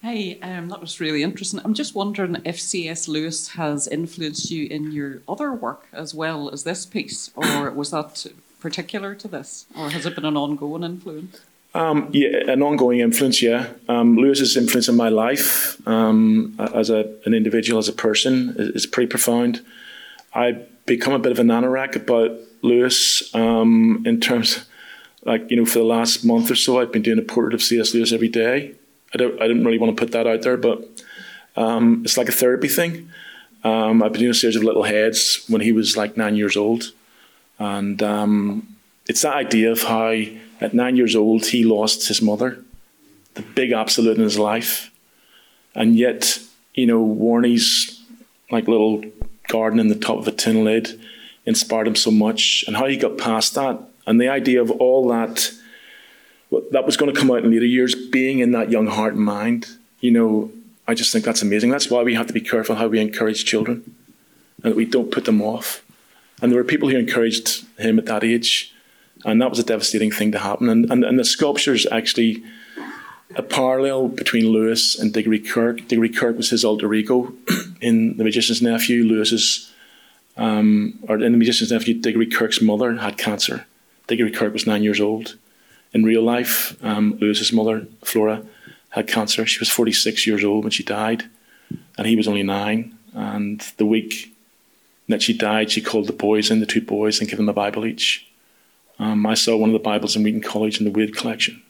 Hey, 0.00 0.38
um, 0.40 0.68
that 0.68 0.80
was 0.80 1.00
really 1.00 1.24
interesting. 1.24 1.60
I'm 1.64 1.74
just 1.74 1.94
wondering 1.94 2.36
if 2.44 2.60
C.S. 2.60 3.08
Lewis 3.08 3.48
has 3.48 3.88
influenced 3.88 4.48
you 4.48 4.68
in 4.68 4.92
your 4.92 5.22
other 5.28 5.52
work 5.52 5.86
as 5.92 6.14
well 6.14 6.50
as 6.50 6.62
this 6.62 6.86
piece, 6.86 7.32
or 7.34 7.72
was 7.72 7.90
that 7.90 8.24
particular 8.60 9.16
to 9.16 9.26
this, 9.26 9.66
or 9.76 9.90
has 9.90 10.06
it 10.06 10.14
been 10.14 10.24
an 10.24 10.36
ongoing 10.36 10.84
influence? 10.84 11.40
Um, 11.74 12.10
yeah, 12.12 12.28
an 12.48 12.62
ongoing 12.62 13.00
influence. 13.00 13.42
Yeah, 13.42 13.70
um, 13.88 14.16
Lewis's 14.16 14.56
influence 14.56 14.88
in 14.88 14.94
my 14.94 15.08
life 15.08 15.84
um, 15.86 16.54
as 16.74 16.90
a, 16.90 17.12
an 17.26 17.34
individual, 17.34 17.80
as 17.80 17.88
a 17.88 17.92
person, 17.92 18.54
is, 18.56 18.68
is, 18.70 18.86
pretty 18.86 19.08
profound. 19.08 19.64
I 20.32 20.62
become 20.86 21.12
a 21.12 21.18
bit 21.18 21.32
of 21.32 21.40
an 21.40 21.48
anorak 21.48 21.96
about 21.96 22.38
Lewis 22.62 23.34
um, 23.34 24.04
in 24.06 24.20
terms, 24.20 24.64
like 25.24 25.50
you 25.50 25.56
know, 25.56 25.66
for 25.66 25.80
the 25.80 25.84
last 25.84 26.24
month 26.24 26.52
or 26.52 26.54
so, 26.54 26.80
I've 26.80 26.92
been 26.92 27.02
doing 27.02 27.18
a 27.18 27.22
portrait 27.22 27.52
of 27.52 27.62
C.S. 27.62 27.92
Lewis 27.92 28.12
every 28.12 28.28
day 28.28 28.76
I 29.14 29.16
don't. 29.16 29.40
I 29.40 29.46
didn't 29.46 29.64
really 29.64 29.78
want 29.78 29.96
to 29.96 30.00
put 30.00 30.12
that 30.12 30.26
out 30.26 30.42
there, 30.42 30.56
but 30.56 30.86
um, 31.56 32.02
it's 32.04 32.16
like 32.16 32.28
a 32.28 32.32
therapy 32.32 32.68
thing. 32.68 33.10
Um, 33.64 34.02
I've 34.02 34.12
been 34.12 34.20
doing 34.20 34.30
a 34.30 34.34
series 34.34 34.56
of 34.56 34.62
little 34.62 34.84
heads 34.84 35.44
when 35.48 35.60
he 35.60 35.72
was 35.72 35.96
like 35.96 36.16
nine 36.16 36.36
years 36.36 36.56
old, 36.56 36.92
and 37.58 38.02
um, 38.02 38.76
it's 39.06 39.22
that 39.22 39.34
idea 39.34 39.72
of 39.72 39.82
how 39.82 40.14
at 40.60 40.74
nine 40.74 40.96
years 40.96 41.16
old 41.16 41.46
he 41.46 41.64
lost 41.64 42.08
his 42.08 42.22
mother, 42.22 42.62
the 43.34 43.42
big 43.42 43.72
absolute 43.72 44.16
in 44.16 44.22
his 44.22 44.38
life, 44.38 44.90
and 45.74 45.96
yet 45.96 46.38
you 46.74 46.86
know 46.86 47.02
Warnie's 47.02 48.02
like 48.50 48.68
little 48.68 49.02
garden 49.48 49.80
in 49.80 49.88
the 49.88 49.94
top 49.94 50.18
of 50.18 50.28
a 50.28 50.32
tin 50.32 50.64
lid 50.64 51.00
inspired 51.46 51.88
him 51.88 51.96
so 51.96 52.10
much, 52.10 52.62
and 52.66 52.76
how 52.76 52.86
he 52.86 52.96
got 52.96 53.16
past 53.16 53.54
that, 53.54 53.80
and 54.06 54.20
the 54.20 54.28
idea 54.28 54.60
of 54.60 54.70
all 54.70 55.08
that 55.08 55.50
that 56.50 56.86
was 56.86 56.96
going 56.96 57.12
to 57.12 57.18
come 57.18 57.30
out 57.30 57.44
in 57.44 57.50
later 57.50 57.66
years, 57.66 57.94
being 57.94 58.38
in 58.38 58.52
that 58.52 58.70
young 58.70 58.86
heart 58.86 59.14
and 59.14 59.24
mind, 59.24 59.68
you 60.00 60.10
know, 60.10 60.50
I 60.86 60.94
just 60.94 61.12
think 61.12 61.24
that's 61.24 61.42
amazing. 61.42 61.70
That's 61.70 61.90
why 61.90 62.02
we 62.02 62.14
have 62.14 62.26
to 62.28 62.32
be 62.32 62.40
careful 62.40 62.76
how 62.76 62.88
we 62.88 63.00
encourage 63.00 63.44
children 63.44 63.94
and 64.62 64.72
that 64.72 64.76
we 64.76 64.86
don't 64.86 65.10
put 65.10 65.26
them 65.26 65.42
off. 65.42 65.84
And 66.40 66.50
there 66.50 66.58
were 66.58 66.64
people 66.64 66.88
who 66.88 66.96
encouraged 66.96 67.66
him 67.78 67.98
at 67.98 68.06
that 68.06 68.24
age, 68.24 68.72
and 69.24 69.42
that 69.42 69.50
was 69.50 69.58
a 69.58 69.64
devastating 69.64 70.10
thing 70.10 70.32
to 70.32 70.38
happen. 70.38 70.68
And, 70.68 70.90
and, 70.90 71.04
and 71.04 71.18
the 71.18 71.24
sculpture's 71.24 71.86
actually 71.90 72.42
a 73.36 73.42
parallel 73.42 74.08
between 74.08 74.46
Lewis 74.46 74.98
and 74.98 75.12
Digory 75.12 75.40
Kirke. 75.40 75.86
Digory 75.88 76.08
Kirke 76.08 76.36
was 76.36 76.50
his 76.50 76.64
alter 76.64 76.92
ego 76.94 77.32
in 77.80 78.16
The 78.16 78.24
Magician's 78.24 78.62
Nephew. 78.62 79.04
Lewis's, 79.04 79.70
um, 80.36 80.98
or 81.08 81.16
in 81.16 81.32
The 81.32 81.38
Magician's 81.38 81.72
Nephew, 81.72 81.94
Digory 81.94 82.26
Kirke's 82.26 82.62
mother 82.62 82.94
had 82.96 83.18
cancer. 83.18 83.66
Digory 84.06 84.30
Kirke 84.30 84.54
was 84.54 84.66
nine 84.66 84.82
years 84.82 85.00
old 85.00 85.36
in 85.92 86.04
real 86.04 86.22
life. 86.22 86.76
Um, 86.82 87.18
Lewis's 87.20 87.52
mother, 87.52 87.86
Flora, 88.02 88.44
had 88.90 89.08
cancer. 89.08 89.46
She 89.46 89.58
was 89.58 89.68
46 89.68 90.26
years 90.26 90.44
old 90.44 90.64
when 90.64 90.70
she 90.70 90.82
died, 90.82 91.24
and 91.96 92.06
he 92.06 92.16
was 92.16 92.28
only 92.28 92.42
nine. 92.42 92.96
And 93.14 93.60
the 93.76 93.86
week 93.86 94.34
that 95.08 95.22
she 95.22 95.32
died, 95.36 95.70
she 95.70 95.80
called 95.80 96.06
the 96.06 96.12
boys 96.12 96.50
in, 96.50 96.60
the 96.60 96.66
two 96.66 96.82
boys, 96.82 97.18
and 97.18 97.28
gave 97.28 97.38
them 97.38 97.48
a 97.48 97.54
Bible 97.54 97.86
each. 97.86 98.26
Um, 98.98 99.26
I 99.26 99.34
saw 99.34 99.56
one 99.56 99.70
of 99.70 99.74
the 99.74 99.78
Bibles 99.78 100.16
in 100.16 100.22
Wheaton 100.22 100.42
College 100.42 100.78
in 100.78 100.84
the 100.84 100.90
Wade 100.90 101.16
collection, 101.16 101.62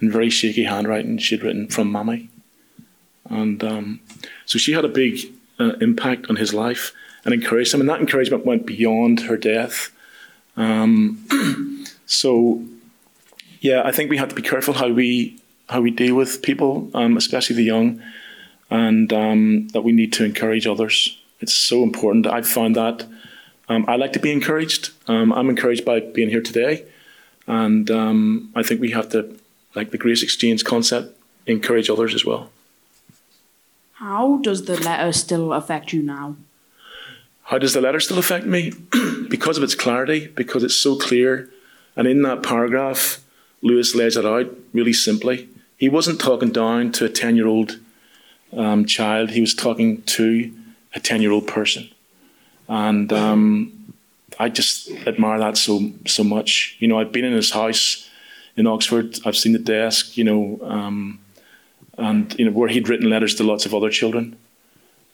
in 0.00 0.10
very 0.10 0.30
shaky 0.30 0.64
handwriting. 0.64 1.18
She'd 1.18 1.42
written 1.42 1.68
from 1.68 1.90
Mammy. 1.90 2.28
And 3.28 3.64
um, 3.64 4.00
so 4.44 4.58
she 4.58 4.72
had 4.72 4.84
a 4.84 4.88
big 4.88 5.18
uh, 5.58 5.72
impact 5.80 6.26
on 6.28 6.36
his 6.36 6.54
life 6.54 6.92
and 7.24 7.34
encouraged 7.34 7.74
him. 7.74 7.80
And 7.80 7.88
that 7.88 8.00
encouragement 8.00 8.46
went 8.46 8.66
beyond 8.66 9.20
her 9.20 9.36
death. 9.36 9.90
Um, 10.56 11.86
so 12.06 12.62
yeah, 13.60 13.82
I 13.84 13.92
think 13.92 14.10
we 14.10 14.16
have 14.16 14.28
to 14.28 14.34
be 14.34 14.42
careful 14.42 14.74
how 14.74 14.88
we 14.88 15.38
how 15.68 15.80
we 15.80 15.90
deal 15.90 16.14
with 16.14 16.42
people, 16.42 16.90
um, 16.94 17.16
especially 17.16 17.56
the 17.56 17.64
young, 17.64 18.02
and 18.70 19.12
um, 19.12 19.68
that 19.68 19.82
we 19.82 19.92
need 19.92 20.12
to 20.14 20.24
encourage 20.24 20.66
others. 20.66 21.18
It's 21.40 21.54
so 21.54 21.82
important. 21.82 22.26
I've 22.26 22.48
found 22.48 22.76
that 22.76 23.06
um, 23.68 23.84
I 23.88 23.96
like 23.96 24.12
to 24.12 24.18
be 24.20 24.32
encouraged. 24.32 24.90
Um, 25.08 25.32
I'm 25.32 25.50
encouraged 25.50 25.84
by 25.84 26.00
being 26.00 26.28
here 26.28 26.40
today, 26.40 26.84
and 27.46 27.90
um, 27.90 28.50
I 28.54 28.62
think 28.62 28.80
we 28.80 28.92
have 28.92 29.08
to, 29.10 29.36
like 29.74 29.90
the 29.90 29.98
grace 29.98 30.22
exchange 30.22 30.64
concept, 30.64 31.18
encourage 31.46 31.90
others 31.90 32.14
as 32.14 32.24
well. 32.24 32.50
How 33.94 34.38
does 34.38 34.66
the 34.66 34.80
letter 34.80 35.12
still 35.12 35.52
affect 35.52 35.92
you 35.92 36.02
now? 36.02 36.36
How 37.44 37.58
does 37.58 37.74
the 37.74 37.80
letter 37.80 38.00
still 38.00 38.18
affect 38.18 38.44
me? 38.44 38.72
because 39.28 39.56
of 39.56 39.64
its 39.64 39.74
clarity, 39.74 40.28
because 40.28 40.62
it's 40.62 40.76
so 40.76 40.96
clear, 40.96 41.50
and 41.96 42.06
in 42.06 42.22
that 42.22 42.42
paragraph 42.42 43.22
Lewis 43.66 43.94
lays 43.94 44.16
it 44.16 44.24
out 44.24 44.54
really 44.72 44.92
simply. 44.92 45.48
He 45.76 45.88
wasn't 45.88 46.20
talking 46.20 46.50
down 46.50 46.92
to 46.92 47.04
a 47.04 47.08
10 47.08 47.36
year 47.36 47.46
old 47.46 47.80
um, 48.52 48.86
child, 48.86 49.30
he 49.30 49.40
was 49.40 49.54
talking 49.54 50.02
to 50.02 50.52
a 50.94 51.00
10 51.00 51.20
year 51.20 51.32
old 51.32 51.46
person. 51.46 51.88
And 52.68 53.12
um, 53.12 53.94
I 54.38 54.48
just 54.48 54.90
admire 55.06 55.38
that 55.38 55.56
so, 55.56 55.92
so 56.06 56.24
much. 56.24 56.76
You 56.78 56.88
know, 56.88 56.98
I've 56.98 57.12
been 57.12 57.24
in 57.24 57.32
his 57.32 57.50
house 57.50 58.08
in 58.56 58.66
Oxford, 58.66 59.18
I've 59.26 59.36
seen 59.36 59.52
the 59.52 59.58
desk, 59.58 60.16
you 60.16 60.24
know, 60.24 60.58
um, 60.62 61.18
and, 61.98 62.34
you 62.38 62.46
know, 62.46 62.52
where 62.52 62.68
he'd 62.68 62.88
written 62.88 63.10
letters 63.10 63.34
to 63.34 63.44
lots 63.44 63.66
of 63.66 63.74
other 63.74 63.90
children. 63.90 64.36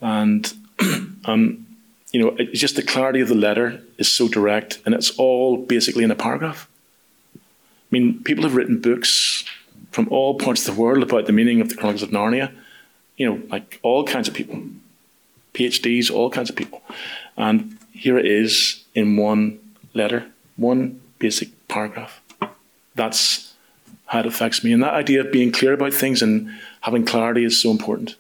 And, 0.01 0.53
um, 1.25 1.67
you 2.13 2.21
know, 2.21 2.37
it's 2.39 2.61
just 2.61 2.77
the 2.77 2.83
clarity 2.83 3.21
of 3.21 3.29
the 3.29 3.35
letter 3.35 3.83
is 3.99 4.11
so 4.11 4.29
direct, 4.29 4.81
and 4.85 4.95
it's 4.95 5.11
all 5.19 5.57
basically 5.57 6.05
in 6.05 6.11
a 6.11 6.15
paragraph. 6.15 6.69
I 7.93 7.99
mean, 7.99 8.23
people 8.25 8.45
have 8.45 8.57
written 8.57 8.81
books 8.81 9.45
from 9.91 10.09
all 10.09 10.39
parts 10.39 10.67
of 10.67 10.75
the 10.75 10.81
world 10.81 11.03
about 11.03 11.27
the 11.27 11.33
meaning 11.33 11.61
of 11.61 11.69
the 11.69 11.75
Chronicles 11.75 12.03
of 12.03 12.09
Narnia. 12.09 12.51
You 13.19 13.27
know, 13.29 13.43
like 13.51 13.79
all 13.83 14.05
kinds 14.05 14.29
of 14.29 14.35
people, 14.35 14.63
PhDs, 15.53 16.11
all 16.11 16.31
kinds 16.31 16.49
of 16.49 16.57
people. 16.57 16.83
And 17.37 17.79
here 17.93 18.17
it 18.17 18.25
is 18.25 18.83
in 18.95 19.19
one 19.19 19.59
letter, 19.93 20.25
one 20.57 21.03
basic 21.19 21.51
paragraph. 21.69 22.23
That's 22.95 23.53
how 24.07 24.21
it 24.21 24.27
affects 24.27 24.65
me. 24.65 24.73
And 24.73 24.83
that 24.83 24.95
idea 24.95 25.21
of 25.21 25.31
being 25.31 25.53
clear 25.53 25.75
about 25.75 25.93
things 25.93 26.23
and 26.23 26.51
having 26.81 27.05
clarity 27.05 27.45
is 27.45 27.61
so 27.61 27.71
important. 27.71 28.17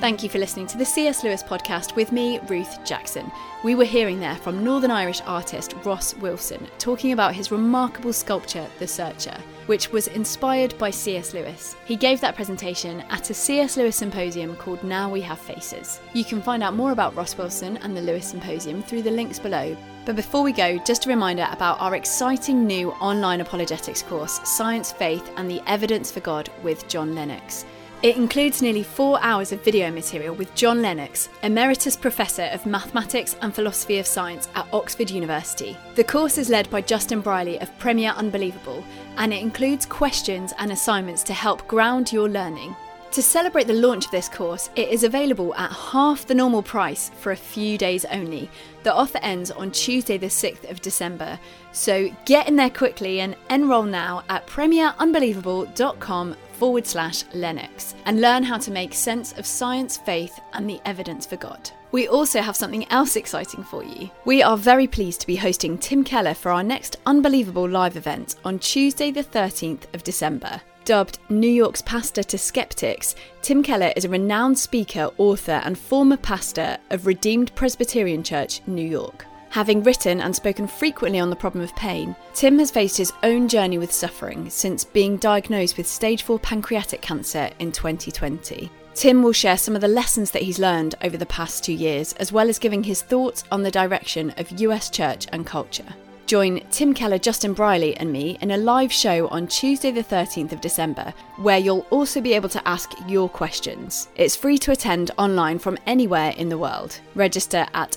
Thank 0.00 0.22
you 0.22 0.30
for 0.30 0.38
listening 0.38 0.66
to 0.68 0.78
the 0.78 0.84
C.S. 0.86 1.22
Lewis 1.22 1.42
podcast 1.42 1.94
with 1.94 2.10
me, 2.10 2.38
Ruth 2.48 2.82
Jackson. 2.86 3.30
We 3.62 3.74
were 3.74 3.84
hearing 3.84 4.18
there 4.18 4.36
from 4.36 4.64
Northern 4.64 4.90
Irish 4.90 5.20
artist 5.26 5.74
Ross 5.84 6.14
Wilson 6.16 6.66
talking 6.78 7.12
about 7.12 7.34
his 7.34 7.50
remarkable 7.50 8.14
sculpture, 8.14 8.66
The 8.78 8.88
Searcher, 8.88 9.36
which 9.66 9.92
was 9.92 10.06
inspired 10.06 10.76
by 10.78 10.88
C.S. 10.88 11.34
Lewis. 11.34 11.76
He 11.84 11.96
gave 11.96 12.18
that 12.22 12.34
presentation 12.34 13.02
at 13.10 13.28
a 13.28 13.34
C.S. 13.34 13.76
Lewis 13.76 13.94
symposium 13.94 14.56
called 14.56 14.82
Now 14.82 15.10
We 15.10 15.20
Have 15.20 15.38
Faces. 15.38 16.00
You 16.14 16.24
can 16.24 16.40
find 16.40 16.62
out 16.62 16.74
more 16.74 16.92
about 16.92 17.14
Ross 17.14 17.36
Wilson 17.36 17.76
and 17.76 17.94
the 17.94 18.00
Lewis 18.00 18.26
Symposium 18.26 18.82
through 18.82 19.02
the 19.02 19.10
links 19.10 19.38
below. 19.38 19.76
But 20.06 20.16
before 20.16 20.42
we 20.42 20.52
go, 20.52 20.78
just 20.78 21.04
a 21.04 21.10
reminder 21.10 21.46
about 21.50 21.78
our 21.78 21.94
exciting 21.94 22.66
new 22.66 22.92
online 22.92 23.42
apologetics 23.42 24.02
course, 24.02 24.40
Science, 24.48 24.92
Faith 24.92 25.30
and 25.36 25.50
the 25.50 25.60
Evidence 25.66 26.10
for 26.10 26.20
God 26.20 26.48
with 26.62 26.88
John 26.88 27.14
Lennox. 27.14 27.66
It 28.02 28.16
includes 28.16 28.62
nearly 28.62 28.82
four 28.82 29.18
hours 29.20 29.52
of 29.52 29.62
video 29.62 29.90
material 29.90 30.34
with 30.34 30.54
John 30.54 30.80
Lennox, 30.80 31.28
Emeritus 31.42 31.96
Professor 31.96 32.44
of 32.44 32.64
Mathematics 32.64 33.36
and 33.42 33.54
Philosophy 33.54 33.98
of 33.98 34.06
Science 34.06 34.48
at 34.54 34.66
Oxford 34.72 35.10
University. 35.10 35.76
The 35.96 36.04
course 36.04 36.38
is 36.38 36.48
led 36.48 36.70
by 36.70 36.80
Justin 36.80 37.20
Brierley 37.20 37.60
of 37.60 37.78
Premier 37.78 38.12
Unbelievable, 38.16 38.82
and 39.18 39.34
it 39.34 39.42
includes 39.42 39.84
questions 39.84 40.54
and 40.58 40.72
assignments 40.72 41.22
to 41.24 41.34
help 41.34 41.68
ground 41.68 42.10
your 42.10 42.26
learning. 42.30 42.74
To 43.12 43.22
celebrate 43.22 43.66
the 43.66 43.74
launch 43.74 44.06
of 44.06 44.12
this 44.12 44.30
course, 44.30 44.70
it 44.76 44.88
is 44.88 45.04
available 45.04 45.54
at 45.56 45.70
half 45.70 46.26
the 46.26 46.34
normal 46.34 46.62
price 46.62 47.10
for 47.16 47.32
a 47.32 47.36
few 47.36 47.76
days 47.76 48.06
only. 48.06 48.48
The 48.82 48.94
offer 48.94 49.18
ends 49.18 49.50
on 49.50 49.72
Tuesday, 49.72 50.16
the 50.16 50.28
6th 50.28 50.70
of 50.70 50.80
December. 50.80 51.38
So 51.72 52.08
get 52.24 52.48
in 52.48 52.56
there 52.56 52.70
quickly 52.70 53.20
and 53.20 53.36
enrol 53.50 53.82
now 53.82 54.22
at 54.30 54.46
premierunbelievable.com 54.46 56.36
forward 56.60 56.86
slash 56.86 57.24
Lennox 57.32 57.94
and 58.04 58.20
learn 58.20 58.42
how 58.42 58.58
to 58.58 58.70
make 58.70 58.92
sense 58.92 59.32
of 59.38 59.46
science, 59.46 59.96
faith, 59.96 60.38
and 60.52 60.68
the 60.68 60.78
evidence 60.84 61.24
for 61.24 61.36
God. 61.36 61.70
We 61.90 62.06
also 62.06 62.42
have 62.42 62.54
something 62.54 62.86
else 62.92 63.16
exciting 63.16 63.64
for 63.64 63.82
you. 63.82 64.10
We 64.26 64.42
are 64.42 64.58
very 64.58 64.86
pleased 64.86 65.22
to 65.22 65.26
be 65.26 65.36
hosting 65.36 65.78
Tim 65.78 66.04
Keller 66.04 66.34
for 66.34 66.52
our 66.52 66.62
next 66.62 66.98
Unbelievable 67.06 67.66
live 67.66 67.96
event 67.96 68.36
on 68.44 68.58
Tuesday, 68.58 69.10
the 69.10 69.24
13th 69.24 69.92
of 69.94 70.04
December. 70.04 70.60
Dubbed 70.84 71.18
New 71.30 71.48
York's 71.48 71.82
pastor 71.82 72.22
to 72.24 72.36
skeptics, 72.36 73.14
Tim 73.40 73.62
Keller 73.62 73.92
is 73.96 74.04
a 74.04 74.10
renowned 74.10 74.58
speaker, 74.58 75.10
author, 75.16 75.62
and 75.64 75.78
former 75.78 76.18
pastor 76.18 76.76
of 76.90 77.06
Redeemer 77.06 77.46
Presbyterian 77.54 78.22
Church, 78.22 78.60
New 78.66 78.86
York. 78.86 79.24
Having 79.50 79.82
written 79.82 80.20
and 80.20 80.34
spoken 80.34 80.68
frequently 80.68 81.18
on 81.18 81.28
the 81.28 81.34
problem 81.34 81.64
of 81.64 81.74
pain, 81.74 82.14
Tim 82.34 82.60
has 82.60 82.70
faced 82.70 82.96
his 82.96 83.12
own 83.24 83.48
journey 83.48 83.78
with 83.78 83.92
suffering 83.92 84.48
since 84.48 84.84
being 84.84 85.16
diagnosed 85.16 85.76
with 85.76 85.88
stage 85.88 86.22
4 86.22 86.38
pancreatic 86.38 87.02
cancer 87.02 87.50
in 87.58 87.72
2020. 87.72 88.70
Tim 88.94 89.24
will 89.24 89.32
share 89.32 89.56
some 89.56 89.74
of 89.74 89.80
the 89.80 89.88
lessons 89.88 90.30
that 90.30 90.42
he's 90.42 90.60
learned 90.60 90.94
over 91.02 91.16
the 91.16 91.26
past 91.26 91.64
two 91.64 91.72
years, 91.72 92.12
as 92.14 92.30
well 92.30 92.48
as 92.48 92.60
giving 92.60 92.84
his 92.84 93.02
thoughts 93.02 93.42
on 93.50 93.64
the 93.64 93.72
direction 93.72 94.32
of 94.36 94.60
US 94.60 94.88
church 94.88 95.26
and 95.32 95.44
culture. 95.44 95.96
Join 96.26 96.60
Tim 96.70 96.94
Keller, 96.94 97.18
Justin 97.18 97.52
Brierley, 97.52 97.96
and 97.96 98.12
me 98.12 98.38
in 98.40 98.52
a 98.52 98.56
live 98.56 98.92
show 98.92 99.26
on 99.28 99.48
Tuesday, 99.48 99.90
the 99.90 100.04
13th 100.04 100.52
of 100.52 100.60
December, 100.60 101.12
where 101.38 101.58
you'll 101.58 101.86
also 101.90 102.20
be 102.20 102.34
able 102.34 102.48
to 102.50 102.68
ask 102.68 102.92
your 103.08 103.28
questions. 103.28 104.06
It's 104.14 104.36
free 104.36 104.58
to 104.58 104.70
attend 104.70 105.10
online 105.18 105.58
from 105.58 105.76
anywhere 105.88 106.32
in 106.36 106.48
the 106.48 106.58
world. 106.58 107.00
Register 107.16 107.66
at 107.74 107.96